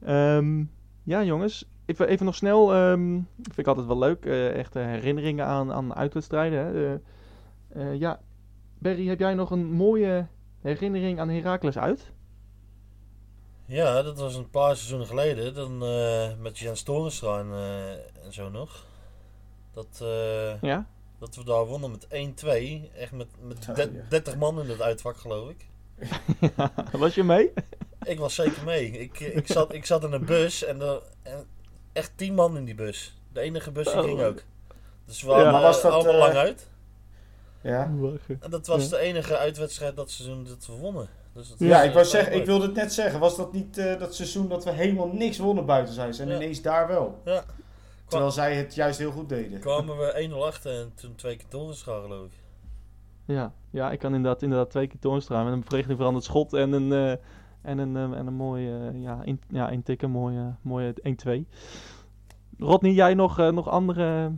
Ehm, 0.05 0.65
ja, 1.03 1.23
jongens. 1.25 1.69
Even, 1.87 2.09
even 2.09 2.25
nog 2.27 2.35
snel. 2.35 2.75
ehm 2.75 3.01
vind 3.43 3.59
ik 3.59 3.67
altijd 3.67 3.87
wel 3.87 3.99
leuk. 3.99 4.25
echte 4.55 4.79
herinneringen 4.79 5.47
aan, 5.47 5.73
aan 5.73 5.95
uitwedstrijden. 5.95 6.59
Hè. 6.77 6.99
Eh, 7.77 7.95
ja, 7.99 8.21
Berry, 8.79 9.07
heb 9.09 9.19
jij 9.19 9.35
nog 9.35 9.51
een 9.51 9.65
mooie 9.73 10.27
herinnering 10.61 11.21
aan 11.21 11.29
Heracles 11.29 11.79
uit? 11.79 12.11
Ja, 13.67 14.03
dat 14.03 14.19
was 14.19 14.35
een 14.35 14.51
paar 14.51 14.77
seizoenen 14.77 15.07
geleden. 15.07 15.55
Dan 15.55 15.83
eh, 15.85 16.29
met 16.39 16.59
Jens 16.59 16.83
Torenstra 16.83 17.39
en, 17.39 17.53
eh, 17.53 17.91
en 18.25 18.33
zo 18.33 18.51
nog. 18.51 18.85
Dat, 19.73 19.99
eh, 20.03 20.61
Ja? 20.63 20.87
dat 21.19 21.35
we 21.37 21.45
daar 21.45 21.65
wonnen 21.67 21.91
met 21.91 22.07
1-2. 22.11 22.91
Echt 22.95 23.13
met, 23.13 23.27
met 23.41 23.65
Ja, 23.65 23.73
de- 23.73 23.91
ja. 23.93 24.01
30 24.09 24.37
man 24.37 24.61
in 24.61 24.69
het 24.69 24.83
uitvak, 24.83 25.17
geloof 25.17 25.51
ik. 25.51 25.67
Was 26.93 27.15
je 27.15 27.23
mee? 27.25 27.53
Ik 28.03 28.19
was 28.19 28.35
zeker 28.35 28.65
mee. 28.65 28.91
Ik, 28.91 29.21
ik, 29.21 29.47
zat, 29.47 29.75
ik 29.75 29.87
zat 29.87 30.05
in 30.05 30.13
een 30.13 30.25
bus 30.25 30.65
en, 30.65 30.81
er, 30.81 31.03
en 31.23 31.47
echt 31.93 32.13
10 32.17 32.35
man 32.35 32.57
in 32.57 32.65
die 32.65 32.75
bus. 32.75 33.19
De 33.33 33.41
enige 33.41 33.71
bus 33.73 33.87
die 33.87 33.97
Oh. 33.97 34.05
ging 34.05 34.21
ook. 34.23 34.43
Dus 35.05 35.23
we 35.23 35.29
waren 35.29 35.45
Ja, 35.45 35.51
maar 35.53 35.63
was 35.63 35.77
eh, 35.77 35.83
dat, 35.83 35.93
allemaal 35.93 36.17
lang 36.19 36.35
uit. 36.35 36.69
Ja, 37.67 37.91
En 38.41 38.51
dat 38.51 38.67
was 38.67 38.85
Ja. 38.85 38.91
de 38.91 38.99
enige 38.99 39.37
uitwedstrijd 39.39 39.97
dat 39.97 40.11
seizoen 40.11 40.45
dat 40.45 40.67
we 40.67 40.73
wonnen. 40.73 41.09
Dus 41.33 41.49
dat 41.49 41.59
ja, 41.59 41.77
ik, 41.77 41.83
wou 41.83 41.93
wel 41.95 42.05
zeggen, 42.05 42.35
ik 42.37 42.47
wilde 42.47 42.67
het 42.67 42.75
net 42.75 42.93
zeggen. 42.93 43.21
Was 43.21 43.37
dat 43.37 43.53
niet 43.53 43.79
eh, 43.79 43.99
dat 43.99 44.15
seizoen 44.15 44.49
dat 44.49 44.65
we 44.65 44.71
helemaal 44.71 45.09
niks 45.09 45.39
wonnen 45.39 45.67
buitenshuis 45.67 46.19
en 46.19 46.29
Ja. 46.29 46.35
ineens 46.35 46.63
daar 46.63 46.89
wel? 46.89 47.21
Ja. 47.25 47.45
Terwijl 48.09 48.31
zij 48.31 48.57
het 48.57 48.75
juist 48.75 48.99
heel 48.99 49.11
goed 49.11 49.29
deden. 49.29 49.61
kwamen 49.61 49.97
we 49.99 50.13
1-0 50.31 50.45
achter 50.47 50.81
en 50.81 50.93
toen 50.95 51.15
twee 51.15 51.37
keer 51.37 51.49
Torenstra, 51.49 52.01
geloof 52.01 52.25
ik. 52.27 52.33
Ja, 53.25 53.53
ja 53.71 53.91
ik 53.93 53.99
kan 53.99 54.15
inderdaad, 54.15 54.43
inderdaad 54.43 54.71
twee 54.71 54.87
keer 54.87 54.99
toonstraal 54.99 55.45
met 55.45 55.53
een 55.53 55.63
verregeling 55.65 55.99
veranderd 55.99 56.25
schot 56.25 56.53
en 56.53 56.73
een, 56.73 56.93
eh, 56.93 57.11
en 57.63 57.79
een, 57.79 57.97
eh, 57.97 58.19
en 58.19 58.27
een 58.27 58.35
mooie, 58.35 58.79
eh, 58.93 59.03
ja, 59.03 59.21
in, 59.25 59.41
ja, 59.49 59.69
intikken, 59.69 60.11
mooie, 60.11 60.55
mooie 60.63 60.95
1-2. 61.03 61.47
Rodney, 62.59 62.93
jij 62.93 63.15
nog, 63.15 63.39
eh, 63.39 63.51
nog 63.51 63.69
andere 63.69 64.33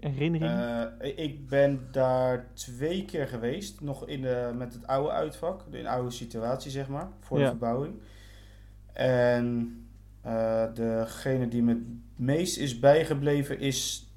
herinneringen? 0.00 1.00
Eh, 1.00 1.18
ik 1.18 1.48
ben 1.48 1.88
daar 1.90 2.46
twee 2.52 3.04
keer 3.04 3.28
geweest. 3.28 3.80
Nog 3.80 4.08
in 4.08 4.22
de, 4.22 4.52
met 4.56 4.72
het 4.72 4.86
oude 4.86 5.10
uitvak. 5.10 5.62
In 5.70 5.82
de 5.82 5.88
oude 5.88 6.10
situatie, 6.10 6.70
zeg 6.70 6.88
maar. 6.88 7.08
Voor 7.20 7.38
de 7.38 7.46
verbouwing. 7.46 7.94
En 8.92 9.76
eh, 10.20 10.64
degene 10.74 11.48
die 11.48 11.62
me 11.62 11.72
het 11.72 12.26
meest 12.26 12.56
is 12.56 12.78
bijgebleven 12.78 13.60
is 13.60 14.10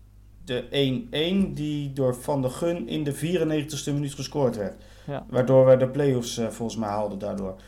de 0.43 1.47
1-1 1.49 1.53
die 1.53 1.93
door 1.93 2.15
Van 2.15 2.41
der 2.41 2.51
Gun 2.51 2.87
in 2.87 3.03
de 3.03 3.15
94ste 3.15 3.93
minuut 3.93 4.13
gescoord 4.13 4.55
werd. 4.55 4.83
Ja. 5.07 5.25
Waardoor 5.29 5.65
we 5.65 5.77
de 5.77 5.87
play-offs 5.87 6.37
eh, 6.37 6.47
volgens 6.47 6.77
mij 6.77 6.89
haalden 6.89 7.19
daardoor. 7.19 7.61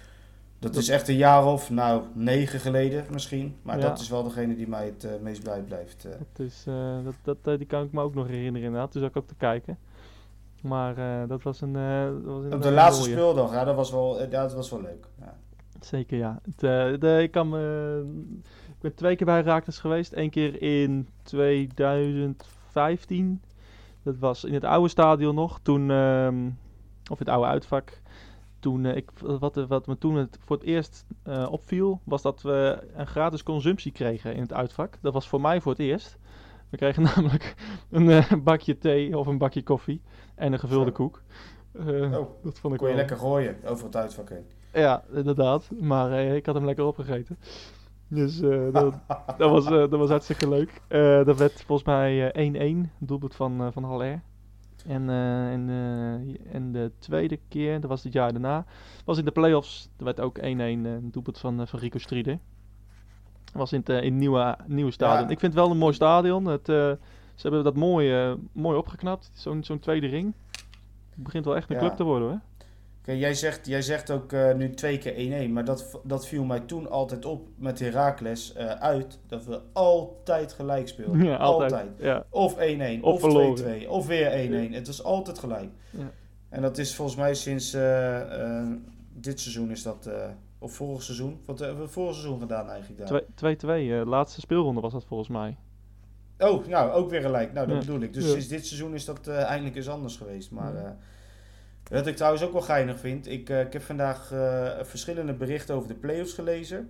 Dat 0.61 0.75
is 0.75 0.89
echt 0.89 1.07
een 1.07 1.15
jaar 1.15 1.45
of, 1.45 1.69
nou, 1.69 2.03
negen 2.13 2.59
geleden 2.59 3.05
misschien. 3.11 3.55
Maar 3.61 3.79
Ja. 3.79 3.87
dat 3.87 3.99
is 3.99 4.09
wel 4.09 4.23
degene 4.23 4.55
die 4.55 4.67
mij 4.67 4.85
het 4.85 5.03
eh, 5.03 5.11
meest 5.21 5.43
blij 5.43 5.61
blijft. 5.61 6.05
eh. 6.05 6.11
Dat 6.11 6.47
is, 6.47 6.63
eh, 6.67 6.97
dat, 7.23 7.37
dat, 7.41 7.57
die 7.57 7.67
kan 7.67 7.83
ik 7.83 7.91
me 7.91 8.01
ook 8.01 8.13
nog 8.15 8.27
herinneren 8.27 8.67
inderdaad, 8.67 8.91
toen 8.91 9.01
zat 9.01 9.09
ik 9.09 9.17
ook 9.17 9.27
te 9.27 9.35
kijken. 9.35 9.77
Maar 10.61 11.27
dat 11.27 11.43
was 11.43 11.61
een... 11.61 11.73
dat 11.73 12.21
was 12.23 12.53
Op 12.53 12.61
de 12.61 12.71
laatste 12.71 13.01
mooie. 13.01 13.13
speeldag, 13.13 13.53
ja, 13.53 13.63
dat 13.63 13.75
was 13.75 13.91
wel, 13.91 14.19
ja, 14.21 14.25
dat 14.27 14.53
was 14.53 14.69
wel 14.69 14.81
leuk. 14.81 15.07
Ja. 15.19 15.33
Zeker, 15.79 16.17
ja. 16.17 16.39
Het, 16.43 16.59
de, 17.01 17.19
ik, 17.21 17.31
kan 17.31 17.49
me, 17.49 18.03
ik 18.67 18.79
ben 18.81 18.93
twee 18.95 19.15
keer 19.15 19.25
bij 19.25 19.41
Raakles 19.41 19.79
geweest. 19.79 20.13
Eén 20.15 20.29
keer 20.29 20.61
in 20.61 21.07
2015. 21.23 23.41
Dat 24.03 24.17
was 24.19 24.43
in 24.43 24.53
het 24.53 24.63
oude 24.63 24.89
stadion 24.89 25.35
nog. 25.35 25.59
Toen, 25.61 25.91
ehm, 25.91 26.35
of 27.11 27.19
het 27.19 27.29
oude 27.29 27.47
uitvak. 27.47 28.00
Toen, 28.61 28.85
eh, 28.85 28.95
ik, 28.95 29.09
wat, 29.39 29.55
wat 29.55 29.87
me 29.87 29.97
toen 29.97 30.15
het, 30.15 30.37
voor 30.45 30.55
het 30.55 30.65
eerst 30.65 31.05
eh, 31.23 31.47
opviel, 31.51 32.01
was 32.03 32.21
dat 32.21 32.41
we 32.41 32.87
een 32.95 33.07
gratis 33.07 33.43
consumptie 33.43 33.91
kregen 33.91 34.33
in 34.35 34.41
het 34.41 34.53
uitvak. 34.53 34.97
Dat 35.01 35.13
was 35.13 35.27
voor 35.27 35.41
mij 35.41 35.61
voor 35.61 35.71
het 35.71 35.81
eerst. 35.81 36.17
We 36.69 36.77
kregen 36.77 37.03
namelijk 37.15 37.55
een 37.89 38.09
eh, 38.09 38.31
bakje 38.43 38.77
thee 38.77 39.17
of 39.17 39.27
een 39.27 39.37
bakje 39.37 39.63
koffie 39.63 40.01
en 40.35 40.53
een 40.53 40.59
gevulde 40.59 40.85
Zo. 40.85 40.91
koek. 40.91 41.21
Eh, 41.71 41.85
Oh, 42.19 42.43
dat 42.43 42.59
vond 42.59 42.73
ik 42.73 42.79
kon 42.79 42.87
je 42.89 42.93
wel. 42.93 42.95
lekker 42.95 43.17
gooien 43.17 43.55
over 43.65 43.85
het 43.85 43.95
uitvak 43.95 44.29
heen. 44.29 44.45
Ja, 44.73 45.03
inderdaad. 45.13 45.69
Maar 45.79 46.11
eh, 46.11 46.35
ik 46.35 46.45
had 46.45 46.55
hem 46.55 46.65
lekker 46.65 46.85
opgegeten. 46.85 47.37
Dus 48.07 48.41
eh, 48.41 48.73
dat, 48.73 48.93
dat, 49.37 49.49
was, 49.51 49.65
eh, 49.65 49.71
dat 49.71 49.89
was 49.91 50.09
hartstikke 50.09 50.49
leuk. 50.49 50.81
Eh, 50.87 51.25
dat 51.25 51.37
werd 51.37 51.63
volgens 51.63 51.87
mij 51.87 52.31
eh, 52.31 52.75
1-1, 52.85 52.89
doelpunt 52.97 53.35
van, 53.35 53.61
uh, 53.61 53.67
van 53.71 53.83
Haller. 53.83 54.21
En, 54.87 55.01
uh, 55.09 55.51
en, 55.51 55.67
uh, 55.69 56.53
en 56.55 56.71
de 56.71 56.91
tweede 56.99 57.39
keer, 57.47 57.79
dat 57.81 57.89
was 57.89 58.03
het 58.03 58.13
jaar 58.13 58.31
daarna, 58.31 58.65
was 59.05 59.17
in 59.17 59.25
de 59.25 59.31
playoffs. 59.31 59.89
Er 59.97 60.03
werd 60.03 60.19
ook 60.19 60.37
1-1, 60.37 60.41
een 60.41 61.09
doelpunt 61.11 61.37
van, 61.37 61.67
van 61.67 61.79
Rico 61.79 61.97
Strieder. 61.97 62.39
was 63.53 63.73
in 63.73 63.79
het, 63.79 63.89
in 63.89 63.95
het 63.95 64.13
nieuwe, 64.13 64.57
nieuwe 64.67 64.91
stadion. 64.91 65.25
Ja. 65.25 65.31
Ik 65.31 65.39
vind 65.39 65.53
het 65.53 65.61
wel 65.61 65.71
een 65.71 65.77
mooi 65.77 65.93
stadion. 65.93 66.45
Het, 66.45 66.65
ze 66.65 66.97
hebben 67.47 67.63
dat 67.63 67.75
mooi, 67.75 68.35
mooi 68.51 68.77
opgeknapt. 68.77 69.31
Zo'n 69.33 69.63
zo'n 69.63 69.79
tweede 69.79 70.07
ring. 70.07 70.33
Het 71.09 71.23
begint 71.23 71.45
wel 71.45 71.55
echt 71.55 71.69
een 71.69 71.75
Ja. 71.75 71.81
club 71.81 71.95
te 71.95 72.03
worden 72.03 72.27
hoor. 72.29 72.39
Kijk, 73.01 73.19
jij 73.19 73.33
zegt, 73.33 73.67
jij 73.67 73.81
zegt 73.81 74.11
ook 74.11 74.31
uh, 74.31 74.53
nu 74.53 74.73
twee 74.73 74.97
keer 74.97 75.47
1-1, 75.47 75.51
maar 75.51 75.65
dat, 75.65 75.99
dat 76.03 76.27
viel 76.27 76.43
mij 76.43 76.59
toen 76.59 76.89
altijd 76.89 77.25
op 77.25 77.47
met 77.55 77.79
Heracles 77.79 78.53
uh, 78.57 78.71
uit, 78.71 79.19
dat 79.27 79.45
we 79.45 79.61
altijd 79.73 80.53
gelijk 80.53 80.87
speelden. 80.87 81.23
Ja, 81.31 81.35
altijd. 81.35 81.87
Ja. 81.97 82.25
Of 82.29 82.55
1-1, 82.55 82.57
Of 82.57 82.67
of 83.01 83.17
2-2, 83.17 83.19
verloren. 83.19 83.89
of 83.89 84.07
weer 84.07 84.69
1-1. 84.69 84.73
Het 84.73 84.87
was 84.87 85.03
altijd 85.03 85.39
gelijk. 85.39 85.69
Ja. 85.89 86.11
En 86.49 86.61
dat 86.61 86.77
is 86.77 86.95
volgens 86.95 87.17
mij 87.17 87.33
sinds 87.33 87.75
uh, 87.75 88.67
dit 89.13 89.39
seizoen 89.39 89.71
is 89.71 89.83
dat, 89.83 90.09
of 90.59 90.73
vorig 90.73 91.03
seizoen, 91.03 91.39
wat 91.45 91.59
hebben 91.59 91.83
we 91.83 91.89
vorig 91.91 92.13
seizoen 92.13 92.39
gedaan 92.39 92.69
eigenlijk 92.69 93.07
daar? 93.07 93.77
2-2, 93.81 93.83
uh, 93.83 94.01
laatste 94.05 94.39
speelronde 94.39 94.81
was 94.81 94.93
dat 94.93 95.05
volgens 95.05 95.29
mij. 95.29 95.57
Oh, 96.37 96.67
nou, 96.67 96.91
ook 96.91 97.09
weer 97.09 97.21
gelijk. 97.21 97.53
Nou, 97.53 97.67
dat 97.67 97.79
bedoel 97.79 98.01
ik. 98.01 98.13
Dus 98.13 98.31
sinds 98.31 98.47
dit 98.47 98.65
seizoen 98.65 98.93
is 98.93 99.05
dat 99.05 99.27
eindelijk 99.27 99.75
eens 99.75 99.89
anders 99.89 100.17
geweest. 100.17 100.51
Maar 100.51 100.97
wat 101.89 102.07
ik 102.07 102.15
trouwens 102.15 102.43
ook 102.43 102.51
wel 102.51 102.61
geinig 102.61 102.99
vind. 102.99 103.27
Ik, 103.27 103.49
uh, 103.49 103.59
ik 103.59 103.73
heb 103.73 103.81
vandaag 103.81 104.31
uh, 104.33 104.69
verschillende 104.81 105.33
berichten 105.33 105.75
over 105.75 105.87
de 105.87 105.95
play-offs 105.95 106.33
gelezen. 106.33 106.89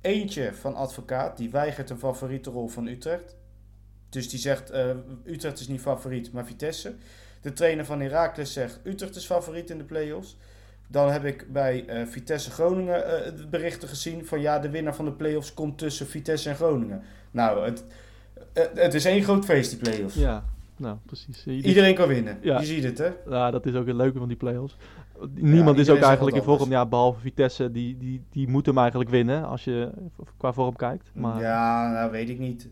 Eentje 0.00 0.54
van 0.54 0.74
advocaat, 0.74 1.36
die 1.36 1.50
weigert 1.50 1.90
een 1.90 1.98
favoriete 1.98 2.50
rol 2.50 2.68
van 2.68 2.86
Utrecht. 2.86 3.36
Dus 4.08 4.28
die 4.28 4.38
zegt, 4.38 4.72
uh, 4.72 4.90
Utrecht 5.24 5.60
is 5.60 5.68
niet 5.68 5.80
favoriet, 5.80 6.32
maar 6.32 6.46
Vitesse. 6.46 6.94
De 7.40 7.52
trainer 7.52 7.84
van 7.84 8.00
Heracles 8.00 8.52
zegt, 8.52 8.80
Utrecht 8.84 9.16
is 9.16 9.26
favoriet 9.26 9.70
in 9.70 9.78
de 9.78 9.84
play-offs. 9.84 10.36
Dan 10.90 11.10
heb 11.10 11.24
ik 11.24 11.52
bij 11.52 12.06
Vitesse 12.06 12.50
Groningen 12.50 13.48
berichten 13.50 13.88
gezien 13.88 14.26
van 14.26 14.40
ja, 14.40 14.58
de 14.58 14.70
winnaar 14.70 14.94
van 14.94 15.04
de 15.04 15.12
play-offs 15.12 15.54
komt 15.54 15.78
tussen 15.78 16.06
Vitesse 16.06 16.48
en 16.48 16.56
Groningen. 16.56 17.02
Nou, 17.30 17.64
het, 17.64 17.84
het 18.74 18.94
is 18.94 19.04
één 19.04 19.22
groot 19.22 19.44
feest, 19.44 19.70
die 19.70 19.78
play-offs. 19.78 20.14
Ja, 20.14 20.44
nou 20.78 20.96
precies. 21.06 21.46
Ieder- 21.46 21.68
Iedereen 21.68 21.94
kan 21.94 22.08
winnen. 22.08 22.38
Ja. 22.42 22.58
Je 22.60 22.64
ziet 22.66 22.84
het, 22.84 22.98
hè? 22.98 23.08
Ja, 23.28 23.50
dat 23.50 23.66
is 23.66 23.74
ook 23.74 23.86
het 23.86 23.96
leuke 23.96 24.18
van 24.18 24.28
die 24.28 24.36
play-offs. 24.36 24.76
Niemand 25.34 25.78
is 25.78 25.90
ook 25.90 26.00
eigenlijk 26.00 26.36
in 26.36 26.44
wat 26.44 26.58
vorm, 26.58 26.70
ja, 26.70 26.86
behalve 26.86 27.20
Vitesse, 27.20 27.70
die, 27.70 27.96
die, 27.98 28.22
die 28.30 28.48
moet 28.48 28.66
hem 28.66 28.78
eigenlijk 28.78 29.10
winnen 29.10 29.44
als 29.44 29.64
je 29.64 29.90
qua 30.36 30.52
vorm 30.52 30.76
kijkt. 30.76 31.10
Maar, 31.14 31.40
Ja, 31.40 31.90
nou 31.92 32.10
weet 32.10 32.28
ik 32.28 32.38
niet. 32.38 32.68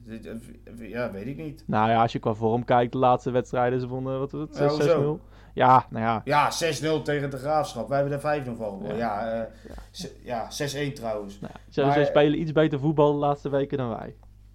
Ja, 0.78 1.10
weet 1.12 1.26
ik 1.26 1.36
niet. 1.36 1.62
Nou 1.66 1.90
ja, 1.90 2.02
als 2.02 2.12
je 2.12 2.18
qua 2.18 2.34
vorm 2.34 2.64
kijkt, 2.64 2.92
de 2.92 2.98
laatste 2.98 3.30
wedstrijden, 3.30 3.80
ze 3.80 3.88
vonden, 3.88 4.18
wat 4.18 4.30
Ja, 4.30 4.68
6-0. 4.68 4.74
hoezo? 4.74 5.20
Ja, 5.54 5.86
nou 5.90 6.04
ja, 6.04 6.20
Ja, 6.24 6.50
6-0 6.52 7.02
tegen 7.02 7.30
de 7.30 7.36
Graafschap. 7.36 7.88
Wij 7.88 7.98
hebben 7.98 8.14
er 8.14 8.20
5-0 8.20 8.56
van. 8.56 8.82
Ja. 8.86 8.94
Ja, 8.94 9.28
eh, 9.30 10.04
ja 10.24 10.50
6-1 10.50 10.92
trouwens. 10.94 11.40
nou, 11.40 11.52
ze, 11.68 11.82
Maar- 11.82 11.92
ze 11.92 12.04
spelen 12.04 12.40
iets 12.40 12.52
beter 12.52 12.78
voetbal 12.78 13.12
de 13.12 13.18
laatste 13.18 13.48
weken 13.48 13.78
dan 13.78 13.88
wij. 13.88 14.14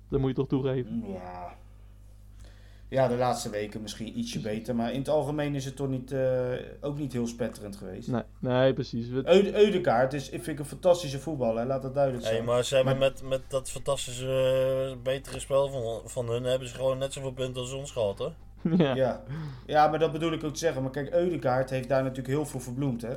Dat 0.10 0.20
moet 0.20 0.30
je 0.30 0.36
toch 0.36 0.47
toegeven. 0.47 1.04
Ja. 1.08 1.54
Ja, 2.91 3.07
de 3.07 3.15
laatste 3.15 3.49
weken 3.49 3.81
misschien 3.81 4.19
ietsje 4.19 4.39
beter. 4.39 4.75
Maar 4.75 4.91
in 4.91 4.99
het 4.99 5.09
algemeen 5.09 5.55
is 5.55 5.65
het 5.65 5.75
toch 5.75 5.87
niet, 5.87 6.11
eh, 6.11 6.49
ook 6.81 6.97
niet 6.97 7.13
heel 7.13 7.27
spetterend 7.27 7.75
geweest. 7.75 8.07
Nee, 8.07 8.21
nee 8.39 8.73
precies. 8.73 9.07
Eude, 9.23 9.53
Eudekaart 9.55 10.13
is, 10.13 10.23
ik 10.25 10.43
vind 10.43 10.47
ik 10.47 10.59
een 10.59 10.65
fantastische 10.69 11.19
voetballer. 11.19 11.65
Laat 11.65 11.81
dat 11.81 11.93
duidelijk 11.93 12.23
Hey, 12.23 12.33
zijn. 12.33 12.45
maar 12.45 12.63
ze 12.63 12.75
hebben 12.75 12.97
Maar- 12.97 13.11
met, 13.11 13.23
met 13.29 13.41
dat 13.47 13.69
fantastische 13.69 14.89
uh, 14.95 15.03
betere 15.03 15.39
spel 15.39 15.69
van, 15.69 16.09
van 16.09 16.29
hun 16.29 16.43
hebben 16.43 16.67
ze 16.67 16.75
gewoon 16.75 16.97
net 16.97 17.13
zoveel 17.13 17.31
punten 17.33 17.61
als 17.61 17.73
ons 17.73 17.91
gehad, 17.91 18.17
hoor. 18.17 18.33
ja. 18.77 18.95
Ja. 18.95 19.23
ja, 19.65 19.87
maar 19.87 19.99
dat 19.99 20.11
bedoel 20.11 20.31
ik 20.31 20.43
ook 20.43 20.53
te 20.53 20.59
zeggen. 20.59 20.81
Maar 20.81 20.91
kijk, 20.91 21.13
Eudekaart 21.13 21.69
heeft 21.69 21.89
daar 21.89 22.01
natuurlijk 22.01 22.27
heel 22.35 22.45
veel 22.45 22.59
verbloemd, 22.59 23.01
hè. 23.01 23.15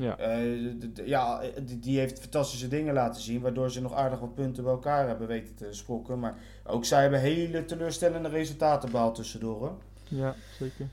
Ja. 0.00 0.18
Eh, 0.18 1.06
ja, 1.06 1.40
eh, 1.40 1.48
die- 1.80 1.98
heeft 1.98 2.20
fantastische 2.20 2.68
dingen 2.68 2.94
laten 2.94 3.22
zien, 3.22 3.40
waardoor 3.40 3.70
ze 3.70 3.80
nog 3.80 3.94
aardig 3.94 4.18
wat 4.20 4.34
punten 4.34 4.62
bij 4.62 4.72
elkaar 4.72 5.08
hebben 5.08 5.28
weten 5.28 5.54
te 5.54 5.66
sprokken. 5.70 6.18
Maar 6.18 6.38
ook 6.66 6.84
zij 6.84 7.00
hebben 7.02 7.20
hele 7.20 7.64
teleurstellende 7.64 8.28
resultaten 8.28 8.90
behaald 8.90 9.14
tussendoor. 9.14 9.58
Hoor. 9.58 9.76
ja, 10.08 10.34
zeker. 10.58 10.86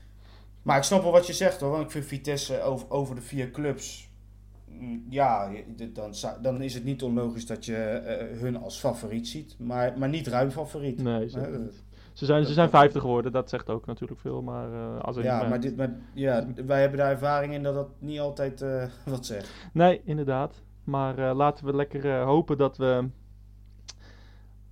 Maar 0.62 0.76
ik 0.76 0.82
snap 0.82 1.02
wel 1.02 1.12
wat 1.12 1.26
je 1.26 1.32
zegt 1.32 1.60
hoor, 1.60 1.70
want 1.70 1.84
ik 1.84 1.90
vind 1.90 2.04
Vitesse 2.04 2.62
over, 2.62 2.90
over 2.90 3.14
de 3.14 3.20
vier 3.22 3.50
clubs. 3.50 4.08
mm, 4.68 5.06
Ja, 5.10 5.50
dan, 5.92 6.14
dan 6.42 6.62
is 6.62 6.74
het 6.74 6.84
niet 6.84 7.02
onlogisch 7.02 7.46
dat 7.46 7.64
je 7.64 7.76
eh, 7.76 8.38
hun 8.40 8.56
als 8.56 8.78
favoriet 8.78 9.28
ziet, 9.28 9.54
maar, 9.58 9.98
maar 9.98 10.08
niet 10.08 10.26
ruim 10.26 10.50
favoriet. 10.50 11.02
Nee, 11.02 11.28
zeker 11.28 11.58
niet. 11.58 11.82
Ze 12.16 12.24
zijn, 12.24 12.46
ze 12.46 12.52
zijn 12.52 12.70
dat- 12.70 12.80
50 12.80 13.00
geworden, 13.00 13.32
dat 13.32 13.48
zegt 13.48 13.70
ook 13.70 13.86
natuurlijk 13.86 14.20
veel. 14.20 14.42
Maar 14.42 14.72
eh, 14.72 15.00
als 15.00 15.16
Ja, 15.16 15.48
maar, 15.48 15.60
dit, 15.60 15.76
maar 15.76 15.96
ja, 16.12 16.46
wij 16.66 16.80
hebben 16.80 16.98
daar 16.98 17.10
ervaring 17.10 17.52
in 17.54 17.62
dat 17.62 17.74
dat 17.74 17.88
niet 17.98 18.20
altijd 18.20 18.62
eh, 18.62 18.84
wat 19.04 19.26
zegt. 19.26 19.68
Nee, 19.72 20.00
inderdaad. 20.04 20.62
Maar 20.84 21.18
eh, 21.18 21.34
laten 21.36 21.66
we 21.66 21.74
lekker 21.76 22.20
hopen 22.20 22.58
dat 22.58 22.76
we, 22.76 23.08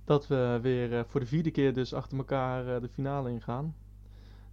dat 0.05 0.27
we 0.27 0.59
weer 0.61 1.05
voor 1.07 1.19
de 1.19 1.25
vierde 1.25 1.51
keer 1.51 1.73
dus 1.73 1.93
achter 1.93 2.17
elkaar 2.17 2.81
de 2.81 2.89
finale 2.89 3.29
ingaan. 3.29 3.75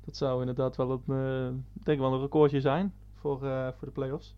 Dat 0.04 0.16
zou 0.16 0.40
inderdaad 0.40 0.76
wel 0.76 1.02
een, 1.06 1.64
ik 1.74 1.84
denk 1.84 1.98
wel 2.00 2.12
een 2.12 2.20
recordje 2.20 2.60
zijn 2.60 2.94
voor, 3.14 3.38
voor 3.38 3.86
de 3.88 3.90
play-offs. 3.92 4.34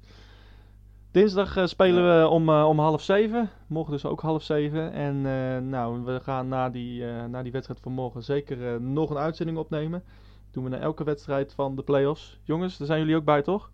Dinsdag 1.14 1.56
eh, 1.56 1.66
spelen 1.66 2.20
we 2.20 2.28
om, 2.28 2.48
eh, 2.48 2.68
om 2.68 2.78
half 2.78 3.02
zeven. 3.02 3.50
Morgen 3.66 3.92
dus 3.92 4.04
ook 4.04 4.20
half 4.20 4.42
zeven. 4.42 4.92
En 4.92 5.26
eh, 5.26 5.58
nou, 5.58 6.04
we 6.04 6.20
gaan 6.20 6.48
na 6.48 6.70
die, 6.70 7.06
eh, 7.06 7.24
na 7.24 7.42
die 7.42 7.52
wedstrijd 7.52 7.80
van 7.80 7.92
morgen 7.92 8.22
zeker 8.22 8.80
nog 8.80 9.10
een 9.10 9.16
uitzending 9.16 9.58
opnemen. 9.58 10.02
Doen 10.50 10.64
we 10.64 10.70
na 10.70 10.78
elke 10.78 11.04
wedstrijd 11.04 11.52
van 11.52 11.76
de 11.76 11.82
play-offs. 11.82 12.40
Jongens, 12.42 12.76
daar 12.76 12.86
zijn 12.86 13.00
jullie 13.00 13.16
ook 13.16 13.24
bij, 13.24 13.42
toch? 13.42 13.70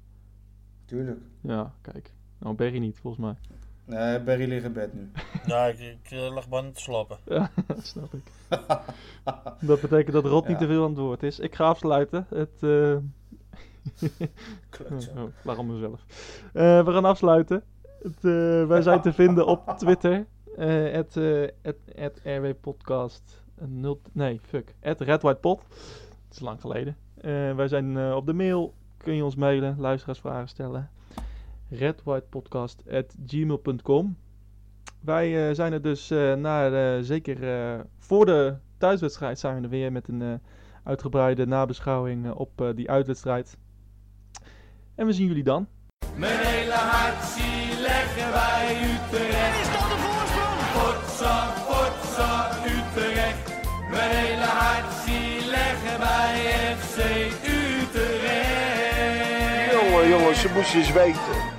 Tuurlijk. 0.84 1.20
Ja, 1.40 1.72
kijk. 1.80 2.12
Nou, 2.38 2.54
Berry 2.54 2.78
niet, 2.78 2.98
volgens 2.98 3.22
mij. 3.22 3.34
Nee, 3.84 4.20
Barry 4.20 4.48
ligt 4.48 4.64
in 4.64 4.72
bed 4.72 4.94
nu. 4.94 5.10
Ja, 5.46 5.66
ik, 5.66 5.78
ik 5.78 6.10
lag 6.10 6.48
bijna 6.48 6.70
te 6.70 6.80
slapen. 6.80 7.18
Ja, 7.34 7.50
dat 7.66 7.86
snap 7.86 8.14
ik. 8.14 8.22
Dat 9.60 9.80
betekent 9.80 10.12
dat 10.12 10.24
Rot 10.24 10.48
niet 10.48 10.58
te 10.58 10.66
veel 10.66 10.82
aan 10.82 10.90
het 10.90 10.98
woord 10.98 11.22
is. 11.22 11.38
Ik 11.38 11.54
ga 11.54 11.64
afsluiten. 11.64 12.26
Het, 12.28 12.62
eh. 12.62 12.96
Oh, 15.16 15.22
waarom 15.42 15.66
mezelf? 15.66 16.04
Eh, 16.52 16.84
we 16.84 16.92
gaan 16.92 17.04
afsluiten. 17.04 17.62
Het, 18.02 18.24
eh, 18.24 18.66
wij 18.66 18.82
zijn 18.82 19.00
te 19.00 19.12
vinden 19.12 19.46
op 19.46 19.68
Twitter. 19.78 20.26
at, 20.94 21.16
eh, 21.16 21.48
RW 22.36 22.50
Podcast. 22.60 23.44
nee, 24.12 24.40
fuck. 24.42 24.74
At 24.82 25.00
Red 25.00 25.22
White. 25.22 25.48
Het 25.48 25.58
is 26.30 26.40
lang 26.40 26.60
geleden. 26.60 26.96
Wij 27.56 27.68
zijn 27.68 28.14
op 28.14 28.26
de 28.26 28.32
mail. 28.32 28.74
Kun 28.96 29.14
je 29.14 29.24
ons 29.24 29.36
mailen. 29.36 29.76
Luisteraarsvragen 29.78 30.48
stellen. 30.48 30.90
redwhitepodcast.gmail.com 31.68 34.16
Wij 35.00 35.54
zijn 35.54 35.72
er 35.72 35.82
dus 35.82 36.08
naar, 36.36 37.04
zeker 37.04 37.86
voor 37.98 38.26
de 38.26 38.56
thuiswedstrijd 38.78 39.38
zijn 39.38 39.56
we 39.56 39.62
er 39.62 39.68
weer 39.68 39.92
met 39.92 40.08
een 40.08 40.40
uitgebreide 40.84 41.46
nabeschouwing 41.46 42.32
op 42.32 42.72
die 42.74 42.90
uitwedstrijd. 42.90 43.58
En 45.00 45.06
we 45.06 45.12
zien 45.12 45.26
jullie 45.26 45.42
dan. 45.42 45.68
Mijn 46.16 46.38
hele 46.38 46.72
hart 46.72 47.24
zie 47.24 47.80
leggen 47.80 48.32
wij 48.32 48.76
Utrecht. 48.82 49.60
Is 49.60 49.70
dat 49.72 49.88
de 49.92 49.96
voorsprong? 50.04 50.60
Potsa, 50.76 51.52
potsa, 51.66 52.50
Utrecht. 52.64 53.50
Mijn 53.90 54.10
hele 54.10 54.44
hart 54.44 54.92
zie 55.04 55.46
leggen 55.50 55.98
wij 55.98 56.36
FC 56.78 56.98
Utrecht. 57.60 58.52
Jongen, 59.72 60.08
jongens, 60.08 60.40
ze 60.40 60.48
moesten 60.54 60.78
eens 60.78 60.92
weten. 60.92 61.49